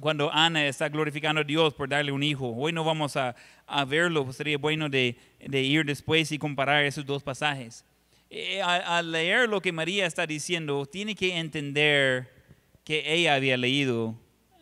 cuando 0.00 0.30
Ana 0.32 0.66
está 0.66 0.88
glorificando 0.88 1.40
a 1.40 1.44
Dios 1.44 1.74
por 1.74 1.88
darle 1.88 2.12
un 2.12 2.22
hijo. 2.22 2.48
Hoy 2.48 2.72
no 2.72 2.84
vamos 2.84 3.16
a, 3.16 3.34
a 3.66 3.84
verlo, 3.84 4.24
pues 4.24 4.36
sería 4.36 4.58
bueno 4.58 4.88
de, 4.88 5.16
de 5.40 5.62
ir 5.62 5.84
después 5.84 6.30
y 6.32 6.38
comparar 6.38 6.84
esos 6.84 7.04
dos 7.04 7.22
pasajes. 7.22 7.84
Eh, 8.28 8.60
al, 8.60 9.12
leer 9.12 9.48
lo 9.48 9.60
que 9.60 9.72
María 9.72 10.06
está 10.06 10.26
diciendo, 10.26 10.84
tiene 10.86 11.14
que 11.14 11.36
entender 11.38 12.28
que 12.84 13.02
ella 13.12 13.34
había 13.34 13.56
leído 13.56 14.14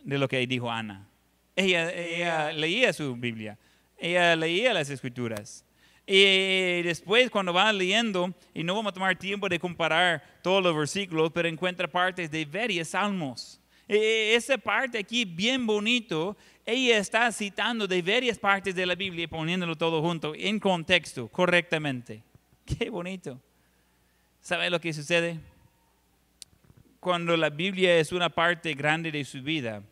de 0.03 0.17
lo 0.17 0.27
que 0.27 0.45
dijo 0.45 0.71
Ana. 0.71 1.07
Ella, 1.55 1.91
ella 1.91 2.51
leía 2.51 2.93
su 2.93 3.15
Biblia, 3.15 3.57
ella 3.97 4.35
leía 4.35 4.73
las 4.73 4.89
escrituras. 4.89 5.65
Y 6.07 6.83
después 6.83 7.31
cuando 7.31 7.51
va 7.51 7.73
leyendo, 7.73 8.33
y 8.53 8.63
no 8.63 8.75
vamos 8.75 8.91
a 8.91 8.93
tomar 8.93 9.17
tiempo 9.17 9.49
de 9.49 9.57
comparar 9.57 10.23
todos 10.43 10.61
los 10.63 10.75
versículos, 10.77 11.31
pero 11.33 11.47
encuentra 11.47 11.87
partes 11.87 12.29
de 12.29 12.45
varios 12.45 12.89
salmos. 12.89 13.59
E- 13.87 14.35
Esa 14.35 14.57
parte 14.57 14.97
aquí, 14.97 15.25
bien 15.25 15.65
bonito, 15.65 16.35
ella 16.65 16.97
está 16.97 17.31
citando 17.31 17.87
de 17.87 18.01
varias 18.01 18.39
partes 18.39 18.73
de 18.75 18.85
la 18.85 18.95
Biblia 18.95 19.25
y 19.25 19.27
poniéndolo 19.27 19.75
todo 19.75 20.01
junto 20.01 20.33
en 20.35 20.59
contexto, 20.59 21.27
correctamente. 21.27 22.23
Qué 22.65 22.89
bonito. 22.89 23.39
¿Sabe 24.41 24.69
lo 24.69 24.79
que 24.79 24.93
sucede? 24.93 25.39
Cuando 26.99 27.37
la 27.37 27.49
Biblia 27.49 27.97
es 27.97 28.11
una 28.11 28.29
parte 28.29 28.73
grande 28.73 29.11
de 29.11 29.23
su 29.25 29.41
vida, 29.41 29.83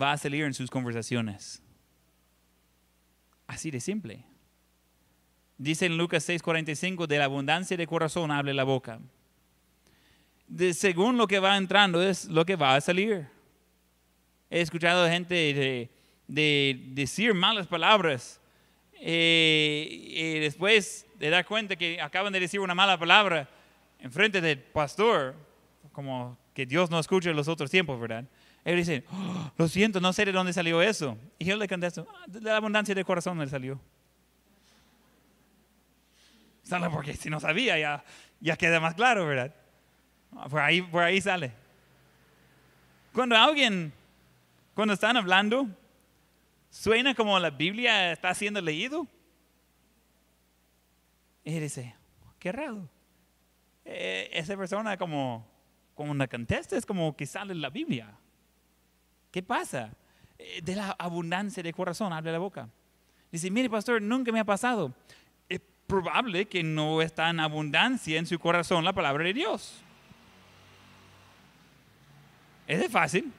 va 0.00 0.12
a 0.12 0.16
salir 0.16 0.44
en 0.44 0.54
sus 0.54 0.70
conversaciones. 0.70 1.62
Así 3.48 3.70
de 3.70 3.80
simple. 3.80 4.24
Dice 5.56 5.86
en 5.86 5.98
Lucas 5.98 6.28
6:45, 6.28 7.08
de 7.08 7.18
la 7.18 7.24
abundancia 7.24 7.76
de 7.76 7.86
corazón 7.86 8.30
hable 8.30 8.54
la 8.54 8.62
boca. 8.62 9.00
De, 10.48 10.72
según 10.74 11.16
lo 11.16 11.26
que 11.26 11.38
va 11.38 11.56
entrando 11.56 12.02
es 12.02 12.24
lo 12.24 12.44
que 12.44 12.56
va 12.56 12.74
a 12.74 12.80
salir. 12.80 13.26
He 14.50 14.60
escuchado 14.60 15.06
gente 15.08 15.34
de, 15.34 15.90
de 16.26 16.80
decir 16.92 17.34
malas 17.34 17.66
palabras 17.66 18.40
eh, 18.94 19.86
y 19.90 20.38
después 20.40 21.06
de 21.18 21.30
dar 21.30 21.44
cuenta 21.44 21.76
que 21.76 22.00
acaban 22.00 22.32
de 22.32 22.40
decir 22.40 22.60
una 22.60 22.74
mala 22.74 22.98
palabra 22.98 23.48
en 23.98 24.10
frente 24.10 24.40
del 24.40 24.58
pastor, 24.58 25.34
como 25.92 26.38
que 26.54 26.64
Dios 26.66 26.90
no 26.90 26.98
escucha 26.98 27.30
los 27.32 27.46
otros 27.48 27.70
tiempos, 27.70 28.00
¿verdad? 28.00 28.24
Él 28.64 28.76
dice, 28.76 29.04
"Oh, 29.10 29.50
lo 29.56 29.68
siento, 29.68 30.00
no 30.00 30.12
sé 30.12 30.24
de 30.24 30.32
dónde 30.32 30.52
salió 30.52 30.82
eso. 30.82 31.16
Y 31.38 31.44
yo 31.44 31.56
le 31.56 31.68
contesto, 31.68 32.06
"Ah, 32.10 32.24
de 32.26 32.40
la 32.40 32.56
abundancia 32.56 32.94
del 32.94 33.04
corazón 33.04 33.38
le 33.38 33.48
salió. 33.48 33.80
Sale 36.62 36.90
porque 36.90 37.14
si 37.14 37.30
no 37.30 37.40
sabía 37.40 37.78
ya, 37.78 38.04
ya 38.40 38.56
queda 38.56 38.78
más 38.80 38.94
claro, 38.94 39.26
¿verdad? 39.26 39.54
Por 40.50 40.60
ahí, 40.60 40.82
por 40.82 41.02
ahí 41.02 41.20
sale. 41.20 41.52
Cuando 43.12 43.36
alguien, 43.36 43.92
cuando 44.74 44.94
están 44.94 45.16
hablando, 45.16 45.66
suena 46.70 47.14
como 47.14 47.38
la 47.38 47.50
Biblia 47.50 48.12
está 48.12 48.34
siendo 48.34 48.60
leído. 48.60 49.06
Y 51.44 51.58
dice, 51.58 51.94
qué 52.38 52.52
raro. 52.52 52.88
Eh, 53.84 54.28
esa 54.32 54.56
persona 54.56 54.96
como, 54.96 55.46
como 55.94 56.12
una 56.12 56.28
contesta 56.28 56.76
es 56.76 56.84
como 56.84 57.16
que 57.16 57.26
sale 57.26 57.54
la 57.54 57.70
Biblia. 57.70 58.14
¿Qué 59.30 59.42
pasa? 59.42 59.90
Eh, 60.38 60.60
de 60.62 60.76
la 60.76 60.94
abundancia 60.98 61.62
de 61.62 61.72
corazón, 61.72 62.12
habla 62.12 62.32
la 62.32 62.38
boca. 62.38 62.68
Dice, 63.32 63.50
mire 63.50 63.68
pastor, 63.68 64.00
nunca 64.00 64.30
me 64.30 64.40
ha 64.40 64.44
pasado. 64.44 64.94
Es 65.48 65.60
probable 65.86 66.46
que 66.46 66.62
no 66.62 67.02
está 67.02 67.30
en 67.30 67.40
abundancia 67.40 68.18
en 68.18 68.26
su 68.26 68.38
corazón 68.38 68.84
la 68.84 68.92
palabra 68.92 69.24
de 69.24 69.32
Dios. 69.32 69.82
Es 72.68 72.92
fácil. 72.92 73.32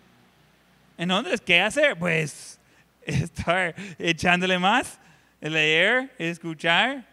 Entonces, 0.97 1.39
¿qué 1.39 1.61
hacer? 1.61 1.97
Pues 1.97 2.59
estar 3.05 3.75
echándole 3.99 4.57
más, 4.57 4.99
leer, 5.39 6.11
escuchar, 6.17 7.07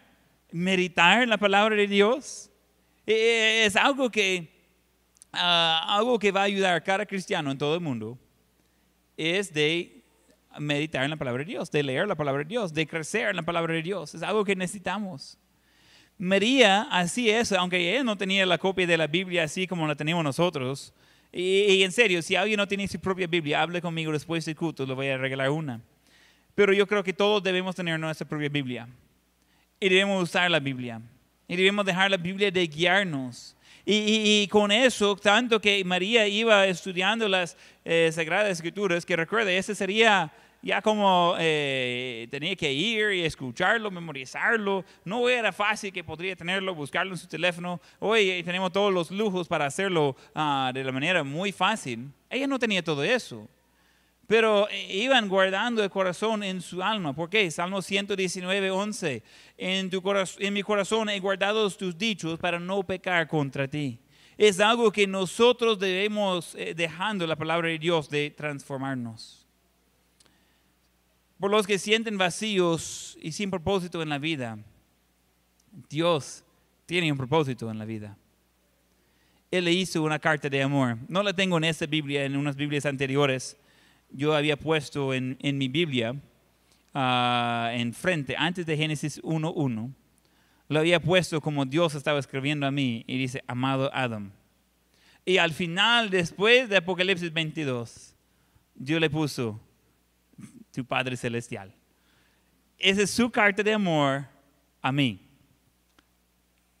meditar 0.51 1.21
en 1.21 1.29
la 1.29 1.37
palabra 1.37 1.75
de 1.75 1.85
Dios. 1.85 2.49
E, 3.05 3.13
e, 3.13 3.65
es 3.65 3.75
algo 3.75 4.09
que, 4.09 4.51
ah, 5.31 5.85
algo 5.87 6.17
que 6.17 6.31
va 6.31 6.41
a 6.41 6.45
ayudar 6.45 6.73
a 6.73 6.83
cada 6.83 7.05
cristiano 7.05 7.51
en 7.51 7.57
todo 7.59 7.75
el 7.75 7.81
mundo. 7.81 8.17
Es 9.15 9.53
de 9.53 10.01
meditar 10.57 11.03
en 11.03 11.11
la 11.11 11.17
palabra 11.17 11.43
de 11.43 11.51
Dios, 11.51 11.69
de 11.69 11.83
leer 11.83 12.07
la 12.07 12.15
palabra 12.15 12.39
de 12.39 12.49
Dios, 12.49 12.73
de 12.73 12.87
crecer 12.87 13.29
en 13.29 13.35
la 13.35 13.43
palabra 13.43 13.75
de 13.75 13.83
Dios. 13.83 14.15
Es 14.15 14.23
algo 14.23 14.43
que 14.43 14.55
necesitamos. 14.55 15.37
María 16.17 16.87
así 16.89 17.29
es, 17.29 17.51
aunque 17.51 17.93
ella 17.93 18.03
no 18.03 18.17
tenía 18.17 18.43
la 18.47 18.57
copia 18.57 18.87
de 18.87 18.97
la 18.97 19.05
Biblia 19.05 19.43
así 19.43 19.67
como 19.67 19.87
la 19.87 19.93
tenemos 19.93 20.23
nosotros, 20.23 20.95
y, 21.39 21.83
en 21.83 21.91
serio, 21.91 22.21
si 22.23 22.35
alguien 22.35 22.57
no 22.57 22.67
tiene 22.67 22.87
su 22.87 22.99
propia 22.99 23.27
Biblia, 23.27 23.61
hable 23.61 23.79
conmigo 23.79 24.11
después 24.11 24.43
del 24.43 24.55
culto, 24.55 24.87
le 24.87 24.95
voy 24.95 25.07
a 25.07 25.17
regalar 25.17 25.51
una. 25.51 25.79
Pero 26.55 26.73
yo 26.73 26.87
creo 26.87 27.03
que 27.03 27.13
todos 27.13 27.43
debemos 27.43 27.75
tener 27.75 27.99
nuestra 27.99 28.27
propia 28.27 28.49
Biblia. 28.49 28.87
Y 29.79 29.87
debemos 29.87 30.23
usar 30.23 30.49
la 30.49 30.59
Biblia. 30.59 30.99
Y 31.47 31.55
debemos 31.55 31.85
dejar 31.85 32.09
la 32.09 32.17
Biblia 32.17 32.49
de 32.49 32.65
guiarnos. 32.65 33.55
Y, 33.85 34.47
con 34.47 34.71
eso, 34.71 35.15
tanto 35.15 35.61
que 35.61 35.85
María 35.85 36.27
iba 36.27 36.65
estudiando 36.65 37.29
las 37.29 37.55
eh, 37.85 38.09
Sagradas 38.11 38.49
Escrituras, 38.49 39.05
que 39.05 39.15
recuerde, 39.15 39.59
ese 39.59 39.75
sería 39.75 40.33
ya 40.67 40.81
como 40.81 41.33
eh, 41.39 42.27
tenía 42.29 42.53
que 42.57 42.69
ir 42.73 43.13
y 43.13 43.23
escucharlo, 43.23 43.89
memorizarlo. 43.89 44.83
No 45.05 45.29
era 45.29 45.53
fácil 45.53 45.93
que 45.93 46.03
podría 46.03 46.35
tenerlo, 46.35 46.75
buscarlo 46.75 47.13
en 47.13 47.17
su 47.17 47.25
teléfono. 47.25 47.79
Hoy 47.99 48.43
tenemos 48.43 48.73
todos 48.73 48.93
los 48.93 49.09
lujos 49.09 49.47
para 49.47 49.65
hacerlo 49.65 50.17
ah, 50.35 50.71
de 50.73 50.83
la 50.83 50.91
manera 50.91 51.23
muy 51.23 51.53
fácil. 51.53 52.11
Ella 52.29 52.47
no 52.47 52.59
tenía 52.59 52.83
todo 52.83 53.01
eso. 53.01 53.47
Pero 54.27 54.67
eh, 54.69 54.93
iban 54.93 55.29
guardando 55.29 55.81
el 55.81 55.89
corazón 55.89 56.43
en 56.43 56.59
su 56.59 56.83
alma. 56.83 57.13
¿Por 57.13 57.29
qué? 57.29 57.49
Salmo 57.49 57.81
119, 57.81 58.69
11. 58.69 59.23
En, 59.57 59.89
tu 59.89 60.03
en 60.39 60.53
mi 60.53 60.63
corazón 60.63 61.07
he 61.07 61.17
guardado 61.21 61.69
tus 61.69 61.97
dichos 61.97 62.37
para 62.39 62.59
no 62.59 62.83
pecar 62.83 63.25
contra 63.29 63.69
ti. 63.69 64.01
Es 64.37 64.59
algo 64.59 64.91
que 64.91 65.07
nosotros 65.07 65.79
debemos, 65.79 66.55
eh, 66.55 66.73
dejando 66.75 67.25
la 67.25 67.37
palabra 67.37 67.69
de 67.69 67.79
Dios, 67.79 68.09
de 68.09 68.31
transformarnos 68.31 69.46
por 71.39 71.51
los 71.51 71.67
que 71.67 71.77
sienten 71.77 72.17
vacíos 72.17 73.17
y 73.21 73.31
sin 73.31 73.51
propósito 73.51 74.01
en 74.01 74.09
la 74.09 74.17
vida. 74.17 74.57
Dios 75.89 76.43
tiene 76.85 77.11
un 77.11 77.17
propósito 77.17 77.69
en 77.69 77.77
la 77.77 77.85
vida. 77.85 78.17
Él 79.51 79.65
le 79.65 79.71
hizo 79.71 80.01
una 80.03 80.19
carta 80.19 80.49
de 80.49 80.61
amor. 80.61 80.97
No 81.07 81.23
la 81.23 81.33
tengo 81.33 81.57
en 81.57 81.65
esta 81.65 81.85
Biblia, 81.85 82.25
en 82.25 82.35
unas 82.35 82.55
Biblias 82.55 82.85
anteriores. 82.85 83.57
Yo 84.09 84.35
había 84.35 84.57
puesto 84.57 85.13
en, 85.13 85.37
mi 85.41 85.67
Biblia, 85.67 86.15
uh, 86.93 87.69
en 87.71 87.93
frente, 87.93 88.35
antes 88.37 88.65
de 88.65 88.75
Génesis 88.75 89.21
1.1, 89.21 89.93
lo 90.69 90.79
había 90.79 90.99
puesto 90.99 91.39
como 91.39 91.65
Dios 91.65 91.95
estaba 91.95 92.19
escribiendo 92.19 92.65
a 92.65 92.71
mí 92.71 93.03
y 93.07 93.17
dice, 93.17 93.43
amado 93.47 93.89
Adam. 93.93 94.31
Y 95.23 95.37
al 95.37 95.51
final, 95.51 96.09
después 96.09 96.67
de 96.69 96.77
Apocalipsis 96.77 97.31
22, 97.31 98.15
Dios 98.75 98.99
le 98.99 99.09
puso, 99.09 99.59
tu 100.77 100.85
Padre 100.85 101.17
Celestial. 101.17 101.73
Esa 102.77 103.01
es 103.01 103.09
su 103.09 103.31
carta 103.31 103.63
de 103.63 103.73
amor 103.73 104.27
a 104.79 104.91
mí. 104.91 105.27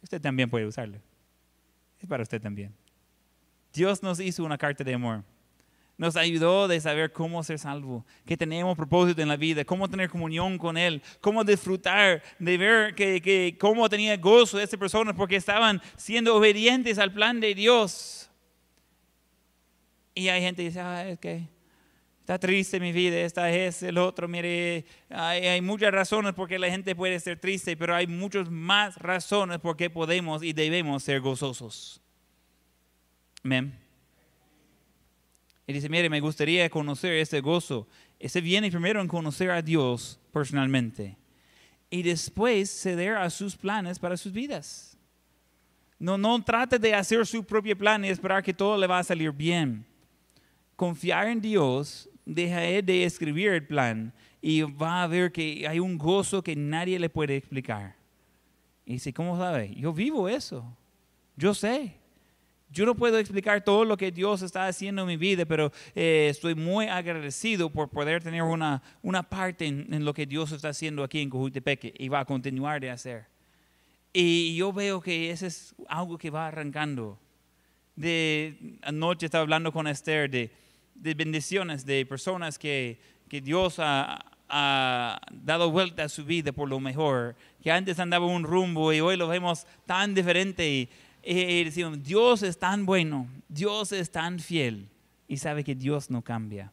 Usted 0.03 0.21
también 0.21 0.47
puede 0.47 0.67
usarlo. 0.67 0.99
Es 1.99 2.07
para 2.07 2.21
usted 2.21 2.39
también. 2.39 2.75
Dios 3.73 4.03
nos 4.03 4.19
hizo 4.19 4.43
una 4.43 4.55
carta 4.55 4.83
de 4.83 4.93
amor. 4.93 5.23
Nos 5.97 6.15
ayudó 6.15 6.67
de 6.67 6.79
saber 6.79 7.11
cómo 7.11 7.41
ser 7.41 7.57
salvo, 7.57 8.05
que 8.23 8.37
tenemos 8.37 8.77
propósito 8.77 9.19
en 9.19 9.29
la 9.29 9.35
vida, 9.35 9.65
cómo 9.65 9.89
tener 9.89 10.11
comunión 10.11 10.59
con 10.59 10.77
Él, 10.77 11.01
cómo 11.19 11.43
disfrutar 11.43 12.21
de 12.37 12.55
ver 12.55 12.93
que, 12.93 13.19
que 13.19 13.57
cómo 13.59 13.89
tenía 13.89 14.15
gozo 14.15 14.59
de 14.59 14.63
estas 14.65 14.79
personas 14.79 15.15
porque 15.15 15.37
estaban 15.37 15.81
siendo 15.95 16.35
obedientes 16.35 16.99
al 16.99 17.11
plan 17.11 17.39
de 17.39 17.55
Dios. 17.55 18.29
Y 20.13 20.27
hay 20.27 20.39
gente 20.43 20.61
que 20.61 20.67
dice, 20.67 20.81
ah, 20.81 21.09
es 21.09 21.17
que 21.17 21.56
está 22.27 22.37
triste 22.39 22.77
mi 22.81 22.91
vida, 22.91 23.15
esta 23.21 23.49
es 23.49 23.81
el 23.83 23.97
otro. 23.97 24.27
Mire, 24.27 24.83
hay, 25.09 25.61
muchas 25.61 25.93
razones 25.93 26.33
por 26.33 26.49
qué 26.49 26.59
la 26.59 26.69
gente 26.69 26.93
puede 26.93 27.17
ser 27.21 27.39
triste, 27.39 27.77
pero 27.77 27.95
hay 27.95 28.05
muchas 28.05 28.51
más 28.51 28.97
razones 28.97 29.59
por 29.59 29.77
qué 29.77 29.89
podemos 29.89 30.43
y 30.43 30.51
debemos 30.51 31.03
ser 31.03 31.21
gozosos. 31.21 32.01
Amén. 33.45 33.73
Y 35.67 35.71
dice, 35.71 35.87
mire, 35.87 36.09
me 36.09 36.19
gustaría 36.19 36.69
conocer 36.69 37.13
ese 37.13 37.39
gozo. 37.39 37.87
Ese 38.19 38.41
viene 38.41 38.69
primero 38.69 38.99
en 38.99 39.07
conocer 39.07 39.49
a 39.49 39.61
Dios 39.61 40.19
personalmente 40.33 41.15
y 41.89 42.03
después 42.03 42.69
ceder 42.69 43.15
a 43.15 43.29
sus 43.29 43.55
planes 43.55 43.99
para 43.99 44.17
sus 44.17 44.33
vidas. 44.33 44.97
No, 45.97 46.17
no 46.17 46.43
trate 46.43 46.77
de 46.77 46.93
hacer 46.93 47.25
su 47.25 47.45
propio 47.45 47.77
plan 47.77 48.03
y 48.03 48.09
esperar 48.09 48.43
que 48.43 48.53
todo 48.53 48.77
le 48.77 48.85
va 48.85 48.99
a 48.99 49.03
salir 49.05 49.31
bien. 49.31 49.85
Confiar 50.75 51.29
en 51.29 51.41
Dios 51.41 52.09
deja 52.27 52.59
de 52.59 53.03
escribir 53.05 53.51
el 53.51 53.65
plan 53.65 54.13
y 54.41 54.61
va 54.61 55.03
a 55.03 55.07
ver 55.07 55.31
que 55.31 55.65
hay 55.67 55.79
un 55.79 55.97
gozo 55.97 56.43
que 56.43 56.55
nadie 56.55 56.99
le 56.99 57.09
puede 57.09 57.37
explicar. 57.37 57.95
Y 58.85 58.93
dice, 58.93 59.13
¿cómo 59.13 59.37
sabe? 59.37 59.73
Yo 59.75 59.93
vivo 59.93 60.27
eso. 60.29 60.65
Yo 61.35 61.53
sé. 61.53 61.95
Yo 62.69 62.85
no 62.85 62.95
puedo 62.95 63.17
explicar 63.17 63.63
todo 63.63 63.85
lo 63.85 63.95
que 63.95 64.11
Dios 64.11 64.41
está 64.41 64.67
haciendo 64.67 65.03
en 65.03 65.07
mi 65.07 65.15
vida, 65.15 65.45
pero 65.45 65.71
eh, 65.95 66.27
estoy 66.29 66.53
muy 66.53 66.87
agradecido 66.87 67.69
por 67.69 67.89
poder 67.89 68.21
tener 68.21 68.43
una, 68.43 68.83
una 69.01 69.23
parte 69.23 69.65
en, 69.65 70.03
lo 70.03 70.13
que 70.13 70.25
Dios 70.25 70.51
está 70.51 70.69
haciendo 70.69 71.03
aquí 71.03 71.21
en 71.21 71.29
Cojutepeque 71.29 71.93
y 71.97 72.09
va 72.09 72.19
a 72.19 72.25
continuar 72.25 72.81
de 72.81 72.89
hacer. 72.89 73.25
Y 74.11 74.55
yo 74.57 74.73
veo 74.73 74.99
que 74.99 75.31
ese 75.31 75.47
es 75.47 75.75
algo 75.87 76.17
que 76.17 76.29
va 76.29 76.47
arrancando. 76.47 77.17
De 77.95 78.77
anoche 78.81 79.25
estaba 79.25 79.43
hablando 79.43 79.71
con 79.71 79.87
Esther 79.87 80.29
de, 80.29 80.51
de 80.97 81.13
bendiciones 81.13 81.85
de 81.85 82.05
personas 82.05 82.57
que, 82.57 82.99
que 83.27 83.41
Dios 83.41 83.77
ha, 83.79 84.23
dado 84.49 85.71
vuelta 85.71 86.03
a 86.05 86.09
su 86.09 86.23
vida 86.23 86.53
por 86.53 86.69
lo 86.69 86.79
mejor, 86.79 87.35
que 87.61 87.69
antes 87.69 87.99
andaba 87.99 88.25
un 88.25 88.43
rumbo 88.43 88.93
y 88.93 89.01
hoy 89.01 89.17
lo 89.17 89.27
vemos 89.27 89.67
tan 89.85 90.15
diferente 90.15 90.89
y, 91.21 91.63
decimos, 91.65 92.01
Dios 92.01 92.43
es 92.43 92.57
tan 92.57 92.85
bueno, 92.85 93.27
Dios 93.49 93.91
es 93.91 94.09
tan 94.09 94.39
fiel 94.39 94.87
y 95.27 95.35
sabe 95.35 95.65
que 95.65 95.75
Dios 95.75 96.09
no 96.09 96.21
cambia. 96.21 96.71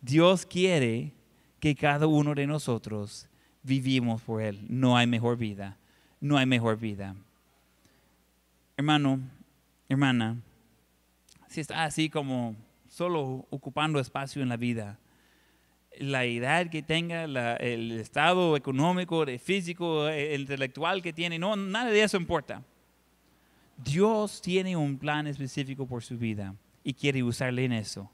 Dios 0.00 0.46
quiere 0.46 1.12
que 1.60 1.74
cada 1.74 2.06
uno 2.06 2.34
de 2.34 2.46
nosotros 2.46 3.28
vivimos 3.62 4.22
por 4.22 4.40
Él. 4.40 4.64
No 4.68 4.96
hay 4.96 5.06
mejor 5.06 5.36
vida, 5.36 5.76
no 6.20 6.38
hay 6.38 6.46
mejor 6.46 6.78
vida. 6.78 7.14
Hermano, 8.78 9.20
hermana, 9.90 10.40
si 11.48 11.60
está 11.60 11.84
así 11.84 12.08
como 12.08 12.56
solo 12.94 13.44
ocupando 13.50 13.98
espacio 13.98 14.40
en 14.40 14.48
la 14.48 14.56
vida. 14.56 14.98
La 15.98 16.24
edad 16.24 16.70
que 16.70 16.82
tenga, 16.82 17.24
el 17.56 17.92
estado 17.92 18.56
económico, 18.56 19.24
físico, 19.42 20.08
el 20.08 20.42
intelectual 20.42 21.02
que 21.02 21.12
tiene, 21.12 21.38
no, 21.38 21.56
nada 21.56 21.90
de 21.90 22.02
eso 22.02 22.16
importa. 22.16 22.62
Dios 23.76 24.40
tiene 24.40 24.76
un 24.76 24.96
plan 24.96 25.26
específico 25.26 25.86
por 25.86 26.04
su 26.04 26.16
vida 26.16 26.54
y 26.84 26.94
quiere 26.94 27.22
usarle 27.22 27.64
en 27.64 27.72
eso. 27.72 28.08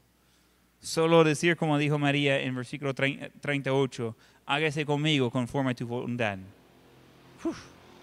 Solo 0.79 1.23
decir, 1.23 1.55
como 1.57 1.77
dijo 1.77 1.99
María 1.99 2.41
en 2.41 2.55
versículo 2.55 2.95
38, 2.95 4.15
hágase 4.47 4.83
conmigo 4.83 5.29
conforme 5.29 5.71
a 5.71 5.75
tu 5.75 5.85
voluntad. 5.85 6.39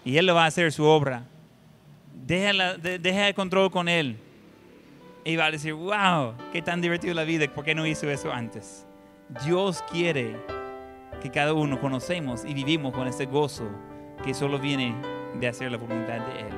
y 0.05 0.15
Él 0.15 0.25
lo 0.25 0.35
va 0.35 0.45
a 0.45 0.47
hacer 0.47 0.71
su 0.71 0.85
obra. 0.85 1.25
Deja, 2.25 2.77
deja 2.77 3.27
el 3.27 3.33
control 3.33 3.69
con 3.69 3.89
Él 3.89 4.17
y 5.23 5.35
va 5.35 5.45
a 5.45 5.51
decir, 5.51 5.73
wow, 5.73 6.33
qué 6.51 6.61
tan 6.61 6.81
divertido 6.81 7.13
la 7.13 7.23
vida, 7.23 7.47
¿por 7.53 7.63
qué 7.63 7.75
no 7.75 7.85
hizo 7.85 8.09
eso 8.09 8.31
antes? 8.31 8.87
Dios 9.45 9.83
quiere 9.91 10.37
que 11.21 11.29
cada 11.29 11.53
uno 11.53 11.79
conocemos 11.79 12.45
y 12.45 12.53
vivimos 12.53 12.93
con 12.93 13.07
ese 13.07 13.25
gozo 13.25 13.69
que 14.23 14.33
solo 14.33 14.59
viene 14.59 14.95
de 15.39 15.47
hacer 15.47 15.71
la 15.71 15.77
voluntad 15.77 16.25
de 16.25 16.39
Él. 16.41 16.53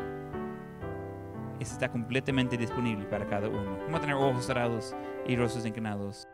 Eso 1.59 1.74
está 1.74 1.89
completamente 1.89 2.57
disponible 2.57 3.05
para 3.05 3.28
cada 3.28 3.47
uno. 3.47 3.78
Vamos 3.84 3.95
a 3.95 4.01
tener 4.01 4.16
ojos 4.16 4.45
cerrados 4.45 4.95
y 5.28 5.36
rostros 5.36 5.66
inclinados. 5.66 6.28